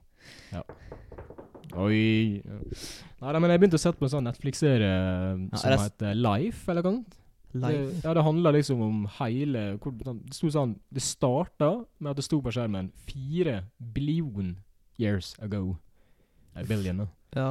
Oi. 1.77 2.41
Nei, 2.43 3.31
da, 3.31 3.39
men 3.39 3.53
jeg 3.53 3.61
begynte 3.61 3.79
å 3.79 3.81
sette 3.81 3.99
på 3.99 4.07
en 4.07 4.13
sånn 4.13 4.27
Netflix-serie 4.27 4.91
eh, 4.91 5.45
Ja, 5.51 5.61
som 5.61 5.73
heter 5.85 6.17
Life, 6.17 6.65
eller 6.71 6.85
hva 6.85 6.93
sånt. 6.97 7.17
Life. 7.57 7.83
Det, 7.93 8.01
ja, 8.03 8.13
det 8.17 8.25
handler 8.27 8.57
liksom 8.57 8.81
om 8.83 9.05
hele 9.17 9.63
hvor, 9.81 9.93
sånn- 10.03 10.19
Det 10.27 10.35
sto 10.35 10.49
sånn 10.51 10.73
Det 10.93 11.01
starta 11.01 11.69
med 11.97 12.11
at 12.11 12.19
det 12.19 12.25
sto 12.27 12.41
på 12.43 12.51
skjermen 12.53 12.91
4 13.07 13.61
billion 13.95 14.57
years 14.99 15.35
ago. 15.41 15.77
Nei, 16.55 16.65
billion, 16.67 17.05
da. 17.05 17.07
Ja. 17.37 17.49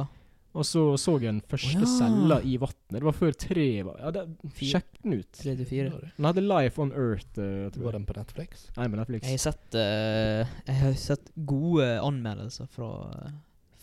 Og 0.57 0.65
så 0.65 0.83
så 0.97 1.17
jeg 1.19 1.29
den 1.29 1.41
første 1.45 1.83
ja. 1.83 1.89
cella 1.91 2.39
i 2.41 2.55
vannet. 2.57 2.77
Det 2.89 3.03
var 3.05 3.15
før 3.15 3.35
tre 3.37 3.67
var 3.85 3.99
Ja, 4.01 4.11
det, 4.15 4.23
sjekk 4.57 4.87
den 5.03 5.19
ut. 5.19 5.29
Tre 5.37 5.53
til 5.59 5.69
fire. 5.69 5.91
Den 6.17 6.29
hadde 6.29 6.43
Life 6.45 6.81
on 6.81 6.93
Earth. 6.97 7.37
Uh, 7.37 7.69
Var 7.83 7.97
den 7.97 8.07
på 8.09 8.15
Netflix? 8.17 8.65
Nei, 8.77 8.87
på 8.89 8.99
Netflix. 8.99 9.27
Jeg 9.27 9.37
har 9.37 9.43
sett 9.43 9.77
uh, 9.77 10.55
Jeg 10.65 10.79
har 10.81 10.97
sett 10.97 11.29
gode 11.35 11.91
anmeldelser 12.01 12.69
fra, 12.73 12.89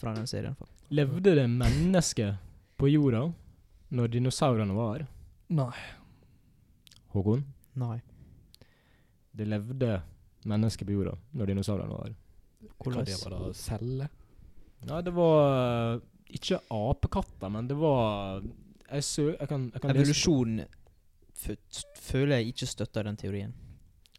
fra 0.05 0.15
den 0.17 0.27
serien. 0.31 0.57
faktisk. 0.59 0.91
Levde 0.95 1.35
det 1.41 1.47
mennesker 1.51 2.35
på 2.81 2.91
jorda 2.93 3.27
når 3.95 4.11
dinosaurene 4.13 4.75
var 4.77 4.91
her? 4.97 5.07
Nei. 5.55 5.85
Håkon? 7.15 7.45
Nei. 7.81 7.99
Det 9.35 9.47
levde 9.49 9.97
mennesker 10.45 10.87
på 10.87 10.97
jorda 10.99 11.17
når 11.33 11.53
dinosaurene 11.53 11.97
var 11.97 12.09
her. 12.09 12.21
Hvordan? 12.79 13.05
det 13.05 13.19
var 13.23 13.35
selge 13.53 13.55
Celle? 13.61 14.09
Ja, 14.85 15.01
det 15.01 15.13
var 15.17 15.95
eh, 15.95 16.01
ikke 16.37 16.61
apekatter, 16.73 17.49
men 17.53 17.69
det 17.69 17.77
var 17.81 18.43
Jeg, 18.91 19.05
sø, 19.05 19.31
jeg 19.33 19.49
kan, 19.49 19.71
jeg 19.73 19.81
kan 19.81 19.91
Evolusjon 19.95 20.59
føler 21.99 22.37
jeg 22.37 22.53
ikke 22.53 22.67
støtter 22.69 23.07
den 23.09 23.17
teorien. 23.17 23.55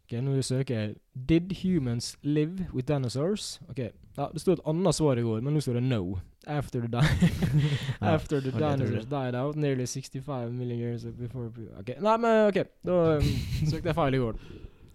Ok, 0.06 0.12
Nå 0.22 0.42
søker 0.42 0.74
jeg 0.74 0.94
'Did 1.28 1.52
humans 1.62 2.16
live 2.22 2.66
with 2.72 2.86
dinosaurs?' 2.86 3.60
Ok, 3.68 3.78
ja, 3.78 4.28
Det 4.32 4.40
sto 4.40 4.52
et 4.52 4.60
annet 4.66 4.94
svar 4.94 5.18
i 5.18 5.22
går, 5.22 5.40
men 5.42 5.54
nå 5.54 5.60
står 5.60 5.80
det 5.80 5.82
'no'. 5.82 6.18
After 6.46 6.80
the, 6.80 6.86
di 6.86 6.96
After 8.00 8.40
the 8.40 8.52
dinosaurs 8.52 9.06
died 9.06 9.34
out 9.34 9.56
nearly 9.56 9.86
65 9.86 10.52
million 10.52 10.78
years 10.78 11.04
before 11.18 11.50
Ok, 11.78 11.88
Nei, 12.00 12.16
men 12.16 12.46
ok. 12.46 12.62
Da 12.86 12.92
um, 13.16 13.22
søkte 13.66 13.88
jeg 13.88 13.94
feil 13.94 14.14
i 14.14 14.18
går. 14.18 14.38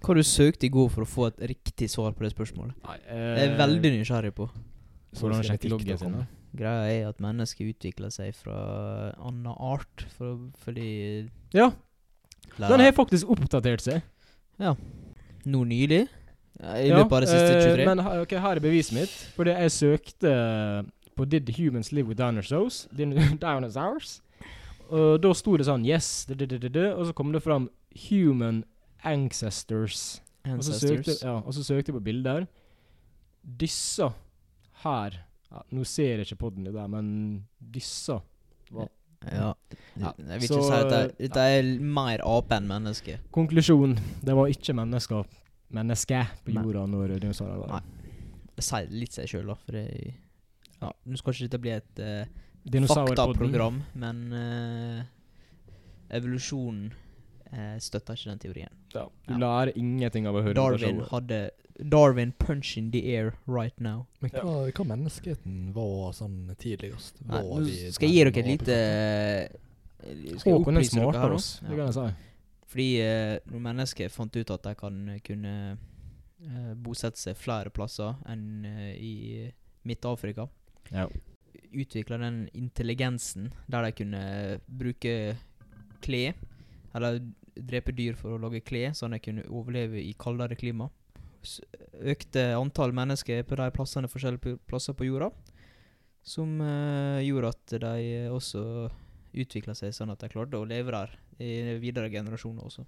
Hva 0.02 0.16
du 0.16 0.24
søkte 0.24 0.66
i 0.66 0.70
går 0.70 0.88
for 0.90 1.04
å 1.04 1.06
få 1.06 1.28
et 1.28 1.44
riktig 1.52 1.90
svar 1.90 2.16
på 2.16 2.24
det 2.24 2.32
spørsmålet? 2.32 2.74
Nei, 2.88 2.98
Jeg 3.10 3.50
er 3.50 3.58
veldig 3.58 3.92
nysgjerrig 3.98 4.34
på. 4.34 4.48
Hvordan 5.20 5.44
sjekket 5.44 5.70
loggen 5.70 5.98
sin, 5.98 6.16
da? 6.22 6.26
Greia 6.58 6.88
er 6.88 7.10
at 7.10 7.20
mennesker 7.20 7.68
utvikler 7.68 8.10
seg 8.12 8.34
fra 8.36 9.12
annen 9.20 9.52
art 9.52 10.08
for, 10.16 10.40
fordi 10.64 11.30
Ja, 11.54 11.72
den 12.58 12.80
har 12.80 12.92
faktisk 12.96 13.28
oppdatert 13.32 13.84
seg. 13.84 14.02
Nå 15.46 15.64
nylig? 15.66 16.08
Ja, 16.62 16.76
I 16.78 16.88
Ja, 16.90 16.98
løpet 17.02 17.16
av 17.18 17.22
det 17.24 17.30
siste 17.32 17.54
eh, 17.58 17.64
23? 17.66 17.86
Men 17.90 18.04
her, 18.06 18.22
ok, 18.22 18.36
her 18.44 18.60
er 18.60 18.64
beviset 18.64 18.94
mitt. 18.94 19.14
Fordi 19.36 19.56
jeg 19.56 19.72
søkte 19.72 20.34
på 21.18 21.26
'Did 21.26 21.50
humans 21.58 21.92
live 21.92 22.08
with 22.08 22.20
dinosaurs?' 22.22 22.88
Dinosaurs. 22.98 24.22
Og 24.90 25.22
da 25.24 25.34
sto 25.34 25.58
det 25.58 25.66
sånn 25.66 25.86
'Yes', 25.86 26.28
og 26.30 27.06
så 27.08 27.14
kom 27.14 27.32
det 27.32 27.42
fram 27.44 27.70
'Human 27.96 28.64
ancestors'. 29.04 30.22
Og 30.46 30.64
så, 30.64 30.74
søkte, 30.74 31.18
ja, 31.22 31.38
og 31.46 31.54
så 31.54 31.64
søkte 31.64 31.92
jeg 31.92 31.98
på 32.00 32.04
bilder. 32.04 32.48
Disse 33.46 34.08
her 34.84 35.12
ja, 35.52 35.62
Nå 35.72 35.84
ser 35.84 36.18
jeg 36.22 36.26
ikke 36.32 36.36
på 36.36 36.50
den 36.56 36.66
der, 36.66 36.88
men 36.88 37.46
disse 37.60 38.20
var 38.72 38.88
Ja. 39.30 39.52
Ja, 40.02 40.14
Jeg 40.18 40.42
vil 40.42 40.48
så, 40.50 40.58
ikke 40.58 40.66
si 40.66 40.78
at 40.80 40.92
det, 41.20 41.30
ja. 41.30 41.46
er 41.60 41.68
mer 42.00 42.24
ape 42.26 42.58
enn 42.58 42.70
menneske. 42.70 43.20
Konklusjon. 43.36 43.98
Det 44.26 44.36
var 44.38 44.50
ikke 44.50 44.74
mennesker 44.78 45.28
mennesker 45.72 46.32
på 46.46 46.54
Nei. 46.56 46.64
jorda 46.66 46.86
når 46.90 47.16
dinosaurene 47.22 47.62
var 47.64 47.78
Nei. 47.78 48.10
Det 48.52 48.66
sier 48.66 48.92
litt 48.94 49.16
seg 49.16 49.30
sjøl, 49.32 49.48
da. 49.52 49.56
For 49.62 49.78
det 49.78 49.86
ja, 50.82 50.90
Nå 50.90 51.20
skal 51.20 51.36
ikke 51.36 51.46
dette 51.48 51.62
bli 51.62 51.74
et 51.76 52.02
uh, 52.02 52.88
faktaprogram, 52.90 53.80
men 54.02 54.22
uh, 54.34 55.02
evolusjon 56.18 56.88
eh, 57.54 57.78
støtter 57.80 58.14
ikke 58.16 58.30
den 58.32 58.40
teorien. 58.40 58.74
Ja. 58.94 59.06
Du 59.28 59.34
Ja. 59.34 59.38
lærer 59.40 59.74
ingenting 59.78 60.28
av 60.28 60.36
å 60.36 60.42
høre 60.44 60.54
Darwin 60.56 61.02
hadde 61.12 61.52
Darwin 61.90 62.32
punch 62.38 62.78
in 62.78 62.92
the 62.92 63.16
air 63.16 63.34
right 63.48 63.80
now. 63.80 64.06
Men 64.22 64.32
hva, 64.32 64.72
hva 64.72 64.86
menneskeheten 64.86 65.74
var 65.74 66.12
sånn 66.14 66.52
tidligst? 66.60 67.22
Nei, 67.26 67.42
Var 67.42 67.62
nå 67.62 67.66
vi 67.66 67.92
skal 67.92 68.08
jeg 68.10 68.14
gi 68.16 68.24
dere 68.24 68.44
et 68.44 68.52
lite 68.52 68.76
eh, 68.76 70.38
skal 70.38 70.52
jeg 70.52 70.62
opplyse 70.62 70.96
dere 71.00 71.22
her 71.24 71.32
oss, 71.38 71.48
det 71.62 71.70
kan 71.78 71.88
jeg 71.88 71.94
si. 71.94 72.28
Fordi 72.72 72.90
eh, 73.02 73.40
når 73.52 73.60
mennesker 73.66 74.10
fant 74.14 74.36
ut 74.38 74.52
at 74.52 74.64
de 74.64 74.76
kan 74.76 75.00
kunne 75.26 75.56
eh, 76.42 76.74
bosette 76.76 77.20
seg 77.20 77.36
flere 77.38 77.70
plasser 77.74 78.16
enn 78.32 78.66
eh, 78.66 78.94
i 78.96 79.52
Midt-Afrika, 79.86 80.48
Ja. 80.92 81.08
utvikla 81.74 82.18
den 82.20 82.50
intelligensen 82.54 83.52
der 83.68 83.84
de 83.88 83.92
kunne 83.92 84.60
bruke 84.68 85.38
klær, 86.02 86.34
eller 86.96 87.20
drepe 87.56 87.94
dyr 87.96 88.18
for 88.20 88.36
å 88.36 88.42
lage 88.42 88.64
klær, 88.66 88.94
sånn 88.98 89.16
at 89.16 89.22
de 89.22 89.30
kunne 89.30 89.48
overleve 89.50 90.02
i 90.02 90.14
kaldere 90.20 90.58
klima. 90.60 90.90
Så 91.42 91.66
økte 92.06 92.52
antall 92.58 92.94
mennesker 92.94 93.44
på 93.48 93.58
de 93.58 93.70
plassene, 93.74 94.10
forskjellige 94.12 94.60
plasser 94.70 94.94
på 94.98 95.08
jorda, 95.08 95.32
som 96.22 96.60
uh, 96.62 97.18
gjorde 97.24 97.50
at 97.56 97.76
de 97.82 98.28
også 98.30 98.64
utvikla 99.32 99.74
seg 99.78 99.94
sånn 99.96 100.12
at 100.14 100.22
de 100.22 100.30
klarte 100.30 100.60
å 100.60 100.68
leve 100.68 100.94
der 100.94 101.16
i 101.42 101.78
videre 101.82 102.12
generasjoner 102.14 102.68
også. 102.68 102.86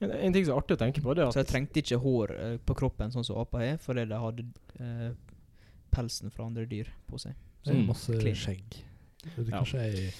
En, 0.00 0.10
en 0.10 0.32
ting 0.34 0.44
som 0.44 0.56
er 0.56 0.60
artig 0.60 0.76
å 0.76 0.80
tenke 0.80 1.02
på, 1.04 1.14
det 1.16 1.24
er 1.24 1.30
Så 1.32 1.40
de 1.44 1.48
trengte 1.48 1.80
ikke 1.80 2.00
hår 2.02 2.34
uh, 2.36 2.56
på 2.64 2.76
kroppen 2.82 3.12
sånn 3.14 3.26
som 3.26 3.38
aper 3.40 3.64
har, 3.64 3.78
fordi 3.80 4.08
de 4.10 4.18
hadde 4.24 4.46
uh, 4.80 5.12
pelsen 5.94 6.32
fra 6.34 6.48
andre 6.48 6.66
dyr 6.68 6.90
på 7.08 7.20
seg. 7.22 7.38
Er 7.66 7.76
Mm. 7.76 7.86
masse 7.86 8.16
Clean. 8.16 8.36
skjegg. 8.36 8.76
Det 9.20 9.42
er 9.46 9.50
kanskje 9.52 9.80
er 9.84 10.12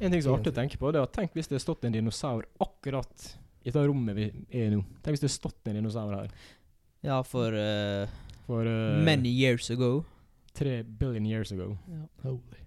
En 0.00 0.10
ting 0.12 0.22
som 0.22 0.34
er 0.34 0.38
artig 0.38 0.52
å 0.52 0.56
tenke 0.56 0.76
på, 0.78 0.90
det 0.92 0.98
er 1.00 1.06
at 1.06 1.12
tenk 1.16 1.32
hvis 1.36 1.48
det 1.48 1.56
hadde 1.56 1.64
stått 1.64 1.84
en 1.88 1.92
dinosaur 1.94 2.44
akkurat 2.60 3.26
i 3.66 3.70
det 3.72 3.82
rommet 3.88 4.14
vi 4.16 4.26
er 4.52 4.66
i 4.68 4.74
nå. 4.76 4.82
Tenk 5.02 5.16
hvis 5.16 5.22
det 5.24 5.30
hadde 5.30 5.38
stått 5.38 5.70
en 5.70 5.78
dinosaur 5.80 6.12
her 6.14 6.28
Ja, 7.06 7.22
for 7.22 7.54
uh, 7.56 8.06
for 8.46 8.66
uh, 8.68 9.00
many 9.02 9.28
years 9.32 9.70
ago. 9.70 10.04
tre 10.54 10.82
billion 10.82 11.24
years 11.26 11.52
ago. 11.52 11.76
holy. 12.22 12.60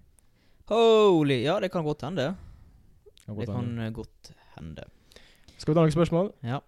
Holy 0.68 1.42
Ja, 1.44 1.58
det 1.60 1.70
kan 1.72 1.84
godt 1.84 2.02
hende. 2.02 2.34
Kan 3.26 3.36
Det 3.36 3.48
hende. 3.48 3.84
kan 3.84 3.92
godt 3.92 4.32
hende. 4.56 4.84
Skal 5.58 5.74
vi 5.74 5.78
ta 5.78 5.82
noen 5.84 5.92
spørsmål? 5.94 6.32
Ja. 6.42 6.60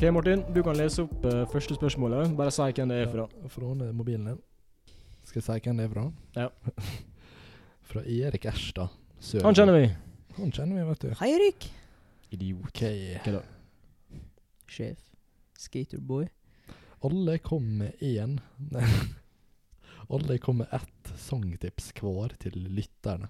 Ok, 0.00 0.06
Martin, 0.16 0.40
du 0.54 0.62
kan 0.64 0.78
lese 0.78 1.02
opp 1.04 1.24
uh, 1.28 1.42
første 1.52 1.74
spørsmålet. 1.76 2.30
Bare 2.32 2.48
si 2.56 2.64
hvem 2.72 2.88
det 2.88 3.02
er 3.02 3.08
fra. 3.12 3.26
Ja, 3.36 3.48
Fra 3.52 3.90
mobilen 3.92 4.30
din. 4.30 4.38
Skal 5.28 5.42
jeg 5.42 5.44
si 5.44 5.56
hvem 5.66 5.76
det 5.76 5.84
er 5.84 5.90
fra? 5.92 6.04
Ja. 6.38 6.46
fra 7.90 8.04
Erik 8.08 8.46
Erstad. 8.48 8.94
Søren. 9.20 9.44
Han 9.44 9.58
kjenner 9.58 9.76
vi. 9.76 9.90
Han 10.38 10.54
kjenner 10.56 10.78
vi, 10.78 10.86
vet 10.88 11.04
du. 11.04 11.10
Hei, 11.20 11.28
Erik. 11.34 11.68
Idiot. 12.32 12.64
Okay. 12.70 13.18
Hva 13.26 13.34
da? 13.34 13.44
Sjef. 14.72 15.04
Skaterboy. 15.66 16.30
Alle 17.04 17.36
kom 17.44 17.68
med 17.82 18.00
én 18.00 18.38
Alle 20.16 20.40
kom 20.40 20.62
med 20.64 20.72
ett 20.80 21.12
sangtips 21.28 21.92
hver 22.00 22.40
til 22.40 22.56
lytterne. 22.72 23.28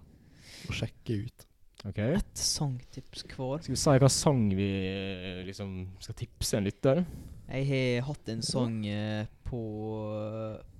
Å 0.70 0.78
sjekke 0.84 1.18
ut. 1.26 1.49
Ok. 1.88 1.98
Et 1.98 2.36
sangtips 2.36 3.24
hver. 3.24 3.62
Skal 3.64 3.72
vi 3.74 3.80
si 3.80 3.98
hva 4.02 4.10
sang 4.12 4.42
vi 4.56 4.68
eh, 4.90 5.42
liksom 5.46 5.74
skal 6.02 6.16
tipse 6.18 6.58
en 6.58 6.66
lytter? 6.68 7.04
Jeg 7.50 7.66
har 7.70 8.06
hatt 8.10 8.28
en 8.30 8.42
sang 8.46 8.80
eh, 8.86 9.24
på 9.48 9.60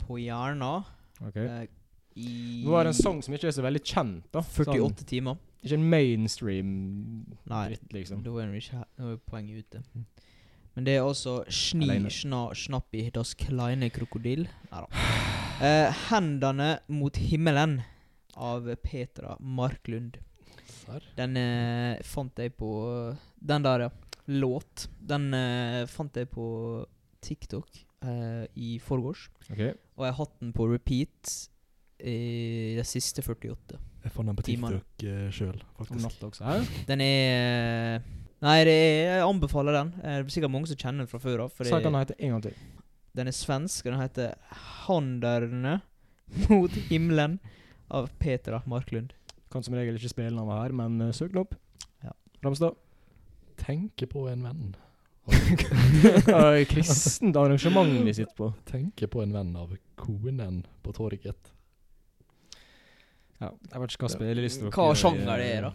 på 0.05 0.19
hjerna 0.21 0.81
Okay. 1.21 1.45
eh, 1.45 1.67
i 2.17 2.63
Nå 2.65 2.73
er 2.79 2.87
det 2.89 2.95
en 2.95 3.03
sang 3.03 3.19
som 3.23 3.35
ikke 3.37 3.51
er 3.51 3.53
så 3.55 3.63
veldig 3.63 3.83
kjent, 3.85 4.25
da. 4.33 4.41
48 4.41 5.05
timer. 5.07 5.37
Sånn, 5.37 5.67
ikke 5.67 5.77
en 5.77 5.85
mainstream 5.93 6.71
Nei, 7.51 7.65
dritt, 7.69 7.93
liksom. 7.93 8.23
da 8.25 8.33
er 8.41 8.55
ikke 8.57 8.81
er 8.81 9.19
poenget 9.29 9.67
ute. 9.67 9.83
Men 10.75 10.87
det 10.87 10.95
er 10.97 11.05
også 11.05 11.43
Schni 11.53 11.99
schna, 12.09 12.47
Schnappi 12.57 13.05
das 13.13 13.35
kleine 13.39 13.91
krokodil. 13.95 14.47
Neida. 14.71 14.87
Eh, 15.61 15.93
'Hendene 15.93 16.79
mot 16.89 17.13
himmelen' 17.21 17.83
av 18.35 18.65
Petra 18.81 19.35
Marklund. 19.45 20.17
Serr? 20.81 21.05
Den 21.19 21.37
eh, 21.41 22.01
fant 22.07 22.41
jeg 22.41 22.55
på 22.59 22.71
Den 23.37 23.67
der, 23.67 23.87
ja. 23.87 23.91
Låt. 24.31 24.89
Den 25.01 25.31
eh, 25.35 25.85
fant 25.91 26.17
jeg 26.17 26.29
på 26.31 26.47
TikTok 27.25 27.69
eh, 28.07 28.45
i 28.55 28.79
forgårs. 28.83 29.29
Ok. 29.51 29.63
Og 29.99 30.07
jeg 30.07 30.13
har 30.13 30.19
hatt 30.21 30.37
den 30.41 30.53
på 30.57 30.69
repeat 30.71 31.35
i 32.01 32.77
de 32.79 32.85
siste 32.89 33.23
48. 33.25 33.79
Jeg 34.01 34.15
fant 34.15 34.31
den 34.31 34.39
på 34.39 34.47
TikTok 34.47 35.05
uh, 35.05 35.29
sjøl, 35.35 35.59
Om 35.77 35.85
faktisk. 35.85 36.07
natta 36.07 36.29
også. 36.31 36.85
Den 36.89 37.03
er 37.05 37.99
eh, 37.99 38.09
Nei, 38.41 38.57
det 38.65 38.73
er, 38.73 38.95
jeg 39.05 39.25
anbefaler 39.27 39.77
den. 39.77 39.91
Det 40.01 40.13
er 40.15 40.31
sikkert 40.33 40.53
mange 40.55 40.71
som 40.71 40.79
kjenner 40.81 41.05
den 41.05 41.11
fra 41.11 41.19
før 41.21 41.43
av. 41.45 41.51
Si 41.59 41.69
hva 41.69 41.83
den 41.85 41.99
heter 41.99 42.17
en 42.25 42.31
gang 42.33 42.45
til. 42.47 42.55
Den 43.19 43.29
er 43.29 43.37
svensk, 43.37 43.85
og 43.85 43.93
den 43.93 44.01
heter 44.01 44.31
'Handerne 44.87 45.75
mot 46.49 46.79
himmelen' 46.89 47.37
av 47.91 48.09
Petra 48.23 48.63
Marklund. 48.71 49.13
Kan 49.51 49.65
som 49.67 49.75
regel 49.75 49.97
ikke 49.99 50.13
spille 50.13 50.31
navnet 50.35 50.61
her, 50.63 50.73
men 50.83 51.01
uh, 51.03 51.13
søk 51.17 51.33
den 51.35 51.43
opp. 51.43 51.57
Ja. 52.05 52.13
Ramstad. 52.45 52.77
Tenke 53.61 54.07
på 54.11 54.27
en 54.31 54.45
venn. 54.47 54.69
Kristent 56.73 57.37
arrangement 57.37 58.05
vi 58.07 58.15
sitter 58.15 58.35
på? 58.39 58.53
Tenke 58.69 59.09
på 59.11 59.23
en 59.23 59.35
venn 59.35 59.51
av 59.59 59.75
konen 60.01 60.63
på 60.83 60.95
torget. 60.97 61.51
Ja, 63.41 63.49
jeg 63.73 63.81
vet 63.83 63.95
ikke 63.95 64.05
hva 64.05 64.13
spilleliste 64.13 64.67
dere 64.67 64.75
Hva 64.77 64.95
sjanger 65.01 65.41
det 65.41 65.49
er, 65.55 65.67
da? 65.69 65.73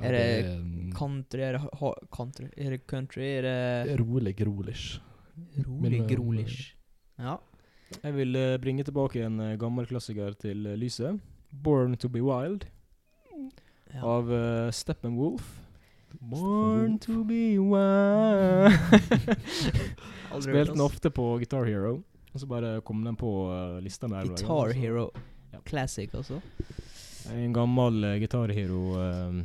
Ja, 0.00 0.04
Er 0.08 0.14
det 0.16 0.92
Country? 0.96 1.42
Er 1.44 1.56
det 1.58 1.60
ha, 1.80 1.90
country? 2.14 2.46
Er 2.56 2.72
det 2.76 2.78
country? 2.88 3.26
Er 3.36 3.44
det 3.44 3.96
rolig 4.00 4.32
grolish. 4.38 5.00
rolig 5.66 5.90
min- 5.98 6.06
grolish? 6.08 6.74
Ja. 7.20 7.36
Jeg 8.04 8.14
vil 8.14 8.36
eh, 8.38 8.56
bringe 8.62 8.84
tilbake 8.86 9.24
en 9.26 9.40
eh, 9.44 9.56
gammel 9.60 9.86
klassiker 9.90 10.32
til 10.40 10.66
eh, 10.66 10.76
lyset. 10.78 11.18
'Born 11.52 11.96
to 11.98 12.08
be 12.08 12.20
Wild' 12.22 12.64
ja. 13.94 14.04
av 14.04 14.30
uh, 14.32 14.70
Steppenwolf. 14.70 15.56
Born 16.20 16.98
to 16.98 17.22
be 17.24 17.54
wild 17.58 18.74
Spilte 20.42 20.72
den 20.72 20.80
ofte 20.82 21.10
på 21.10 21.36
Guitar 21.38 21.64
Hero, 21.64 22.00
og 22.32 22.40
så 22.40 22.46
bare 22.50 22.80
kom 22.86 23.04
den 23.04 23.16
på 23.18 23.30
uh, 23.50 23.78
lista 23.82 24.08
der. 24.10 24.26
Guitar 24.26 24.74
Hero. 24.74 25.10
Ja. 25.52 25.60
Classic, 25.66 26.10
altså. 26.14 26.40
En 27.34 27.54
gammel 27.54 28.04
uh, 28.04 28.16
Guitar 28.18 28.52
Hero 28.54 28.94
uh, 28.96 29.40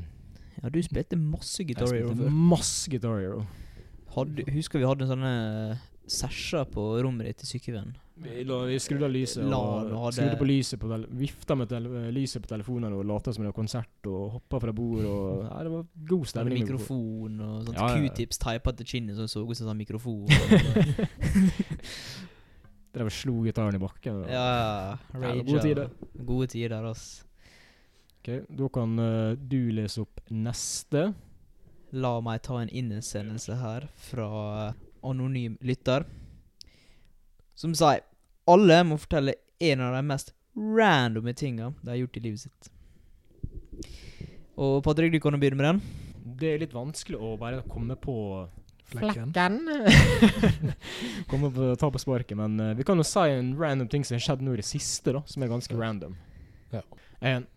Ja, 0.61 0.69
du 0.69 0.81
spilte 0.85 1.17
masse 1.19 1.63
Guitar 1.63 1.93
Hero 1.93 2.13
før. 2.15 2.29
masse 2.29 2.91
Guitar 2.91 3.19
Hero. 3.21 3.45
Hadde, 4.15 4.45
husker 4.55 4.79
vi 4.79 4.87
hadde 4.87 5.09
sånne 5.09 5.35
sesjer 6.07 6.65
på 6.71 6.81
rommet 7.03 7.27
ditt 7.29 7.41
til 7.43 7.55
sykevennen. 7.55 7.97
Vi, 8.15 8.79
skrudde 8.79 9.05
av 9.05 9.11
lyset 9.11 9.43
og 9.43 9.89
det. 9.89 10.13
skrudde 10.15 10.37
på 10.39 10.45
lyset 10.47 10.79
på 10.79 10.87
vifta 11.19 11.55
med 11.59 11.71
lyset 12.15 12.41
på 12.41 12.47
telefonen 12.47 12.93
og 12.95 13.03
lata 13.05 13.33
som 13.35 13.43
det 13.43 13.49
var 13.51 13.57
konsert 13.57 14.07
og 14.07 14.37
hoppa 14.37 14.61
fra 14.63 14.71
bord 14.71 15.03
og 15.03 15.41
ja, 15.49 15.63
Det 15.67 15.71
var 15.73 15.83
god 16.13 16.25
stemning. 16.31 16.63
mikrofon 16.63 17.41
og 17.43 17.65
sånt 17.67 17.75
Ja, 17.77 17.89
ja. 17.91 17.97
Q-tips 18.07 18.39
teipa 18.39 18.71
til 18.79 18.87
kinnet 18.87 19.19
som 19.19 19.27
så 19.27 19.43
ut 19.43 19.57
som 19.59 19.67
en 19.73 19.77
mikrofon. 19.83 20.23
Drev 22.95 23.09
og 23.09 23.11
slo 23.11 23.41
gitaren 23.43 23.75
i 23.75 23.83
bakken. 23.83 24.21
og- 24.23 24.29
ja, 24.31 24.97
ja. 25.11 25.19
Det 25.19 25.45
gode 25.45 25.61
tider. 25.61 25.89
Gode 26.25 26.47
tider, 26.47 26.85
ass. 26.89 27.25
Ok, 28.23 28.47
Da 28.57 28.67
kan 28.69 28.97
uh, 28.99 29.35
du 29.35 29.71
lese 29.71 29.99
opp 30.01 30.21
neste. 30.31 31.13
La 31.91 32.19
meg 32.21 32.41
ta 32.41 32.61
en 32.61 32.69
innsendelse 32.69 33.55
her 33.59 33.89
fra 33.95 34.73
anonym 35.03 35.57
lytter. 35.61 36.05
Som 37.55 37.75
sier 37.77 38.03
alle 38.51 38.81
må 38.85 38.97
fortelle 39.01 39.37
en 39.63 39.81
av 39.81 39.95
de 39.95 40.01
mest 40.05 40.33
randomme 40.55 41.33
tinga 41.35 41.71
de 41.81 41.89
har 41.91 42.01
gjort 42.03 42.17
i 42.19 42.23
livet 42.27 42.43
sitt. 42.45 42.69
Og 44.55 44.83
Patrick, 44.85 45.11
du 45.11 45.19
kan 45.19 45.35
jo 45.35 45.39
begynne 45.41 45.59
med 45.59 45.67
den. 45.67 45.81
Det 46.39 46.51
er 46.53 46.61
litt 46.61 46.75
vanskelig 46.75 47.17
å 47.19 47.33
bare 47.39 47.63
komme 47.71 47.97
på 47.99 48.15
Flekken. 48.85 49.31
komme 51.31 51.49
på, 51.49 51.71
ta 51.81 51.89
på 51.89 51.99
sparket, 52.01 52.37
men 52.37 52.59
uh, 52.61 52.73
vi 52.77 52.85
kan 52.85 52.99
jo 53.01 53.05
si 53.07 53.23
en 53.33 53.55
random 53.57 53.89
ting 53.89 54.05
som 54.05 54.13
har 54.15 54.23
skjedd 54.27 54.43
nå 54.45 54.53
i 54.53 54.59
det 54.61 54.67
siste, 54.67 55.15
da, 55.15 55.23
som 55.25 55.43
er 55.43 55.49
ganske 55.49 55.73
Ja. 55.73 55.79
random. 55.81 56.13
Ja. 56.71 56.83
En. 57.25 57.47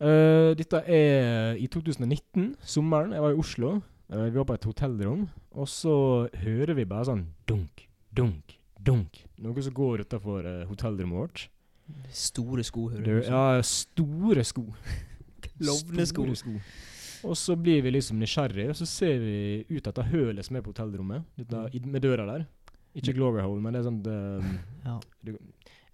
Uh, 0.00 0.54
dette 0.56 0.80
er 0.88 1.58
i 1.60 1.68
2019, 1.68 2.54
sommeren. 2.64 3.12
Jeg 3.12 3.24
var 3.26 3.36
i 3.36 3.40
Oslo. 3.42 3.74
Uh, 4.08 4.24
vi 4.24 4.38
var 4.38 4.48
på 4.48 4.56
et 4.56 4.64
hotellrom, 4.70 5.26
og 5.52 5.68
så 5.68 5.96
hører 6.40 6.74
vi 6.78 6.88
bare 6.88 7.10
sånn 7.10 7.26
dunk, 7.50 7.84
dunk, 8.16 8.57
dunk. 8.78 9.22
Noe 9.42 9.64
som 9.64 9.74
går 9.74 10.04
utafor 10.06 10.46
uh, 10.46 10.64
hotellrommet 10.70 11.18
vårt. 11.18 11.46
Store 12.12 12.64
sko, 12.66 12.90
hører 12.92 13.04
du. 13.04 13.14
ja, 13.24 13.62
store 13.64 14.44
sko. 14.44 14.66
Klovnesko. 15.58 16.26
Sko. 16.38 16.54
Og 17.26 17.34
så 17.38 17.56
blir 17.58 17.82
vi 17.82 17.92
liksom 17.96 18.20
nysgjerrige, 18.20 18.70
og 18.72 18.78
så 18.78 18.86
ser 18.86 19.18
vi 19.22 19.38
ut 19.70 19.88
etter 19.90 20.06
hølet 20.12 20.46
som 20.46 20.58
er 20.58 20.64
på 20.64 20.70
hotellrommet, 20.74 21.26
dette, 21.38 21.64
i, 21.74 21.80
med 21.82 22.04
døra 22.04 22.26
der. 22.28 22.46
Ikke 22.98 23.14
glory 23.16 23.42
hole, 23.44 23.62
men 23.62 23.74
det 23.74 23.82
er 23.82 23.88
sånn 23.88 23.98
um, 24.06 24.54
Ja. 24.88 24.96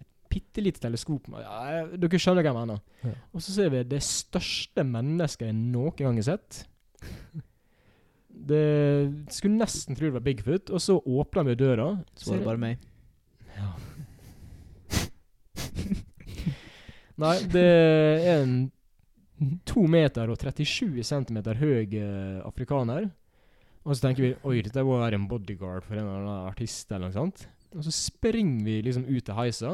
Et 0.01 0.11
bitte 0.31 0.63
lite 0.63 0.81
teleskop. 0.83 1.27
Ja, 1.41 1.85
dere 1.95 2.21
skjønner 2.21 2.45
hva 2.45 2.51
jeg 2.51 2.59
mener. 2.59 2.79
Ja. 3.05 3.15
Og 3.31 3.43
så 3.45 3.55
ser 3.55 3.73
vi 3.73 3.83
det 3.87 4.01
største 4.05 4.85
mennesket 4.87 5.49
jeg 5.49 5.57
noen 5.57 5.97
gang 5.99 6.21
har 6.21 6.29
sett. 6.35 6.63
Det 8.35 9.33
skulle 9.33 9.57
nesten 9.57 9.97
tro 9.97 10.09
det 10.09 10.17
var 10.17 10.25
Bigfoot, 10.25 10.69
og 10.69 10.81
så 10.83 10.99
åpner 10.99 11.47
vi 11.47 11.55
døra. 11.59 11.89
Så 12.15 12.31
var 12.31 12.39
det 12.41 12.47
bare 12.49 12.61
meg. 12.61 12.75
Ja. 13.55 13.69
Nei, 17.23 17.35
det 17.51 17.65
er 17.65 18.41
en 18.41 18.55
2 19.67 19.85
meter 19.91 20.31
og 20.31 20.39
37 20.39 21.03
centimeter 21.03 21.57
høy 21.59 21.83
eh, 21.83 22.39
afrikaner. 22.47 23.09
Og 23.85 23.93
så 23.93 24.07
tenker 24.07 24.23
vi 24.23 24.31
oi, 24.47 24.61
dette 24.65 24.83
må 24.85 24.97
være 24.97 25.19
en 25.19 25.27
bodyguard 25.29 25.85
for 25.85 25.97
en 25.97 26.05
eller 26.07 26.23
annen 26.23 26.49
artist. 26.49 26.89
eller 26.91 27.09
noe 27.09 27.15
sånt. 27.15 27.45
Og 27.75 27.83
så 27.85 27.93
springer 27.93 28.63
vi 28.65 28.79
liksom 28.85 29.05
ut 29.05 29.25
til 29.27 29.35
heisa, 29.37 29.73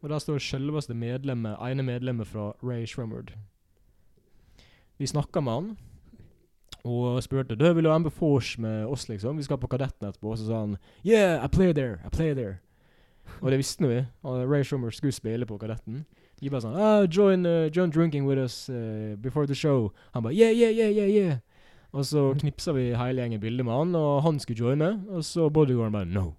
og 0.00 0.10
der 0.10 0.20
står 0.20 0.40
selveste 0.42 0.94
medlemmet, 0.96 1.58
ene 1.60 1.84
medlemmet 1.84 2.28
fra 2.28 2.52
Ray 2.64 2.86
Shremmerd. 2.88 3.34
Vi 4.98 5.06
snakker 5.10 5.44
med 5.44 5.52
han, 5.52 5.68
og 6.84 7.22
spurte 7.24 7.56
du 7.56 7.64
vil 7.64 7.84
du 7.84 7.88
være 7.88 8.00
med 8.04 8.10
på 8.10 8.26
vors 8.26 8.58
med 8.58 8.84
oss, 8.86 9.08
liksom. 9.08 9.38
Vi 9.40 9.46
skal 9.46 9.58
på 9.58 9.70
Kadetten 9.72 10.08
etterpå. 10.08 10.34
Og 10.34 10.38
så 10.38 10.46
sa 10.46 10.60
han 10.60 10.76
Yeah, 11.04 11.44
I 11.44 11.48
play 11.48 11.72
there, 11.72 12.00
I 12.04 12.10
play 12.12 12.34
there. 12.34 12.60
Og 13.40 13.50
det 13.50 13.58
visste 13.58 13.88
vi. 13.88 14.04
Og 14.22 14.50
Ray 14.50 14.62
Schumer 14.64 14.90
skulle 14.90 15.12
spille 15.12 15.46
på 15.46 15.58
Kadetten. 15.58 16.04
De 16.40 16.50
bare 16.50 16.60
sånn 16.60 16.76
ah, 16.76 17.06
join, 17.08 17.46
uh, 17.46 17.70
join 17.72 17.92
drinking 17.94 18.26
with 18.28 18.40
us 18.42 18.68
uh, 18.68 19.16
before 19.16 19.46
the 19.46 19.54
show. 19.56 19.92
Han 20.12 20.26
bare 20.26 20.34
yeah, 20.34 20.52
yeah, 20.52 20.72
yeah, 20.74 20.90
yeah, 20.92 21.08
yeah. 21.08 21.36
Og 21.94 22.04
så 22.04 22.32
knipsa 22.42 22.74
vi 22.76 22.90
hele 22.92 23.22
gjengen 23.22 23.40
bilder 23.40 23.64
med 23.64 23.78
han, 23.78 23.94
og 23.96 24.22
han 24.26 24.40
skulle 24.42 24.60
joine. 24.60 24.90
Og 25.08 25.24
så 25.24 25.48
bodyguarden 25.48 25.94
bare 25.94 26.10
no. 26.10 26.34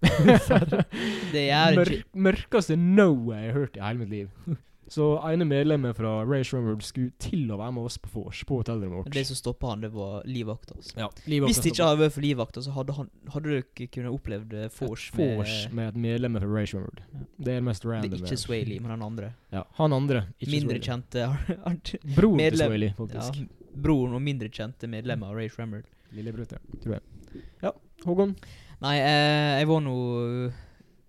Det 1.34 1.46
er 1.52 1.76
Mør 1.76 1.92
mørkeste 2.14 2.76
no 2.80 3.12
jeg 3.30 3.52
har 3.52 3.58
hørt 3.60 3.76
i 3.76 3.84
hele 3.84 4.02
mitt 4.02 4.10
liv. 4.10 4.58
Så 4.90 5.04
ene 5.22 5.46
medlemmet 5.46 5.94
fra 5.94 6.16
Rage 6.26 6.48
Shremmerd 6.48 6.80
skulle 6.82 7.12
til 7.22 7.44
å 7.54 7.58
være 7.60 7.74
med 7.76 7.86
oss 7.86 7.96
på 8.02 8.10
vors 8.10 8.40
på 8.46 8.56
hotellrommet 8.58 9.04
vårt. 9.04 9.12
Det 9.14 9.22
som 9.28 9.38
stoppa 9.38 9.68
han, 9.70 9.84
det 9.84 9.92
var 9.94 10.24
livvakta. 10.26 10.74
Altså. 10.80 10.96
ja, 10.98 11.06
livet 11.30 11.52
Hvis 11.52 11.60
det 11.62 11.70
ikke 11.70 11.86
hadde 11.86 12.00
vært 12.00 12.16
for 12.16 12.26
livvakta, 12.26 12.64
så 12.66 12.74
hadde, 12.74 12.96
han, 12.96 13.10
hadde 13.30 13.52
dere 13.52 13.86
kunnet 13.94 14.10
opplevd 14.16 14.56
eh, 14.58 14.72
vors 14.80 15.04
med 15.14 15.36
Vors 15.38 15.54
med 15.78 15.92
et 15.92 16.00
medlem 16.08 16.40
fra 16.40 16.50
Rage 16.50 16.72
Shremmerd. 16.72 17.04
Ja. 17.06 17.22
Det 17.38 17.54
er 17.54 17.60
det 17.60 17.66
mest 17.68 17.86
Det 17.86 18.00
er 18.00 18.18
ikke 18.18 18.40
Swaley, 18.42 18.80
men 18.82 18.94
han 18.96 19.06
andre. 19.06 19.30
Ja, 19.54 19.62
han 19.78 19.94
andre. 19.94 20.24
Ikke 20.40 20.56
mindre 20.56 20.80
Swaley. 20.80 20.88
kjente 20.90 21.28
Broren 22.18 22.42
til 22.42 22.66
medlem- 22.66 22.98
faktisk. 22.98 23.40
ja. 23.44 23.48
Broren 23.80 24.18
og 24.18 24.22
mindre 24.26 24.50
kjente 24.50 24.90
medlemmer 24.90 25.30
av 25.30 25.38
Rage 25.38 25.54
Shremmerd. 25.54 25.86
Lillebror, 26.18 26.50
ja. 26.50 26.58
Tror 26.82 26.98
jeg. 26.98 27.44
Ja, 27.62 27.70
Håkon. 28.02 28.34
Nei, 28.82 28.96
eh, 28.98 29.54
jeg 29.60 29.68
var 29.70 29.82
nå 29.86 29.96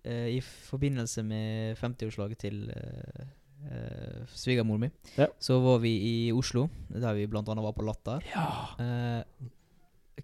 eh, 0.05 0.27
i 0.36 0.39
forbindelse 0.45 1.23
med 1.25 1.79
50-årslaget 1.82 2.45
til 2.45 2.67
eh, 2.69 3.29
eh, 3.70 4.22
svigermor 4.34 4.80
mi. 4.82 4.89
Ja. 5.18 5.28
Så 5.39 5.59
var 5.64 5.80
vi 5.84 5.91
i 6.07 6.32
Oslo, 6.32 6.68
der 6.89 7.14
vi 7.18 7.28
blant 7.28 7.49
annet 7.49 7.66
var 7.66 7.76
på 7.78 7.86
Latter. 7.86 8.24
Ja. 8.34 8.47
Eh, 8.80 9.49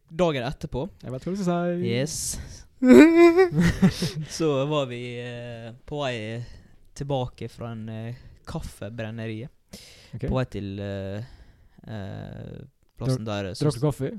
dagen 0.07 0.45
etterpå 0.47 0.85
Jeg 1.03 1.11
vet 1.11 1.25
hva 1.25 1.33
du 1.33 1.41
skal 1.41 1.75
si. 1.77 1.89
Yes. 1.89 2.39
så 4.37 4.49
var 4.69 4.85
vi 4.89 5.01
eh, 5.21 5.71
på 5.85 6.01
vei 6.03 6.17
tilbake 6.97 7.49
fra 7.49 7.71
en 7.75 7.89
uh, 7.89 8.15
kaffebrenneriet. 8.47 9.51
Okay. 10.15 10.29
På 10.29 10.37
vei 10.39 10.45
til 10.49 10.79
eh, 10.81 11.25
eh, 11.85 12.61
plassen 12.97 13.25
der 13.27 13.51
så- 13.53 13.67
Drakk 13.67 13.77
du 13.77 13.83
kaffe? 13.83 14.11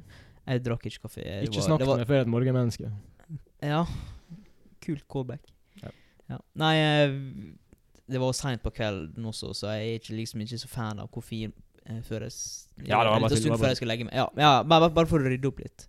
Jeg 0.48 0.62
drakk 0.64 0.86
ikke 0.86 1.02
kaffe. 1.06 1.22
Jeg 1.24 1.48
Ikke 1.48 1.64
snakk 1.64 1.82
med 1.82 1.98
meg 1.98 2.06
før 2.08 2.20
et 2.22 2.30
morgenmenneske. 2.30 2.90
Ja. 3.62 3.82
Kult 4.84 5.04
callback. 5.10 5.42
Ja. 5.82 5.90
Ja. 6.30 6.38
Nei, 6.54 6.74
eh, 6.76 7.16
det 8.08 8.18
var 8.22 8.32
seint 8.36 8.62
på 8.64 8.70
kvelden 8.72 9.24
også, 9.28 9.52
så 9.54 9.72
jeg 9.76 9.80
er 9.88 9.98
ikke, 10.00 10.14
liksom 10.16 10.40
ikke 10.44 10.58
så 10.62 10.68
fan 10.72 10.98
av 11.02 11.08
koffein 11.12 11.52
eh, 11.86 12.00
før 12.06 12.24
jeg 12.28 12.32
Ja, 12.88 13.02
det 13.04 13.10
var 13.12 13.20
bare 13.26 13.36
stund 13.36 13.58
før 13.60 13.68
jeg 13.72 13.76
skal 13.82 13.88
legge 13.92 14.04
meg. 14.08 14.14
Ja, 14.16 14.26
ja 14.40 14.52
bare, 14.64 14.88
bare 14.96 15.06
for 15.10 15.20
å 15.20 15.28
rydde 15.28 15.48
opp 15.50 15.60
litt. 15.64 15.86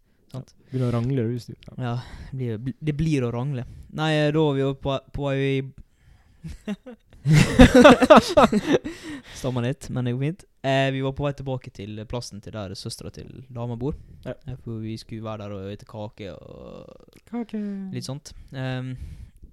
Begynner 0.70 0.92
å 0.92 0.94
rangle 1.00 1.24
du 1.26 1.38
du 1.40 1.54
ja. 1.56 1.74
Ja, 1.82 1.94
det 2.32 2.38
blir, 2.38 2.58
bl- 2.68 2.78
det 2.86 2.94
blir 3.00 3.24
å 3.26 3.32
rangle. 3.34 3.64
Nei, 3.98 4.12
eh, 4.20 4.32
da 4.36 4.40
var 4.46 4.54
vi 4.60 4.62
jo 4.66 4.74
på, 4.78 5.00
på 5.16 5.32
vei 5.32 5.64
Stammer 9.36 9.62
litt, 9.66 9.90
men 9.92 10.06
det 10.08 10.14
går 10.16 10.22
fint. 10.24 10.44
Eh, 10.66 10.90
vi 10.94 11.02
var 11.04 11.14
på 11.18 11.24
vei 11.26 11.34
tilbake 11.36 11.72
til 11.76 12.00
plassen 12.10 12.42
til 12.44 12.54
der 12.56 12.74
søstera 12.80 13.12
til 13.16 13.44
dama 13.54 13.76
bor. 13.80 13.96
Ja. 14.26 14.34
Eh, 14.48 14.56
For 14.64 14.80
vi 14.84 14.96
skulle 15.02 15.26
være 15.26 15.48
der 15.48 15.56
og 15.56 15.66
spise 15.72 15.90
kake 15.90 16.30
og 16.36 17.20
Kake. 17.32 17.60
litt 17.96 18.08
sånt. 18.08 18.34
Ehm, 18.54 18.94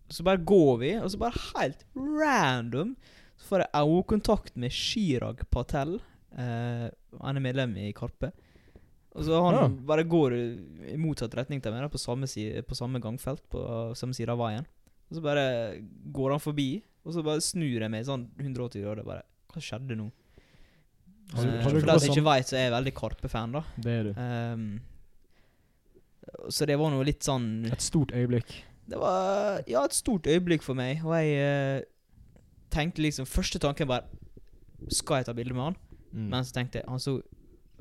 så 0.08 0.22
bare 0.26 0.38
går 0.44 0.78
vi, 0.78 0.90
og 1.00 1.10
så 1.10 1.18
bare 1.18 1.40
helt 1.56 1.84
random 1.96 2.96
så 3.36 3.48
får 3.50 3.64
jeg 3.64 3.84
øyekontakt 3.84 4.56
med 4.56 4.72
Chirag 4.72 5.42
Patel. 5.50 5.98
Uh, 6.32 6.88
han 7.20 7.36
er 7.36 7.40
medlem 7.44 7.74
i 7.76 7.92
Karpe. 7.92 8.30
Og 9.16 9.24
så 9.24 9.42
han 9.44 9.54
Ja. 9.54 9.68
bare 9.68 10.04
går 10.04 10.32
i 10.92 10.96
motsatt 10.96 11.34
retning 11.36 11.60
til 11.62 11.72
meg, 11.72 11.90
på 11.90 11.98
samme, 12.00 12.26
side, 12.28 12.62
på 12.68 12.74
samme 12.76 13.00
gangfelt, 13.00 13.42
på 13.50 13.60
samme 13.96 14.14
side 14.14 14.28
av 14.32 14.38
veien. 14.38 14.64
Og 15.10 15.16
så 15.16 15.22
bare 15.22 15.82
går 16.12 16.30
han 16.30 16.40
forbi, 16.40 16.82
og 17.04 17.12
så 17.14 17.22
bare 17.24 17.40
snur 17.44 17.80
jeg 17.80 17.90
meg 17.90 18.04
sånn 18.04 18.26
180 18.38 18.82
grader. 18.82 19.04
Bare 19.04 19.22
Hva 19.52 19.60
skjedde 19.62 19.96
nå? 19.96 20.10
Har 21.34 21.44
du- 21.44 21.48
Eh, 21.50 21.62
har 21.62 21.70
du 21.72 21.80
for 21.80 21.86
de 21.86 21.98
som 22.00 22.08
vært 22.08 22.16
ikke 22.16 22.24
veit, 22.24 22.46
så 22.46 22.56
er 22.56 22.70
jeg 22.70 22.72
veldig 22.72 22.94
Karpe-fan, 22.94 23.52
da. 23.52 23.62
Det 23.78 23.92
er 23.92 24.02
du. 24.04 24.12
Um, 24.20 24.80
så 26.50 26.66
det 26.66 26.76
var 26.78 26.90
noe 26.90 27.04
litt 27.04 27.20
sånn 27.26 27.66
Et 27.72 27.80
stort 27.80 28.12
øyeblikk. 28.12 28.62
Det 28.86 28.98
var 29.00 29.62
ja, 29.66 29.84
et 29.84 29.94
stort 29.96 30.26
øyeblikk 30.30 30.62
for 30.62 30.78
meg, 30.78 31.02
og 31.04 31.16
jeg 31.18 31.80
uh, 31.82 31.86
tenkte 32.70 33.02
liksom 33.02 33.26
Første 33.26 33.58
tanken 33.62 33.88
var 33.90 34.06
Skal 34.92 35.22
jeg 35.22 35.26
ta 35.26 35.34
bilde 35.34 35.56
med 35.56 35.70
han? 35.70 35.80
Mm. 36.12 36.28
Men 36.30 36.44
så 36.46 36.54
tenkte 36.54 36.78
jeg 36.80 36.88
han 36.88 37.02
så, 37.02 37.16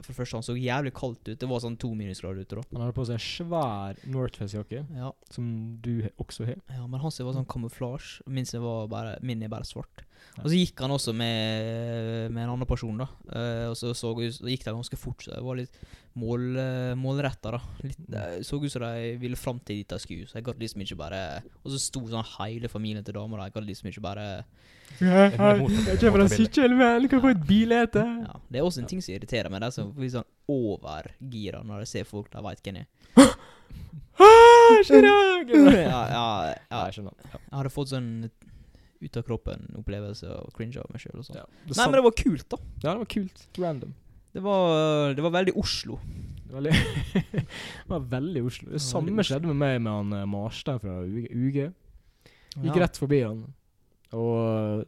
For 0.01 0.11
det 0.11 0.17
første, 0.17 0.39
han 0.39 0.43
så 0.43 0.55
jævlig 0.57 0.93
kaldt 0.97 1.29
ut. 1.29 1.37
Det 1.39 1.49
var 1.49 1.61
sånn 1.63 1.77
to 1.79 1.91
minusgrader 1.95 2.43
ute 2.43 2.57
da. 2.57 2.63
Han 2.73 2.83
hadde 2.83 2.97
på 2.97 3.05
seg 3.07 3.21
svær 3.23 4.01
Northface-jakke, 4.11 4.81
Ja, 4.97 5.11
som 5.31 5.47
du 5.85 6.07
også 6.17 6.49
har. 6.49 6.59
ja 6.73 6.87
Men 6.87 7.03
hans 7.03 7.21
var 7.21 7.37
sånn 7.37 7.47
kamuflasje. 7.47 8.25
Min 8.27 8.49
var 8.65 8.89
bare 8.91 9.17
Min 9.21 9.43
er 9.45 9.53
bare 9.53 9.67
svart. 9.67 10.03
Ja. 10.35 10.43
Og 10.43 10.49
så 10.49 10.57
gikk 10.57 10.81
han 10.83 10.91
også 10.91 11.13
med, 11.15 12.31
med 12.33 12.43
en 12.43 12.53
annen 12.55 12.67
person, 12.67 12.97
da. 12.99 13.07
Eh, 13.31 13.67
og 13.69 13.77
så, 13.79 13.93
så, 13.95 14.11
så 14.35 14.49
gikk 14.51 14.65
det 14.65 14.73
ganske 14.75 14.99
fort, 14.99 15.23
så 15.23 15.31
det 15.31 15.43
var 15.45 15.59
litt 15.59 15.79
mål, 16.19 16.43
uh, 16.55 16.93
målretta, 16.99 17.51
da. 17.55 17.59
Litt, 17.83 17.99
det 18.11 18.23
så 18.47 18.59
ut 18.59 18.71
som 18.71 18.83
de 18.85 19.15
ville 19.19 19.39
fram 19.39 19.59
til 19.63 19.81
dit 19.81 19.91
de 19.91 19.99
skulle, 19.99 20.27
så 20.29 20.39
jeg 20.39 20.47
gadd 20.47 20.61
liksom 20.63 20.83
ikke 20.85 20.97
bare 20.99 21.19
Og 21.63 21.73
så 21.73 21.79
sto 21.81 22.05
sånn 22.07 22.27
hele 22.37 22.71
familien 22.71 23.03
til 23.03 23.17
dama, 23.17 23.39
der. 23.39 23.49
Jeg 23.49 23.55
gadd 23.57 23.69
liksom 23.69 23.89
ikke 23.91 24.05
bare 24.05 24.27
Jeg 25.01 25.35
kommer 25.35 25.99
kommer 25.99 26.23
en 26.23 26.31
sykkel, 26.31 26.77
men 26.79 27.09
kan 27.11 27.23
få 27.23 27.33
et 27.35 27.43
bilete. 27.47 28.05
Ja, 28.27 28.39
Det 28.47 28.61
er 28.61 28.67
også 28.67 28.83
en 28.83 28.91
ting 28.91 29.03
som 29.03 29.15
irriterer 29.15 29.51
meg. 29.51 29.63
Det 29.63 29.71
er 29.71 29.75
så 29.75 29.87
blir 29.91 30.13
sånn 30.13 30.29
overgira 30.51 31.63
når 31.65 31.83
jeg 31.83 31.91
ser 31.91 32.09
folk 32.09 32.31
de 32.31 32.43
veit 32.45 32.63
hvem 32.63 32.83
er. 32.83 32.89
Ah, 34.15 34.79
Chirag! 34.87 35.49
ja, 35.51 35.73
ja, 35.75 36.01
ja, 36.07 36.53
ja. 36.71 36.83
jeg 36.85 36.95
skjønner. 36.95 37.15
Jeg 37.33 37.57
hadde 37.57 37.71
fått 37.73 37.91
sånn 37.91 38.11
ut 39.01 39.17
av 39.19 39.25
kroppen-opplevelse 39.27 40.29
og 40.39 40.53
cringe 40.55 40.79
av 40.81 40.87
meg 40.93 41.03
sjøl 41.03 41.19
og 41.19 41.27
sånn. 41.27 41.39
Ja. 41.41 41.45
Nei, 41.67 41.85
men 41.89 41.97
det 41.99 42.03
var 42.07 42.15
kult, 42.21 42.45
da. 42.51 42.59
ja, 42.83 42.93
det 42.93 42.99
var 43.03 43.09
kult. 43.11 43.43
Random. 43.59 43.93
Det 44.35 44.43
var, 44.43 45.13
det 45.15 45.23
var 45.23 45.33
veldig 45.35 45.53
Oslo. 45.59 45.99
Det 46.45 46.53
var 46.55 46.65
det 46.69 47.43
var 47.91 48.07
veldig 48.15 48.43
Oslo. 48.47 48.69
Det 48.69 48.79
det 48.79 48.83
samme 48.83 49.23
skjedde 49.25 49.51
med 49.51 49.59
meg 49.61 49.77
med 49.85 49.91
han 49.95 50.15
eh, 50.19 50.25
Marstein 50.29 50.81
fra 50.83 50.97
UG. 51.05 51.29
Gikk 52.55 52.71
Ja. 52.71 52.75
rett 52.85 52.99
forbi 52.99 53.21
han. 53.25 53.41
Og 54.15 54.85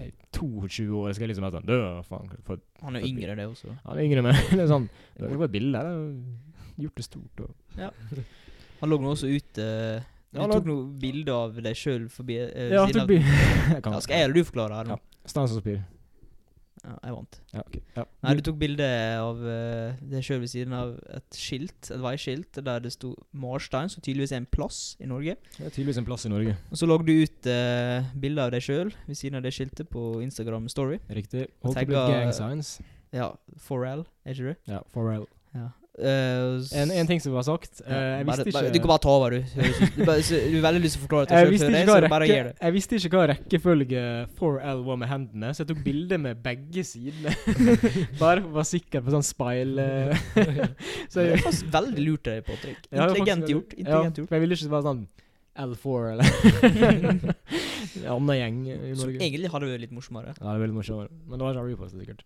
jeg 0.00 0.06
er 0.06 0.12
22 0.36 0.86
år, 0.96 1.12
skal 1.12 1.26
jeg 1.26 1.34
liksom 1.34 1.66
dø 1.68 1.80
faen. 2.08 2.30
For, 2.46 2.60
Han 2.80 2.96
er 2.96 3.04
yngre, 3.04 3.34
det 3.36 3.46
også. 3.48 3.74
han 3.84 3.98
er 3.98 4.04
yngre 4.06 4.22
meg. 4.24 4.38
Det 4.54 4.62
er 4.64 4.70
sånn 4.70 4.88
Det 5.18 5.32
var 5.36 5.48
et 5.48 5.52
bilde. 5.56 5.82
Gjort 6.80 6.96
det 6.96 7.04
stort. 7.04 7.42
Og. 7.44 7.82
Han 8.80 8.88
lå 8.88 9.00
nå 9.00 9.12
også 9.12 9.28
ute 9.28 9.66
Du 10.30 10.38
tok 10.46 10.66
noe 10.68 10.84
bilde 11.02 11.34
av 11.34 11.56
deg 11.58 11.74
sjøl 11.78 12.04
forbi 12.12 12.36
eh, 12.44 12.70
Ja, 12.70 12.84
siden 12.86 13.02
av- 13.02 13.10
jeg 13.74 13.82
kan 13.82 13.96
ja, 13.96 14.02
Skal 14.04 14.20
jeg 14.20 14.28
eller 14.28 14.36
du 14.38 14.44
forklare 14.46 14.76
her 14.78 14.92
nå? 14.92 14.98
Ja. 15.00 15.24
Stanspapir. 15.30 15.80
Ja, 16.80 16.94
jeg 17.04 17.12
vant. 17.12 17.36
Ja, 17.52 17.60
ok. 17.66 17.74
Ja. 17.98 18.04
Nei, 18.24 18.30
du 18.38 18.40
tok 18.46 18.56
bilde 18.62 18.86
av 19.20 19.42
uh, 19.44 19.98
deg 20.12 20.22
sjøl 20.24 20.38
ved 20.40 20.48
siden 20.48 20.72
av 20.72 20.94
et 21.12 21.36
skilt, 21.36 21.90
et 21.92 22.00
veiskilt, 22.00 22.60
der 22.64 22.80
det 22.80 22.92
sto 22.94 23.10
Marstein, 23.36 23.90
som 23.92 24.00
tydeligvis 24.00 24.32
er 24.32 24.40
en 24.40 24.46
plass 24.48 24.78
i 24.96 25.08
Norge. 25.10 25.34
Det 25.58 25.66
er 25.66 25.74
tydeligvis 25.74 26.00
en 26.00 26.06
plass 26.08 26.24
i 26.24 26.32
Norge. 26.32 26.54
Og 26.72 26.80
så 26.80 26.88
lagde 26.88 27.10
du 27.10 27.20
ut 27.20 27.50
uh, 27.52 28.08
bilde 28.22 28.46
av 28.46 28.54
deg 28.54 28.64
sjøl 28.64 28.94
ved 29.10 29.18
siden 29.20 29.36
av 29.36 29.44
det 29.44 29.52
skiltet 29.58 29.90
på 29.92 30.06
Instagram 30.24 30.70
Story. 30.72 31.02
Riktig. 31.12 31.50
Holdt 31.60 31.76
på 31.82 31.84
å 31.84 31.90
bli 31.90 31.98
tenker- 32.00 32.16
gang 32.16 32.32
signs. 32.38 32.72
Ja, 33.12 33.28
Forel, 33.60 34.06
er 34.24 34.38
ikke 34.38 34.54
du? 34.54 34.72
Ja, 34.72 34.80
Pharrell. 34.94 35.26
Eh, 36.00 36.80
En, 36.80 36.90
en 36.90 37.08
ting 37.08 37.20
som 37.20 37.34
var 37.34 37.44
sagt. 37.44 37.82
eh, 37.84 37.92
jeg 37.92 38.26
visste 38.26 38.44
bare, 38.46 38.64
ikke 38.66 38.72
Du 38.74 38.78
kan 38.80 38.92
bare 38.92 39.02
ta 39.04 39.12
over, 39.12 39.30
du. 39.30 39.40
Du, 40.00 40.04
har 40.06 40.64
veldig 40.64 40.82
lyst 40.84 40.96
til 40.96 41.02
å 41.02 41.04
forklare 41.04 41.28
jeg 41.28 41.46
det 41.46 41.52
visste, 41.54 41.70
ikke 41.70 41.84
hva 41.84 41.98
så 42.00 42.20
rekke, 42.24 42.54
jeg 42.60 42.76
visste 42.76 43.00
ikke 43.00 43.20
hva 43.20 43.26
rekkefølge 43.34 44.04
4L 44.40 44.82
var 44.86 45.00
med 45.02 45.12
hendene, 45.12 45.52
så 45.54 45.64
jeg 45.64 45.70
tok 45.72 45.82
bilde 45.84 46.20
med 46.22 46.42
begge 46.44 46.84
sidene. 46.86 47.34
Bare 48.22 48.40
for 48.40 48.48
å 48.50 48.58
være 48.60 48.70
sikker 48.72 49.04
på 49.06 49.14
sånn 49.16 49.26
speil 49.26 49.80
så 49.80 51.26
jeg, 51.26 51.40
Det 51.40 51.44
var 51.44 51.58
veldig 51.80 52.06
lurt 52.06 52.28
deg. 52.30 52.50
Ja, 52.50 53.06
det 53.06 53.10
Intelligent 53.10 53.50
gjort. 53.50 53.74
Intelligent 53.76 54.16
ja, 54.16 54.24
gjort. 54.24 54.36
jeg 54.36 54.46
ville 54.46 54.58
ikke 54.58 54.74
være 54.76 54.88
sånn 54.88 55.04
L4 55.60 56.12
eller 56.14 57.34
En 58.00 58.08
annen 58.14 58.36
gjeng 58.38 58.58
i 58.70 58.94
Som 58.94 59.08
Norge. 59.10 59.20
egentlig 59.20 59.50
hadde 59.52 59.70
vært 59.72 59.82
litt 59.84 59.94
morsommere. 59.94 60.34
Ja, 60.38 60.52
det 60.54 60.60
var 60.62 60.68
litt 60.68 60.76
morsommere. 60.78 61.10
Men 61.26 61.40
det 61.40 61.46
var 61.46 61.56
ikke 61.58 61.68
repost, 61.68 61.96
sikkert. 61.98 62.24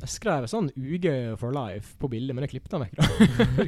Jeg 0.00 0.08
skrev 0.14 0.46
sånn 0.48 0.70
UG 0.76 1.06
for 1.40 1.52
life 1.52 1.88
på 2.00 2.08
bildet, 2.12 2.34
men 2.36 2.42
jeg 2.46 2.52
klippet 2.54 2.72
den 2.72 2.82
vekk. 2.86 2.94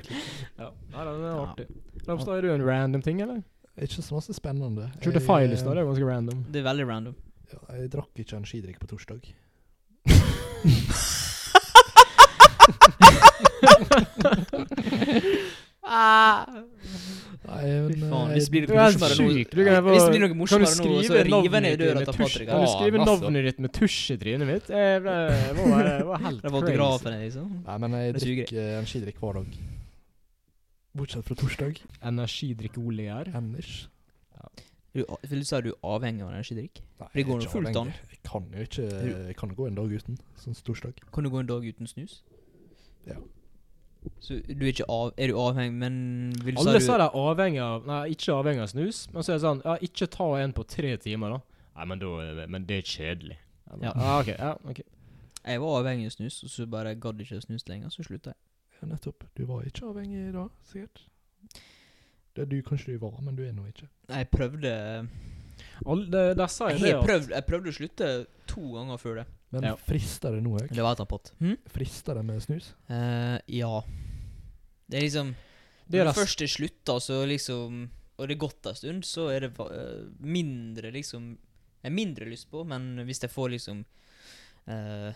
ja, 0.62 0.68
Nei, 0.94 1.02
det 1.04 1.12
er 1.12 1.36
artig. 1.36 1.66
Ramstad, 2.06 2.34
er 2.38 2.42
du 2.46 2.50
en 2.54 2.66
random 2.66 3.02
ting, 3.04 3.18
eller? 3.24 3.38
Ikke 3.76 4.02
så 4.04 4.12
masse 4.16 4.32
spennende. 4.36 4.84
Kjørte 4.98 5.20
Jeg, 5.20 5.20
det 5.20 5.26
eh, 5.62 5.66
da. 5.68 5.72
Det 5.76 5.82
er 5.82 5.88
ganske 5.90 6.08
random. 6.08 6.38
Det 6.48 6.58
er 6.62 6.66
veldig 6.68 6.86
random. 6.88 7.16
Ja, 7.52 7.58
jeg 7.76 7.92
drakk 7.92 8.12
ikke 8.24 8.36
en 8.40 8.48
skidrikk 8.48 8.78
på 8.80 8.86
torsdag. 8.92 9.22
Nei, 17.42 17.62
men 17.66 18.02
faen, 18.06 18.28
eh, 18.30 18.34
hvis 18.36 18.46
det 18.46 18.52
blir 18.54 18.66
Du 18.66 18.72
noe 18.72 18.82
er 18.82 18.92
morsommere 18.92 19.16
nå 19.18 19.32
syk. 19.34 19.50
Du 19.50 19.64
kan, 19.66 19.84
Hvis 19.88 20.04
det 20.04 20.10
blir 20.12 20.22
noe 20.22 20.36
morsommere 20.38 20.74
nå, 20.78 20.98
så 21.02 21.22
river 21.26 21.56
jeg 21.58 21.62
ned 21.64 21.80
døra 21.82 22.04
til 22.06 22.18
Patrick. 22.20 22.48
Kan 22.48 22.62
du 22.62 22.68
skrive 22.70 23.02
navnet 23.02 23.48
ditt 23.48 23.62
med 23.64 23.72
tusj 23.78 23.98
i 24.14 24.16
trynet 24.20 24.46
mitt? 24.46 24.70
Jeg 24.70 25.02
ble, 25.02 25.16
var, 25.58 25.88
jeg 25.88 26.06
var 26.06 26.22
helt 26.26 26.42
Det 26.46 26.76
crazy. 26.76 27.14
liksom. 27.24 27.48
Nei, 27.66 27.78
men 27.82 27.98
jeg 27.98 28.14
drikker 28.20 28.60
eh, 28.62 28.78
energidrikk 28.78 29.18
hver 29.24 29.40
dag. 29.40 29.58
Bortsett 31.02 31.26
fra 31.26 31.38
torsdag. 31.42 31.82
Energidrikkeolier. 32.12 33.32
Enners. 33.34 33.74
Du, 34.92 35.00
vil 35.24 35.40
du 35.40 35.44
si 35.48 35.54
at 35.56 35.64
du 35.64 35.70
er 35.72 35.78
avhengig 35.88 36.20
av 36.22 36.34
energidrikk? 36.34 36.82
Nei, 37.00 37.06
Det 37.14 37.22
går 37.26 37.40
ikke 37.40 37.52
fullt 37.56 37.76
an. 37.80 37.92
Jeg 38.12 38.18
kan 38.28 38.48
jo 38.52 38.66
ikke 38.66 38.88
Jeg 39.26 39.36
kan 39.40 39.54
gå 39.56 39.66
en 39.66 39.78
dag 39.78 39.94
uten, 39.98 40.18
sånn 40.36 40.58
torsdag. 40.66 41.00
Kan 41.14 41.24
du 41.24 41.30
gå 41.32 41.40
en 41.40 41.48
dag 41.48 41.64
uten 41.64 41.88
snus? 41.88 42.20
Ja. 43.08 43.16
Så 44.22 44.38
du 44.46 44.64
er 44.64 44.70
ikke 44.72 44.86
av... 44.90 45.12
Er 45.16 45.30
du 45.30 45.36
avhengig, 45.38 45.74
men 45.78 45.96
vil 46.42 46.58
Alle 46.58 46.80
sa 46.82 46.96
de 46.98 47.04
er 47.06 47.16
avhengig 47.22 47.60
av 47.62 47.84
Nei, 47.86 48.00
ikke 48.14 48.34
avhengig 48.34 48.62
av 48.64 48.70
snus. 48.72 49.02
Men 49.12 49.22
så 49.26 49.32
er 49.34 49.38
det 49.38 49.44
sånn 49.46 49.62
Ja, 49.66 49.76
ikke 49.88 50.08
ta 50.10 50.26
en 50.40 50.54
på 50.56 50.64
tre 50.66 50.96
timer, 51.02 51.36
da. 51.36 51.40
Nei, 51.76 51.86
men, 51.90 51.98
da, 52.02 52.10
det- 52.40 52.48
men 52.50 52.66
det 52.66 52.78
er 52.82 52.88
kjedelig. 52.94 53.38
Jeg 53.72 53.82
Ja. 53.82 53.92
Ah, 53.96 54.18
ok, 54.20 54.32
ja, 54.38 54.52
ok. 54.68 54.82
Jeg 55.44 55.60
var 55.60 55.78
avhengig 55.82 56.06
av 56.06 56.16
snus, 56.16 56.42
og 56.44 56.50
så 56.50 56.66
bare 56.70 56.94
gadd 56.94 57.18
ikke 57.22 57.40
snus 57.42 57.66
lenger, 57.68 57.88
så 57.90 58.04
slutta 58.06 58.34
jeg. 58.34 58.40
Ja, 58.80 58.88
nettopp. 58.88 59.24
Du 59.34 59.44
var 59.46 59.62
ikke 59.64 59.86
avhengig 59.90 60.32
da, 60.34 60.48
sikkert? 60.70 61.02
Det 62.34 62.42
er 62.42 62.46
du 62.50 62.62
kanskje 62.62 62.94
du 62.94 62.98
var, 62.98 63.16
men 63.22 63.36
du 63.36 63.42
er 63.46 63.52
nå 63.52 63.66
ikke. 63.68 63.88
Jeg 64.08 64.28
prøvde 64.30 65.08
Alle, 65.86 66.06
de, 66.10 66.34
de 66.38 66.46
sa 66.48 66.68
jo 66.70 66.76
Jeg 66.78 66.80
det 66.82 66.94
at 66.94 67.04
prøvd, 67.06 67.28
jeg 67.34 67.44
prøvde 67.46 67.68
å 67.72 67.76
slutte 67.76 68.08
to 68.52 68.62
ganger 68.76 69.00
før 69.00 69.16
det. 69.22 69.26
Men 69.52 69.66
Ja. 69.70 69.74
frister 69.76 70.32
det 70.36 70.42
nå, 70.44 70.52
Høg? 70.60 70.68
Det 70.72 70.84
var 70.84 70.92
et 70.98 71.08
pott. 71.08 71.32
Hm? 71.40 71.56
Frister 71.72 72.14
det 72.20 72.24
med 72.28 72.40
snus? 72.44 72.72
Eh, 72.88 73.38
ja. 73.58 73.82
Det 74.88 74.98
er 74.98 75.02
liksom 75.08 75.34
Det 75.88 75.98
er 76.00 76.04
Når 76.04 76.12
det 76.12 76.14
du 76.14 76.20
først 76.20 76.42
er 76.44 76.50
slutta, 76.52 76.94
så 77.00 77.22
liksom 77.28 77.88
Og 78.18 78.28
det 78.28 78.36
er 78.36 78.40
gått 78.46 78.66
en 78.70 78.74
stund, 78.78 79.02
så 79.04 79.28
er 79.34 79.40
det 79.40 79.54
va- 79.56 79.70
eh, 79.72 80.04
mindre 80.20 80.92
liksom 80.92 81.38
Jeg 81.82 81.90
har 81.90 81.96
mindre 81.96 82.26
lyst 82.30 82.50
på, 82.50 82.64
men 82.66 83.04
hvis 83.06 83.20
jeg 83.24 83.30
får 83.30 83.50
liksom 83.50 83.84
eh, 84.68 85.12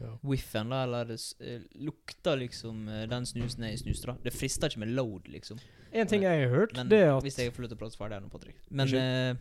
Ja. 0.00 0.18
Whiffen, 0.22 0.70
da, 0.70 0.82
eller 0.82 1.04
det 1.04 1.14
s- 1.20 1.36
eh, 1.40 1.60
lukter 1.78 2.36
liksom 2.36 2.88
eh, 2.88 3.06
den 3.06 3.24
snusen 3.24 3.62
jeg 3.62 3.78
snuste, 3.78 4.06
da. 4.06 4.16
Det 4.24 4.32
frister 4.34 4.66
ikke 4.68 4.78
med 4.82 4.88
load, 4.96 5.28
liksom. 5.30 5.58
En 5.92 6.06
ting 6.08 6.22
jeg 6.22 6.48
har 6.48 6.50
hørt, 6.56 6.74
Men 6.74 6.88
det 6.88 6.98
er 7.04 7.16
at 7.16 7.22
Hvis 7.22 7.36
jeg 7.38 7.52
får 7.54 7.62
lov 7.62 7.68
til 7.70 7.76
å 7.76 7.78
prate 7.78 7.96
ferdig 7.96 8.12
her 8.18 8.20
nå, 8.20 8.28
Patrick. 8.30 8.56
Men 8.70 8.88
Unnskyld. 8.88 8.98
eh, 8.98 9.36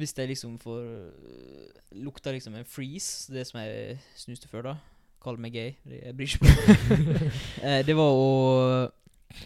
hvis 0.00 0.16
jeg 0.16 0.30
liksom 0.32 0.56
får 0.62 0.80
eh, 0.86 1.82
Lukter 2.00 2.34
liksom 2.36 2.56
en 2.58 2.68
freeze, 2.68 3.32
det 3.32 3.46
som 3.48 3.60
jeg 3.60 3.98
snuste 4.18 4.48
før, 4.50 4.72
da 4.72 4.74
Kall 5.20 5.36
meg 5.36 5.52
gay, 5.52 5.74
jeg 5.84 6.14
bryr 6.16 6.30
ikke 6.32 6.48
meg. 6.48 7.26
Eh, 7.66 7.82
det 7.84 7.92
var 7.96 8.16
å 8.16 8.30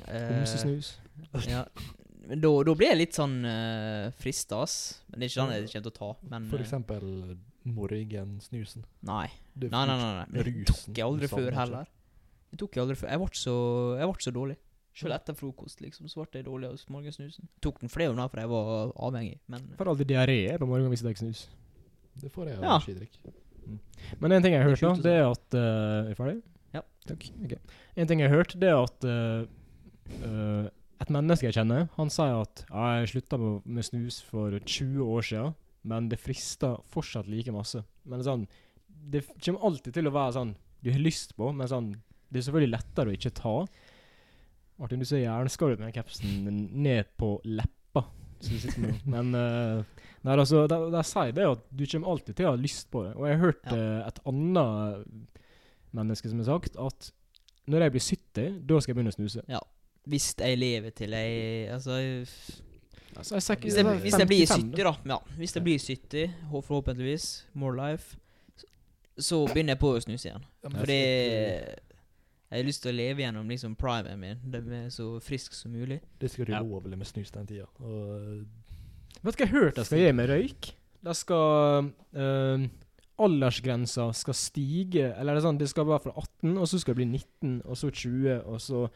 eh, 0.06 0.28
homsesnus 0.30 0.94
ja. 1.50 1.64
Men 2.28 2.40
da, 2.40 2.50
da 2.66 2.74
blir 2.78 2.92
jeg 2.92 3.00
litt 3.00 3.16
sånn 3.16 3.34
uh, 3.44 4.12
frista, 4.20 4.62
ass. 4.64 4.76
Men 5.10 5.20
det 5.20 5.26
er 5.26 5.32
ikke 5.32 5.44
den 5.44 5.52
jeg 5.54 5.66
kommer 5.72 5.84
til 5.84 5.92
å 5.92 5.96
ta. 5.98 6.10
Men 6.30 6.46
For 6.50 6.60
eh, 6.60 6.64
eksempel 6.64 7.10
morgensnusen. 7.74 8.86
Nei. 9.04 9.26
Nei, 9.60 9.68
nei, 9.72 9.84
nei. 9.86 9.98
nei. 9.98 10.24
Men 10.30 10.38
det 10.38 10.46
rusen 10.48 10.70
tok 10.70 11.00
jeg 11.00 11.06
aldri 11.06 11.30
før 11.32 11.58
heller. 11.58 11.90
Det 12.50 12.60
tok 12.62 12.78
jeg 12.78 12.84
aldri 12.84 12.96
før. 13.00 13.10
Jeg 13.12 13.22
ble 13.24 13.40
så, 13.40 13.56
jeg 14.00 14.10
ble 14.10 14.26
så 14.26 14.34
dårlig. 14.38 14.56
Selv 14.94 15.16
etter 15.16 15.34
frokost, 15.34 15.80
liksom, 15.82 16.06
så 16.10 16.22
ble 16.22 16.38
jeg 16.38 16.46
dårlig 16.46 16.68
av 16.70 16.82
morgensnusen. 16.94 17.48
Tok 17.64 17.80
den 17.82 17.90
flere 17.90 18.12
ganger 18.12 18.30
for 18.30 18.42
jeg 18.42 18.50
var 18.52 18.92
avhengig, 19.08 19.38
men 19.50 19.64
Får 19.78 19.90
aldri 19.90 20.06
diaré 20.06 20.38
på 20.60 20.68
morgenen 20.70 20.92
hvis 20.92 21.02
jeg 21.02 21.08
drikker 21.08 21.24
snus. 21.24 21.48
Det 22.22 22.30
får 22.30 22.52
jeg 22.52 22.60
av 22.60 22.62
Ja. 22.62 22.76
energidrikk. 22.78 23.18
Men 24.20 24.32
en 24.32 24.44
ting 24.44 24.54
jeg 24.54 24.62
har 24.62 24.70
hørt, 24.70 24.80
da, 24.84 24.92
det 25.02 25.12
er 25.18 25.26
at 25.26 25.56
uh, 25.56 26.04
Er 26.04 26.08
du 26.12 26.18
ferdig? 26.18 26.36
Ja. 26.74 26.82
Takk. 27.08 27.26
Okay. 27.44 27.58
En 27.96 28.06
ting 28.10 28.20
jeg 28.20 28.30
har 28.30 28.36
hørt, 28.36 28.54
det 28.60 28.70
er 28.70 28.82
at 28.82 29.06
uh, 29.08 29.46
eh, 30.20 30.68
et 31.00 31.10
menneske 31.10 31.46
jeg 31.48 31.56
kjenner, 31.56 31.88
han 31.96 32.10
sier 32.12 32.42
at 32.42 32.64
ja, 32.68 32.84
jeg 32.98 33.14
slutta 33.14 33.38
med, 33.40 33.64
med 33.66 33.86
snus 33.86 34.20
for 34.26 34.54
20 34.58 35.02
år 35.02 35.26
siden, 35.26 35.54
men 35.82 36.08
det 36.10 36.20
frister 36.22 36.78
fortsatt 36.90 37.30
like 37.30 37.52
masse. 37.54 37.82
Men 38.04 38.22
sånn 38.26 38.46
Det 38.86 39.24
kommer 39.42 39.66
alltid 39.66 39.98
til 39.98 40.08
å 40.08 40.14
være 40.14 40.36
sånn 40.38 40.54
du 40.84 40.90
har 40.92 41.00
lyst 41.00 41.32
på, 41.36 41.48
men 41.56 41.68
sånn 41.68 41.94
Det 42.28 42.40
er 42.40 42.46
selvfølgelig 42.48 42.74
lettere 42.74 43.10
å 43.10 43.16
ikke 43.16 43.34
ta. 43.36 43.54
Martin, 44.78 44.98
du 44.98 45.06
ser 45.06 45.22
jernskadet 45.22 45.78
med 45.78 45.86
den 45.88 45.94
capsen 45.94 46.46
ned 46.82 47.04
på 47.20 47.36
leppa. 47.44 48.04
Så 48.40 48.50
du 48.50 48.58
sitter 48.58 48.80
med. 48.82 49.04
Men 49.06 49.34
uh, 49.34 49.84
Nei, 50.24 50.34
altså, 50.40 50.64
de, 50.68 50.78
de 50.92 51.02
sier 51.04 51.34
det 51.36 51.44
at 51.46 51.62
du 51.70 51.84
kommer 51.86 52.10
alltid 52.14 52.36
til 52.38 52.48
å 52.48 52.54
ha 52.54 52.60
lyst 52.60 52.88
på 52.92 53.04
det. 53.04 53.12
Og 53.18 53.28
jeg 53.28 53.36
har 53.38 53.44
hørt 53.44 53.68
Ja. 53.70 53.76
uh, 53.76 54.08
et 54.08 54.18
annet 54.26 55.06
menneske 55.94 56.28
som 56.32 56.40
har 56.42 56.48
sagt 56.48 56.76
at 56.80 57.10
når 57.70 57.86
jeg 57.86 57.94
blir 57.94 58.04
70, 58.04 58.58
da 58.68 58.80
skal 58.80 58.92
jeg 58.92 58.96
begynne 58.98 59.12
å 59.14 59.16
snuse. 59.18 59.44
Ja. 59.48 59.60
hvis 60.04 60.34
jeg 60.36 60.58
lever 60.58 60.90
til 60.92 61.14
jeg 61.16 61.70
Altså 61.72 61.94
Altså, 63.16 63.34
jeg 63.36 63.42
ikke- 63.58 63.62
Hvis 63.62 63.76
jeg, 63.76 64.00
hvis 64.02 64.18
jeg 64.18 64.26
blir 64.26 64.46
55 64.46 64.74
70, 64.74 64.84
da. 64.84 64.92
Ja, 65.14 65.18
hvis 65.38 65.54
jeg 65.54 65.62
blir 65.64 65.78
70, 65.78 66.30
forhåpentligvis, 66.50 67.46
more 67.54 67.76
life, 67.76 68.16
så, 69.18 69.46
begynner 69.46 69.76
jeg 69.76 69.78
på 69.78 69.92
å 69.94 70.00
snuse 70.02 70.28
igjen. 70.28 70.44
Fordi 70.64 70.86
det, 70.86 71.78
jeg 72.50 72.60
har 72.60 72.66
lyst 72.68 72.82
til 72.84 72.92
å 72.92 72.96
leve 72.96 73.22
gjennom 73.24 73.48
liksom 73.50 73.74
primen 73.80 74.20
min, 74.20 74.38
det 74.52 74.60
er 74.68 74.88
så 74.94 75.18
frisk 75.24 75.54
som 75.56 75.72
mulig. 75.72 76.00
det 76.20 76.30
skal 76.30 76.46
Ja. 76.48 76.60
du 76.60 76.66
ulovlig 76.68 76.98
med 76.98 77.06
snus 77.06 77.30
den 77.34 77.46
tida. 77.46 77.66
Vet 79.24 79.36
du 79.36 79.42
hva 79.42 79.46
jeg 79.46 79.54
hørte 79.54 79.80
jeg 79.82 79.86
skal 79.88 79.98
gjøre 80.04 80.16
med 80.18 80.28
røyk? 80.30 80.70
Det 81.04 81.16
skal 81.16 81.90
øh, 82.16 82.66
Aldersgrensa 83.24 84.08
skal 84.16 84.34
stige, 84.34 85.10
eller 85.16 85.32
er 85.32 85.38
det 85.38 85.44
sånn, 85.46 85.58
det 85.60 85.68
skal 85.70 85.86
være 85.86 86.02
fra 86.08 86.14
18, 86.18 86.56
og 86.58 86.66
så 86.68 86.80
skal 86.82 86.94
det 86.96 87.00
bli 87.02 87.10
19, 87.18 87.60
og 87.64 87.76
så 87.78 87.90
20, 87.90 88.40
og 88.44 88.60
så 88.60 88.86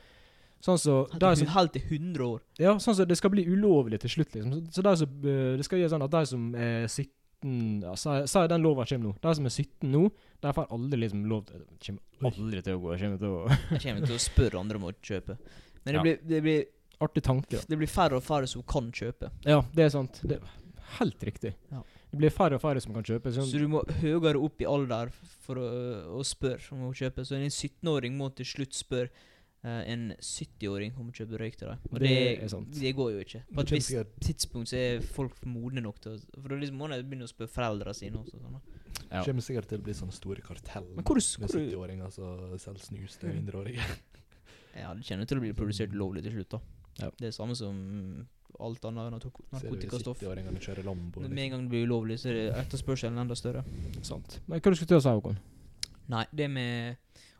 Sånn 0.59 0.75
så 0.83 0.95
det 1.15 1.23
er 1.23 1.37
som, 1.39 1.47
helt 1.55 1.71
til 1.71 1.85
100 1.87 2.25
år. 2.27 2.41
Ja, 2.59 2.73
sånn 2.83 2.97
så 2.99 3.05
det 3.07 3.15
skal 3.15 3.31
bli 3.31 3.45
ulovlig 3.47 4.01
til 4.03 4.11
slutt, 4.11 4.33
liksom. 4.35 4.57
Så, 4.57 4.73
så 4.75 4.83
det, 4.83 4.95
som, 4.99 5.13
eh, 5.23 5.53
det 5.55 5.63
skal 5.69 5.79
gjøre 5.79 5.93
sånn 5.93 6.03
at 6.03 6.11
de 6.17 6.23
som 6.27 6.49
er 6.59 6.89
17 6.91 7.05
ja, 7.43 7.93
sa, 7.97 8.27
si 8.27 8.43
den 8.51 8.63
lova 8.65 8.87
kommer 8.89 9.11
nå. 9.11 9.15
De 9.23 9.35
som 9.39 9.47
er 9.47 9.55
17 9.55 9.93
nå, 9.93 10.05
de 10.43 10.53
får 10.57 10.73
aldri 10.75 11.01
liksom 11.05 11.25
lov 11.31 11.45
til 11.49 11.65
Kommer 11.85 12.33
aldri 12.33 12.63
til 12.67 12.79
å 12.79 12.81
gå. 12.83 12.97
Kommer 12.99 13.21
til 13.23 13.35
å 13.35 13.43
Jeg 13.77 13.83
kommer 13.85 14.07
til 14.09 14.17
å 14.17 14.23
spørre 14.23 14.59
andre 14.63 14.81
om 14.81 14.89
å 14.91 14.93
kjøpe. 14.95 15.39
Men 15.85 15.93
det, 15.93 15.95
Ja. 15.99 16.03
blir, 16.03 16.19
det, 16.27 16.41
blir, 16.43 16.65
Artig 17.01 17.23
tanke, 17.23 17.53
da. 17.55 17.61
det 17.71 17.77
blir 17.79 17.87
færre 17.91 18.19
og 18.19 18.25
færre 18.27 18.49
som 18.51 18.63
kan 18.67 18.89
kjøpe. 18.91 19.31
Ja, 19.47 19.61
det 19.75 19.85
er 19.85 19.93
sant. 19.95 20.19
Det 20.27 20.41
er 20.41 20.57
helt 20.99 21.23
riktig. 21.23 21.53
Ja. 21.71 21.85
Det 22.11 22.19
blir 22.19 22.33
færre 22.33 22.57
og 22.59 22.63
færre 22.65 22.81
som 22.83 22.95
kan 22.97 23.05
kjøpe. 23.07 23.31
Sånn, 23.37 23.47
Så 23.47 23.61
du 23.61 23.69
må 23.71 23.85
høyere 24.01 24.41
opp 24.43 24.59
i 24.65 24.67
alder 24.67 25.13
for 25.45 25.61
å, 25.61 25.69
å 26.19 26.25
spørre 26.27 26.73
om 26.75 26.89
å 26.89 26.95
kjøpe. 26.97 27.23
Så 27.29 27.37
en 27.39 27.47
17-åring 27.53 28.17
må 28.19 28.31
til 28.35 28.49
slutt 28.49 28.75
spørre 28.75 29.13
en 29.67 30.13
70-åring 30.23 30.93
kommer 30.95 31.13
til 31.13 31.25
å 31.25 31.27
kjøpe 31.27 31.41
røyk 31.43 31.57
til 31.59 31.69
deg. 31.73 31.87
Og 31.91 31.99
Det 31.99 32.09
det, 32.09 32.43
er 32.45 32.51
sant. 32.53 32.69
det 32.79 32.93
går 32.95 33.11
jo 33.13 33.23
ikke. 33.25 33.41
På 33.55 33.65
et 33.65 33.73
visst 33.75 34.13
tidspunkt 34.23 34.71
så 34.71 34.77
er 34.79 35.01
folk 35.03 35.41
modne 35.51 35.83
nok 35.83 35.99
til 36.05 36.15
å 36.15 36.19
For 36.37 36.49
da 36.53 36.61
liksom 36.61 36.79
må 36.79 36.89
de 36.93 37.01
begynne 37.03 37.27
å 37.27 37.33
spørre 37.33 37.51
foreldrene 37.51 37.95
sine 37.99 38.21
også. 38.23 38.39
Sånn. 38.39 38.61
ja. 39.11 39.25
kommer 39.25 39.43
sikkert 39.43 39.69
til 39.73 39.81
å 39.81 39.83
bli 39.89 39.95
sånne 39.99 40.15
store 40.15 40.45
kartell 40.47 40.87
Men 40.95 41.05
hvor, 41.05 41.19
med 41.19 41.51
70-åringer 41.51 42.11
som 42.15 42.57
selger 42.59 42.85
snus 42.87 43.19
til 43.19 43.35
mindreårige. 43.35 43.83
Ja, 44.79 44.93
det 44.95 45.03
kjenner 45.09 45.27
til 45.27 45.41
å 45.41 45.43
bli 45.43 45.49
produsert 45.57 45.95
lovlig 45.97 46.21
til 46.23 46.37
slutt, 46.37 46.53
da. 46.55 46.59
Ja. 47.01 47.09
Det 47.19 47.27
er 47.27 47.33
samme 47.35 47.57
som 47.59 47.75
alt 48.63 48.85
annet 48.87 49.11
narkotikastoff. 49.11 50.21
70-åringene 50.21 50.61
kjører 50.63 50.87
Lambo. 50.87 51.21
Med 51.25 51.31
Liksom. 51.33 51.39
en 51.45 51.51
gang 51.51 51.65
det 51.65 51.73
blir 51.73 51.87
ulovlig, 51.89 52.19
så 52.23 52.31
er 52.31 52.53
etterspørselen 52.61 53.19
enda 53.19 53.35
større. 53.35 53.65
Sant. 54.07 54.39
Men 54.47 54.61
hva 54.61 54.71
du 54.71 54.79
skulle 54.79 54.93
til 54.93 55.01
å 55.01 55.03
si, 55.03 55.15
Håkon? 55.19 55.41
Nei, 56.15 56.25
det 56.33 56.47
med 56.51 56.97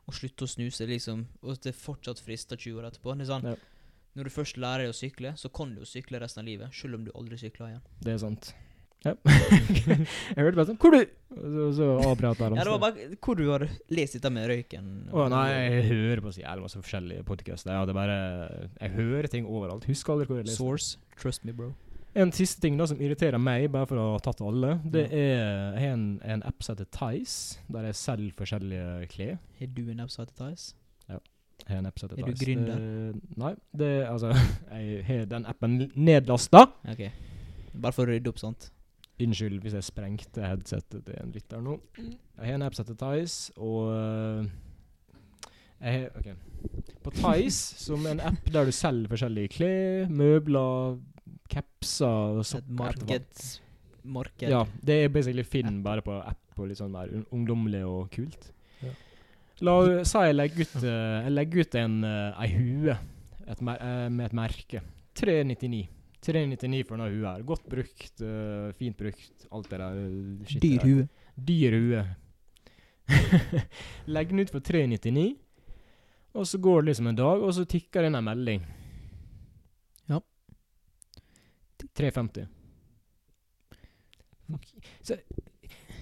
å 0.09 0.15
slutte 0.17 0.47
å 0.47 0.51
snuse, 0.51 0.87
liksom, 0.89 1.27
og 1.45 1.59
det 1.65 1.75
fortsatt 1.77 2.23
frister 2.25 2.57
20 2.57 2.81
år 2.81 2.89
etterpå 2.89 3.17
Det 3.19 3.27
er 3.27 3.33
sånn, 3.33 3.51
Ja. 3.53 3.59
Når 4.17 4.25
du 4.27 4.31
først 4.35 4.57
lærer 4.59 4.83
deg 4.83 4.91
å 4.91 4.97
sykle, 4.97 5.35
så 5.39 5.51
kan 5.53 5.75
du 5.75 5.83
jo 5.83 5.87
sykle 5.87 6.19
resten 6.19 6.41
av 6.43 6.49
livet, 6.49 6.75
selv 6.75 6.97
om 6.97 7.05
du 7.07 7.13
aldri 7.15 7.37
sykler 7.39 7.69
igjen. 7.69 7.85
Det 8.03 8.17
er 8.17 8.19
sant. 8.19 8.49
Ja. 9.07 9.13
jeg 10.35 10.43
hørte 10.43 10.57
bare 10.59 10.67
sånn 10.67 10.79
Hvor 10.83 10.91
du 10.91 11.05
så, 11.31 11.67
så 11.77 11.87
avbrøt 12.03 12.41
jeg. 12.43 12.57
Ja, 12.59 12.65
det 12.67 12.73
var 12.73 12.81
bare 12.83 13.05
hvor 13.23 13.39
du 13.39 13.45
har 13.47 13.63
lest 13.95 14.17
dette 14.17 14.33
med 14.35 14.49
røyken. 14.51 14.89
Å 15.15 15.29
nei, 15.31 15.45
jeg 15.55 15.85
hører 15.93 16.23
på 16.25 16.33
så 16.35 16.43
jævlig 16.43 16.65
masse 16.67 16.83
forskjellige 16.83 17.27
podkaster. 17.29 17.71
Er 17.77 17.95
bare 17.95 18.17
Jeg 18.81 18.97
hører 18.97 19.31
ting 19.31 19.47
overalt. 19.47 19.87
Husker 19.87 20.17
aldri 20.17 20.27
hvor 20.33 20.41
jeg 20.41 20.49
leser. 20.49 20.59
Source. 20.65 20.99
Trust 21.21 21.47
me, 21.47 21.55
bro. 21.55 21.71
En 22.17 22.33
siste 22.33 22.61
ting 22.61 22.79
da 22.79 22.87
som 22.89 23.01
irriterer 23.01 23.39
meg, 23.39 23.69
bare 23.71 23.87
for 23.87 24.01
å 24.01 24.07
ha 24.15 24.21
tatt 24.25 24.41
alle, 24.43 24.79
det 24.85 25.05
er 25.13 25.35
Jeg 25.77 25.83
har 25.83 25.93
en, 25.95 26.07
en 26.25 26.43
app 26.49 26.63
som 26.65 26.75
heter 26.77 26.89
Tice, 26.95 27.59
der 27.69 27.89
jeg 27.91 27.95
selger 28.01 28.33
forskjellige 28.39 29.09
klær. 29.13 29.35
Har 29.61 29.67
du 29.77 29.83
en 29.93 30.01
app 30.01 30.11
som 30.11 30.25
heter 30.25 30.39
Tice? 30.41 30.75
Ja. 31.09 31.19
Jeg 31.67 31.69
har 31.75 31.79
en 31.83 31.87
app 31.91 31.99
som 32.01 32.09
heter 32.09 32.23
Er 32.23 32.27
du 32.27 32.33
Tice. 32.33 32.45
gründer? 32.47 32.79
Det, 32.79 33.37
nei, 33.43 33.53
det 33.83 33.91
altså 34.09 34.33
Jeg 34.79 35.05
har 35.11 35.25
den 35.35 35.47
appen 35.47 35.77
nedlasta. 35.95 36.65
Ok. 36.89 37.05
Bare 37.79 37.93
for 37.95 38.07
å 38.09 38.13
rydde 38.15 38.33
opp 38.33 38.41
sånt. 38.41 38.71
Unnskyld 39.21 39.61
hvis 39.65 39.75
jeg 39.75 39.85
sprengte 39.87 40.47
headsetet 40.47 41.05
til 41.05 41.15
en 41.19 41.33
lytter 41.35 41.61
nå. 41.63 41.77
Jeg 41.99 42.47
har 42.47 42.55
en 42.55 42.63
app 42.67 42.75
som 42.79 42.87
heter 42.87 42.99
Tice, 43.03 43.53
og 43.59 43.93
øh, 43.93 44.49
jeg 45.83 45.93
har 45.93 46.19
OK. 46.19 46.29
På 47.05 47.11
Tice, 47.15 47.79
som 47.85 48.07
en 48.11 48.21
app 48.21 48.49
der 48.55 48.67
du 48.67 48.73
selger 48.75 49.11
forskjellige 49.13 49.49
klær, 49.59 50.09
møbler, 50.11 50.99
capser, 51.49 52.39
og 52.39 52.45
sokker 52.47 52.77
marked. 52.79 53.43
Marked. 54.05 54.49
Ja, 54.49 54.63
det 54.85 55.03
er 55.05 55.09
basically 55.13 55.45
Finn 55.45 55.83
bare 55.85 56.01
på 56.05 56.15
app 56.25 56.59
og 56.59 56.69
litt 56.71 56.79
sånn 56.81 56.91
mer 56.95 57.11
un- 57.13 57.27
ungdommelig 57.35 57.83
og 57.87 58.09
kult. 58.15 58.51
Ja. 58.83 58.91
La 59.67 59.75
oss 59.83 60.11
si 60.13 60.19
jeg 60.29 60.37
legger 60.39 60.65
ut, 60.65 60.77
eh, 60.83 61.23
jeg 61.27 61.33
legger 61.35 61.61
ut 61.67 61.75
en 61.81 61.99
uh, 62.05 62.41
ei 62.43 62.49
hue 62.55 62.97
et 63.49 63.61
mer, 63.65 63.79
eh, 63.83 64.09
med 64.13 64.27
et 64.27 64.37
merke. 64.39 64.81
399. 65.19 65.89
399 66.23 66.85
for 66.87 66.97
denne 66.99 67.11
hua 67.15 67.35
her. 67.37 67.43
Godt 67.47 67.67
brukt, 67.71 68.21
eh, 68.23 68.73
fint 68.79 68.97
brukt, 68.99 69.47
alt 69.53 69.69
det 69.71 69.79
der. 69.79 69.99
eh, 69.99 70.59
Dyr 70.63 70.83
hue. 70.87 71.09
Dyr 71.49 71.77
hue. 71.79 72.03
Legg 74.15 74.29
den 74.35 74.41
ut 74.43 74.51
for 74.53 74.61
399, 74.61 75.37
og 76.35 76.45
så 76.47 76.59
går 76.61 76.83
det 76.83 76.91
liksom 76.93 77.07
en 77.09 77.17
dag, 77.17 77.43
og 77.43 77.55
så 77.57 77.65
tikker 77.65 78.03
det 78.05 78.11
inn 78.11 78.19
ei 78.19 78.25
melding. 78.27 78.67
Ja. 80.11 80.19
350. 81.99 82.47
Fuck. 84.49 84.71
Så 85.05 85.19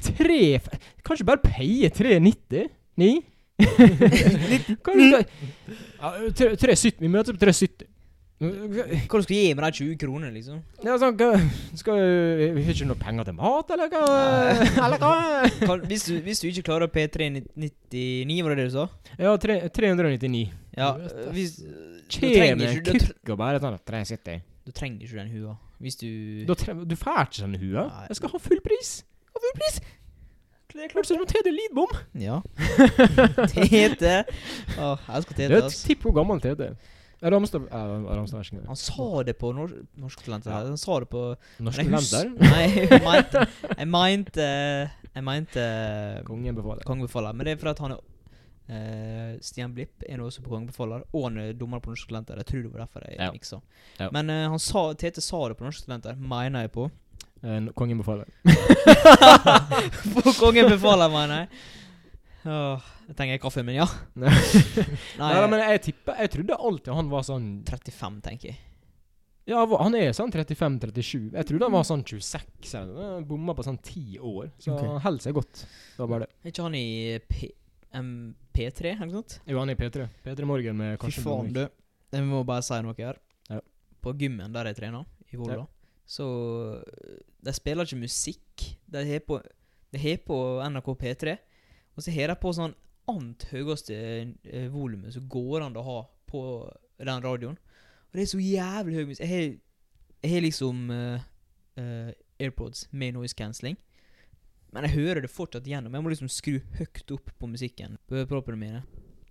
tre 0.07 0.41
Kanskje 1.07 1.27
bare 1.27 1.43
paye 1.43 1.91
390? 1.91 2.69
Ni? 3.01 3.11
Kan 4.85 4.99
du 5.01 5.05
ja, 5.17 6.11
370. 6.37 7.01
Vi 7.01 7.09
møtes 7.11 7.33
på 7.33 7.41
370. 7.41 7.89
Hva 8.37 9.17
skal 9.23 9.23
du 9.25 9.31
gi 9.33 9.55
med 9.57 9.63
de 9.65 9.71
20 9.79 9.97
kroner, 10.01 10.33
liksom? 10.35 10.59
Ja, 10.85 10.99
sånn, 11.01 11.15
hva, 11.17 11.39
skal 11.81 12.01
Vi 12.53 12.65
har 12.67 12.75
ikke 12.75 12.89
noe 12.91 13.01
penger 13.01 13.31
til 13.31 13.37
mat, 13.39 13.73
eller 13.73 13.89
hva? 13.95 14.03
Eller 14.85 15.01
hva? 15.01 15.79
Hvis, 15.89 16.05
du, 16.05 16.19
hvis 16.25 16.43
du 16.43 16.51
ikke 16.51 16.67
klarer 16.69 16.93
P399, 16.93 18.37
var 18.45 18.53
det 18.53 18.59
det 18.61 18.67
du 18.69 18.75
sa? 18.77 18.91
Ja, 19.17 19.33
tre, 19.41 19.63
399. 19.73 20.43
Ja, 20.77 20.93
hvis 21.33 21.57
Du 21.65 22.13
Kjem 22.13 22.29
trenger 22.29 22.61
en 22.69 22.77
ikke 22.77 22.99
kukk 23.07 23.33
og 23.33 23.41
bare 23.41 23.63
sånn 23.63 23.81
370. 23.89 24.45
du 24.69 24.77
trenger 24.77 25.09
ikke 25.09 25.17
den 25.17 25.33
hua. 25.33 25.57
Hvis 25.83 26.01
du 26.01 26.09
Du, 26.49 26.55
du 26.85 26.97
får 26.97 27.27
ikke 27.27 27.43
sånn 27.43 27.61
hue. 27.61 27.87
Jeg 28.09 28.19
skal 28.19 28.33
ha 28.33 28.43
full 28.43 28.63
pris. 28.65 28.99
Ha 29.33 29.43
full 29.45 29.57
pris! 29.61 29.81
Hørtes 30.77 30.85
er 30.85 30.93
klart 30.93 31.07
som 31.09 31.25
TD 31.25 31.53
Lidbom. 31.55 31.93
Ja. 32.21 32.41
Tete. 33.55 34.25
Åh, 34.77 34.99
jeg 35.09 35.17
elsker 35.17 35.41
er 35.47 35.57
et 35.63 35.79
tipp 35.87 36.05
hvor 36.05 36.13
gammel. 36.17 36.41
Ramstad 37.23 37.63
uh, 37.73 38.05
Ramstad. 38.13 38.45
Han 38.67 38.77
sa 38.77 39.23
det 39.25 39.39
på 39.41 39.53
nor 39.57 39.73
Norsk 39.97 40.25
talenter. 40.25 40.51
Ja. 40.53 40.67
Han 40.67 40.77
sa 40.77 40.99
det 41.01 41.09
på 41.09 41.23
Norske 41.65 41.85
Men 41.85 41.97
talenter. 41.97 42.29
Nei, 42.45 42.67
jeg 42.77 43.01
mente 43.01 43.47
Jeg 43.79 43.89
mente 43.89 44.49
Jeg 45.15 45.25
mente 45.25 45.65
Kongen 46.27 46.59
befaler. 46.59 46.85
Kongebefaler. 46.85 47.33
Men 47.33 47.47
det 47.47 47.57
er 47.57 47.63
fordi 47.63 47.87
han 47.87 47.97
er 47.97 48.05
eh, 48.69 49.39
Stian 49.45 49.75
Blipp 49.75 50.05
er 50.07 50.19
nå 50.21 50.27
også 50.29 50.45
på 50.45 50.53
Kongebefaler, 50.53 51.07
og 51.13 51.29
han 51.29 51.41
er 51.43 51.57
dommer 51.59 51.83
på 51.83 51.93
Norske 51.93 52.11
Talenter. 52.11 52.41
Jeg 52.43 52.51
tror 52.51 52.63
det 52.65 52.73
var 52.73 52.85
derfor 52.85 53.07
jeg 53.09 53.19
Ja. 53.21 53.31
miksa. 53.33 53.61
Ja. 53.99 54.11
Men 54.13 54.31
uh, 54.31 54.49
han 54.51 54.63
sa, 54.63 54.93
Tete 54.95 55.21
sa 55.25 55.49
det 55.49 55.59
på 55.59 55.67
Norske 55.67 55.87
Talenter, 55.87 56.17
mener 56.17 56.67
jeg 56.67 56.73
på. 56.73 56.91
Uh, 57.45 57.69
kongen 57.79 57.99
befaler. 57.99 58.29
på 60.15 60.37
Kongebefaler, 60.41 61.09
mener 61.09 61.45
jeg. 61.45 61.49
Åh, 62.47 62.83
jeg 63.09 63.17
trenger 63.19 63.43
kaffe, 63.43 63.63
men 63.67 63.75
ja. 63.81 63.87
Nei, 64.15 64.31
Nei, 65.19 65.33
Nei, 65.35 65.47
men 65.51 65.63
jeg 65.65 65.81
tipper 65.89 66.21
Jeg 66.23 66.31
trodde 66.31 66.59
alltid 66.69 66.93
han 66.95 67.09
var 67.11 67.25
sånn 67.27 67.49
35, 67.67 68.21
tenker 68.23 68.53
jeg. 68.53 68.61
Ja, 69.47 69.63
han 69.79 69.95
er 69.95 70.11
sånn 70.15 70.33
35-37. 70.35 71.29
Jeg 71.37 71.47
trodde 71.47 71.67
han 71.69 71.75
var 71.75 71.85
sånn 71.87 72.03
26. 72.03 72.73
Han 72.75 73.27
Bomma 73.29 73.55
på 73.55 73.63
sånn 73.63 73.79
10 73.79 74.19
år. 74.19 74.49
Så 74.59 74.73
okay. 74.75 74.89
han 74.91 75.05
holder 75.05 75.23
seg 75.23 75.37
godt. 75.39 75.63
Det 75.63 76.03
var 76.03 76.11
bare 76.11 76.27
det. 76.27 76.35
Er 76.43 76.51
ikke 76.51 76.65
han 76.67 76.79
i 76.79 76.89
P 77.31 77.51
em, 77.99 78.11
P3, 78.57 78.93
eller 78.93 79.09
noe 79.09 79.21
sånt? 79.21 79.39
Jo, 79.49 79.59
han 79.61 79.73
er 79.73 79.77
i 79.77 79.81
P3. 79.81 80.09
P3 80.25 80.49
Morgen 80.49 80.79
med 80.79 80.95
Fy 80.97 81.03
kanskje 81.05 81.25
faen, 81.25 81.51
Blomvik. 81.51 81.73
du. 81.73 82.17
Jeg 82.17 82.29
må 82.29 82.43
bare 82.49 82.65
si 82.65 82.79
noe 82.85 82.97
her. 82.99 83.21
Ja. 83.51 83.61
På 84.05 84.15
gymmen 84.17 84.55
der 84.55 84.71
jeg 84.71 84.79
trener, 84.81 85.07
i 85.33 85.39
Volda, 85.41 85.67
så 86.07 86.27
øh, 86.79 87.19
De 87.43 87.53
spiller 87.53 87.87
ikke 87.87 88.01
musikk. 88.05 88.67
De 88.87 89.05
har 89.07 89.23
på, 89.27 89.41
de 89.93 89.99
har 89.99 90.19
på 90.27 90.39
NRK 90.71 90.91
P3, 91.03 91.37
og 91.97 92.03
så 92.03 92.15
har 92.15 92.31
de 92.31 92.37
på 92.41 92.53
sånn 92.55 92.75
annet 93.07 93.47
høyeste 93.53 93.97
uh, 94.51 94.67
volumet 94.75 95.15
som 95.15 95.29
går 95.31 95.63
an 95.63 95.79
å 95.79 95.85
ha 95.87 96.01
på 96.27 96.43
den 96.99 97.23
radioen. 97.23 97.59
Og 98.11 98.19
det 98.19 98.25
er 98.25 98.31
så 98.31 98.41
jævlig 98.43 98.97
høy 98.97 99.05
musikk. 99.11 99.23
Jeg 99.23 99.31
har, 99.31 99.47
jeg 100.23 100.33
har 100.33 100.43
liksom 100.43 100.91
øh, 100.91 101.21
øh, 101.79 102.13
AirPods 102.41 102.89
med 102.93 103.13
noise 103.13 103.37
cancelling. 103.39 103.77
Men 104.77 104.85
jeg 104.91 104.99
hører 104.99 105.25
det 105.25 105.33
fortsatt 105.33 105.65
gjennom. 105.65 105.95
Jeg 105.97 106.05
må 106.05 106.13
liksom 106.13 106.29
skru 106.29 106.59
høyt 106.77 107.13
opp 107.17 107.31
på 107.41 107.49
musikken 107.49 107.97
på 108.11 108.27
proppene 108.29 108.61
mine. 108.61 108.83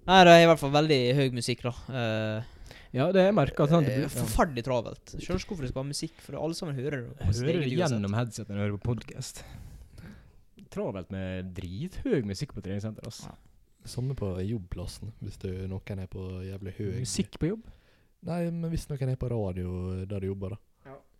Nei, 0.05 0.19
det 0.25 0.33
er 0.33 0.43
i 0.43 0.49
hvert 0.49 0.61
fall 0.61 0.73
veldig 0.73 0.99
høy 1.17 1.27
musikk, 1.33 1.61
da. 1.65 1.73
Uh, 1.89 2.51
Ja, 2.95 3.11
det 3.11 3.25
er 3.27 3.33
merka. 3.35 3.65
eh, 3.67 4.01
ja. 4.05 4.09
Forferdelig 4.09 4.63
travelt. 4.65 5.13
Skjønner 5.19 5.41
ikke 5.41 5.51
hvorfor 5.51 5.65
det 5.65 5.71
skal 5.71 5.81
være 5.81 5.91
musikk, 5.91 6.19
for 6.23 6.37
alle 6.39 6.57
sammen 6.57 6.77
hører 6.77 7.01
det. 7.01 7.15
Jeg 7.19 7.45
hører 7.45 7.61
det 7.61 7.71
gjennom 7.75 8.13
headset 8.17 8.49
når 8.49 8.55
jeg 8.55 8.63
hører 8.65 8.77
på 8.77 8.93
podkast. 8.93 9.41
Travelt 10.71 11.11
med 11.13 11.51
drithøy 11.57 12.23
musikk 12.27 12.55
på 12.55 12.63
treningssenter. 12.65 13.05
altså. 13.05 13.29
Ja. 13.29 13.35
Samme 13.85 14.15
på 14.17 14.31
jobbplassen, 14.41 15.11
hvis 15.21 15.37
du, 15.43 15.49
noen 15.69 15.99
er 16.01 16.07
på 16.09 16.23
jævlig 16.41 16.73
høy 16.79 16.87
Musikk 17.03 17.37
på 17.37 17.51
jobb? 17.51 17.67
Nei, 18.25 18.39
men 18.49 18.71
hvis 18.73 18.87
noen 18.89 19.11
er 19.13 19.19
på 19.21 19.29
radio 19.29 20.05
der 20.09 20.23
du 20.23 20.31
jobber, 20.31 20.55
da. 20.55 20.61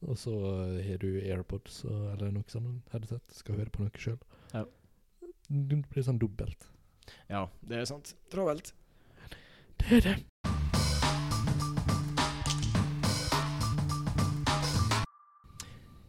Og 0.03 0.17
så 0.19 0.33
eh, 0.33 0.83
har 0.89 0.99
du 0.99 1.09
AirPods 1.21 1.83
og, 1.87 1.99
eller 2.13 2.33
noe 2.35 2.51
sånt 2.51 2.91
headset, 2.93 3.23
skal 3.31 3.59
høre 3.61 3.71
på 3.71 3.85
noe 3.85 4.01
sjøl. 4.01 4.19
Ja. 4.51 4.65
Det 5.47 5.79
blir 5.91 6.05
sånn 6.05 6.19
dobbelt. 6.19 6.67
Ja, 7.29 7.45
det 7.63 7.79
er 7.79 7.87
sant. 7.89 8.15
Travelt. 8.33 8.73
Det 9.79 9.99
er 9.99 10.07
det. 10.09 10.15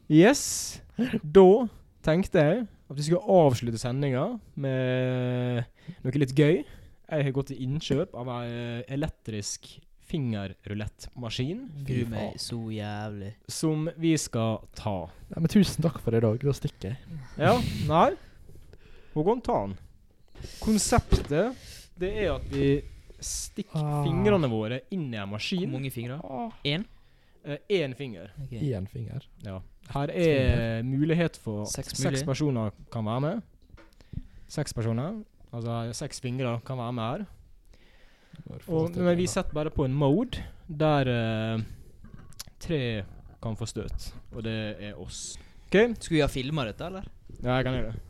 Yes. 0.07 0.80
Da 1.22 1.66
tenkte 2.07 2.43
jeg 2.43 2.66
at 2.66 2.99
vi 2.99 3.07
skulle 3.09 3.26
avslutte 3.26 3.80
sendinga 3.80 4.28
med 4.55 5.66
noe 6.05 6.20
litt 6.22 6.34
gøy. 6.37 6.62
Jeg 7.07 7.26
har 7.26 7.34
gått 7.34 7.51
til 7.53 7.62
innkjøp 7.62 8.14
av 8.18 8.30
ei 8.39 8.84
elektrisk 8.97 9.68
fingerrulettmaskin 10.07 11.62
Fy 11.86 12.04
meg 12.11 12.36
så 12.42 12.59
jævlig. 12.72 13.32
som 13.48 13.88
vi 13.96 14.14
skal 14.20 14.61
ta. 14.74 15.09
Nei, 15.30 15.40
men 15.40 15.48
tusen 15.52 15.82
takk 15.86 15.98
for 16.04 16.14
i 16.16 16.20
dag. 16.20 16.38
Da 16.42 16.52
stikker 16.57 16.94
jeg. 16.94 17.20
Ja, 17.38 17.57
nei 17.88 18.12
Håkon, 19.16 19.40
ta 19.42 19.61
den. 19.66 19.78
Konseptet 20.61 21.57
det 21.96 22.11
er 22.12 22.34
at 22.34 22.44
vi 22.52 22.82
stikker 23.20 23.80
Ah. 23.80 24.02
fingrene 24.04 24.48
våre 24.52 24.80
inn 24.92 25.12
i 25.14 25.16
en 25.16 25.30
Hvor 25.30 25.68
mange 25.72 25.90
fingre? 25.90 26.20
Ah. 26.22 26.50
Én? 26.64 26.84
eh, 27.44 27.94
finger. 27.94 28.30
Okay. 28.44 28.72
Én 28.72 28.86
finger. 28.88 29.22
Ja. 29.44 29.61
Her 29.94 30.11
er 30.11 30.82
mulighet 30.82 31.36
for 31.36 31.64
Seks 31.64 31.94
seks, 31.96 32.22
personer 32.22 32.72
kan 32.90 33.04
være 33.04 33.20
med. 33.20 33.42
Seks 34.48 34.72
personer. 34.72 35.24
Altså 35.52 35.94
seks 35.94 36.20
fingre 36.20 36.61
kan 36.66 36.76
være 36.76 36.92
med 36.92 37.02
her. 37.02 37.26
Og, 38.68 38.97
men 38.97 39.16
vi 39.18 39.26
setter 39.30 39.55
bare 39.57 39.70
på 39.74 39.84
en 39.87 39.95
mode 39.97 40.43
der 40.68 41.09
eh, 41.12 41.64
tre 42.62 42.80
kan 43.43 43.57
få 43.59 43.66
støt. 43.68 44.11
Og 44.34 44.43
det 44.47 44.57
er 44.91 44.99
oss. 45.01 45.37
OK? 45.66 45.76
Skulle 45.99 46.18
vi 46.18 46.24
ha 46.24 46.28
filma 46.30 46.64
dette, 46.68 46.87
eller? 46.87 47.07
Ja, 47.43 47.57
jeg 47.59 47.66
kan 47.66 47.74
gjøre 47.76 47.93
det. 47.93 48.03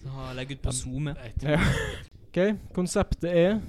Så 0.00 0.08
ha- 0.16 0.32
Legge 0.36 0.56
ut 0.56 0.62
på 0.64 0.72
SoMe? 0.72 1.14
Ja. 1.44 1.58
OK, 2.30 2.38
konseptet 2.76 3.30
er 3.30 3.60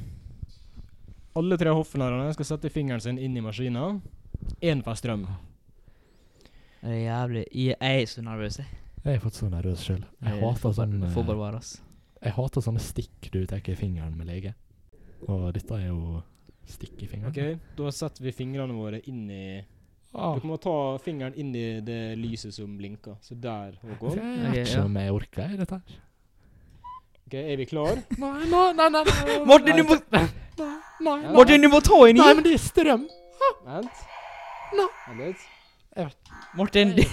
Alle 1.36 1.58
tre 1.58 1.72
hoffnarrene 1.74 2.34
skal 2.36 2.46
sette 2.46 2.70
fingeren 2.72 3.02
sin 3.04 3.18
inn 3.20 3.36
i 3.38 3.42
maskina. 3.44 3.86
Én 4.62 4.82
får 4.84 5.00
strøm. 5.00 5.26
Det 6.82 6.90
er 6.90 7.04
jævlig 7.06 7.44
Jeg 7.54 7.76
er 7.80 8.06
så 8.10 8.22
nervøs, 8.26 8.58
jeg. 8.60 8.68
Jeg 9.06 9.16
er 9.16 9.20
faktisk 9.24 9.44
så 9.46 9.50
nervøs 9.50 9.84
sjøl. 9.86 10.04
Jeg 10.22 10.34
Jeg 10.34 10.44
hater 10.44 10.74
sånn 10.78 10.98
eh, 11.04 11.14
Får 11.14 11.24
bare 11.26 11.40
være, 11.40 11.58
ass. 11.62 11.76
Jeg 12.22 12.34
hater 12.38 12.62
sånne 12.62 12.82
stikk 12.84 13.30
du 13.34 13.40
tar 13.50 13.62
i 13.66 13.76
fingeren 13.76 14.18
med 14.18 14.28
lege. 14.30 14.54
Og 15.28 15.52
dette 15.54 15.78
er 15.78 15.88
jo 15.90 16.22
stikk 16.72 17.04
i 17.04 17.08
fingeren. 17.12 17.32
OK, 17.32 17.76
da 17.78 17.92
setter 17.94 18.24
vi 18.26 18.34
fingrene 18.36 18.74
våre 18.78 19.02
inn 19.12 19.30
i 19.30 19.44
Ah. 20.12 20.34
Dere 20.36 20.44
må 20.44 20.58
ta 20.60 20.72
fingeren 21.00 21.32
inn 21.40 21.54
i 21.56 21.80
det 21.88 22.18
lyset 22.20 22.52
som 22.52 22.74
blinker. 22.76 23.16
Så 23.24 23.38
der, 23.40 23.78
Håkon. 23.80 24.18
Jeg 24.20 24.52
vet 24.52 24.68
ikke 24.68 24.82
om 24.84 24.98
jeg 25.00 25.14
orker 25.16 25.54
i 25.54 25.60
dette 25.62 25.78
her. 25.78 26.00
Ok, 27.28 27.38
Er 27.40 27.56
vi 27.62 27.66
klar? 27.70 28.02
Nei, 28.20 28.32
nei, 28.52 28.66
nei, 28.76 28.90
nei, 28.92 29.04
nei, 29.08 29.38
Martin, 29.48 29.78
du 29.80 29.86
må, 29.88 29.96
nei, 30.12 30.26
nei, 30.60 30.74
nei, 31.08 31.16
Martin, 31.32 31.64
du 31.64 31.70
må 31.72 31.80
ta 31.80 32.02
en 32.10 32.18
i! 32.18 32.20
nei, 32.20 32.34
men 32.36 32.44
det 32.44 32.58
er 32.58 32.60
strøm. 32.60 33.06
Vent. 33.64 34.04
Nå. 34.76 34.90
Vent. 35.22 35.48
Martin, 36.60 36.92
det, 36.98 37.08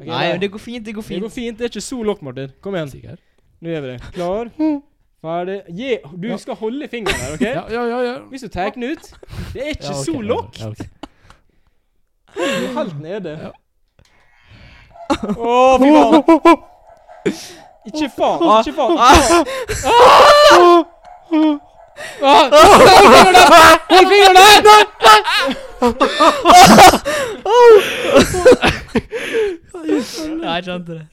nei, 0.00 0.24
men 0.32 0.40
det 0.40 0.48
går 0.54 0.64
fint, 0.64 0.86
det 0.86 0.96
går 0.96 1.04
fint. 1.04 1.20
Det 1.20 1.26
går 1.28 1.34
fint. 1.36 1.58
Det 1.60 1.68
er 1.68 1.74
ikke 1.74 1.84
så 1.84 2.00
lågt, 2.08 2.24
Martin. 2.24 2.56
Kom 2.64 2.78
igjen. 2.78 2.88
Sikker? 2.94 3.20
Nå 3.60 3.74
gjør 3.74 3.84
vi 3.84 3.92
det. 3.92 4.00
Klar? 4.16 4.54
Ferdig. 5.20 5.62
Gi. 5.76 5.96
Du 6.22 6.28
Ja. 6.28 6.36
skal 6.36 6.54
holde 6.54 6.88
fingeren 6.88 7.16
der, 7.20 7.32
OK? 7.34 7.40
Ja, 7.56 7.62
ja, 7.70 7.82
ja. 7.88 7.98
ja. 8.12 8.18
Hvis 8.30 8.40
du 8.40 8.48
tar 8.48 8.70
den 8.70 8.82
ut 8.82 9.14
Det 9.52 9.62
er 9.62 9.68
ikke 9.74 9.84
Ja, 9.84 9.90
okay, 9.90 10.04
så 10.04 10.12
ja, 10.12 10.20
lågt. 10.20 10.60
ja, 10.60 10.68
okay. 10.68 10.84
Du 12.34 12.40
er 12.42 12.72
helt 12.78 13.00
nede. 13.02 13.52
Å, 15.10 15.78
fy 15.82 15.88
faen. 15.96 16.14
Ikke 17.90 18.08
faen. 18.16 18.42
Ah. 18.46 18.60
Ikke 18.60 18.72
faen. 18.76 18.98
Ah. 18.98 19.08
Ah, 22.22 22.44
Hold 22.50 22.86
fingeren 22.92 23.34
der! 23.34 23.44
Hold 23.90 24.06
fingeren 24.10 24.36
der! 24.66 24.80
Ja, 30.42 30.54
jeg 30.54 30.64
kjente 30.64 30.92
det. 30.92 31.06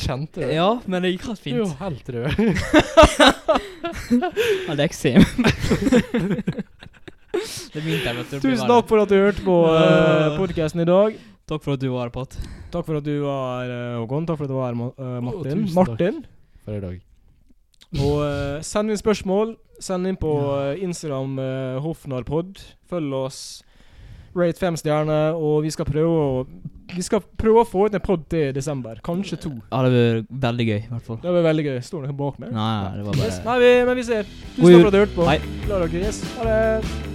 Kjente 0.00 0.40
du 0.40 0.46
det? 0.46 0.54
Ja, 0.56 0.68
men 0.86 1.02
det 1.04 1.10
gikk 1.14 1.26
helt 1.28 1.44
Du 1.44 1.50
er 1.50 1.58
jo 1.58 1.66
fint. 1.68 1.78
helt 1.82 2.06
rød. 2.14 2.30
Eksem. 4.86 5.22
Det 7.74 7.80
er 7.80 7.86
min 7.88 7.98
tid, 7.98 8.14
vet 8.14 8.28
du. 8.30 8.36
det 8.36 8.38
blir 8.38 8.44
Tusen 8.44 8.60
verre. 8.62 8.68
takk 8.70 8.86
for 8.86 9.02
at 9.02 9.08
du 9.10 9.14
hørte 9.18 9.42
på 9.42 9.54
uh, 9.66 10.36
podkasten 10.38 10.80
i 10.84 10.86
dag. 10.86 11.16
Takk 11.50 11.64
for 11.64 11.74
at 11.74 11.80
du 11.82 11.88
var 11.90 12.06
her, 12.06 12.12
Pat. 12.14 12.36
Takk 12.72 12.86
for 12.86 13.00
at 13.00 13.04
du 13.08 13.16
var 13.24 13.64
her, 13.64 13.72
Håkon. 13.98 14.26
Takk 14.28 14.38
for 14.38 14.46
at 14.46 14.52
du 14.52 14.54
var 14.54 14.68
her, 14.70 14.76
Ma 14.78 14.86
eh, 14.94 15.18
Martin. 15.26 15.64
tusen 15.64 15.74
takk. 15.74 15.88
Martin. 15.90 16.20
For 16.64 16.78
i 16.78 16.80
dag. 16.84 17.00
Og 17.98 18.22
eh, 18.28 18.62
send 18.64 18.94
inn 18.94 19.00
spørsmål. 19.02 19.56
Send 19.82 20.06
inn 20.08 20.16
på 20.22 20.30
eh, 20.54 20.78
Instagram 20.86 21.34
uh, 21.42 21.82
Hofnarpod. 21.84 22.62
Følg 22.88 23.18
oss. 23.18 23.42
Rate 24.34 24.58
fem 24.58 24.76
stjerner. 24.76 25.34
Og 25.38 25.62
vi 25.64 25.70
skal 25.70 25.86
prøve 25.88 26.10
å 26.10 26.46
Vi 26.94 27.02
skal 27.02 27.22
prøve 27.40 27.62
å 27.62 27.66
få 27.66 27.86
ut 27.88 27.94
en 27.96 28.00
pod 28.04 28.26
til 28.28 28.50
i 28.50 28.52
desember. 28.52 28.98
Kanskje 29.02 29.38
to. 29.40 29.54
Ja, 29.72 29.80
det 29.86 29.90
blir 29.94 30.20
veldig 30.44 30.66
gøy, 30.68 30.80
i 30.84 30.90
hvert 30.90 31.06
fall. 31.06 31.16
Det 31.22 31.32
blir 31.32 31.46
veldig 31.48 31.64
gøy. 31.64 31.78
Står 31.82 32.04
noen 32.04 32.16
bak 32.18 32.38
meg? 32.38 32.52
Nei, 32.52 32.92
det 32.98 33.06
var 33.06 33.16
Yes. 33.16 33.40
bare 33.40 33.44
Nei, 33.48 33.58
vi, 33.64 33.72
men 33.88 33.96
vi 33.96 34.02
ser. 34.02 34.22
Tusen 34.54 34.62
takk 34.68 34.80
for 34.80 34.86
at 34.86 34.92
du 34.92 34.98
hørte 35.00 35.16
på. 35.16 35.26
Hei. 35.32 35.38
Glad 35.64 35.90
dere. 35.90 36.04
Yes. 36.04 36.22
Ha 36.36 36.44
det. 36.44 37.13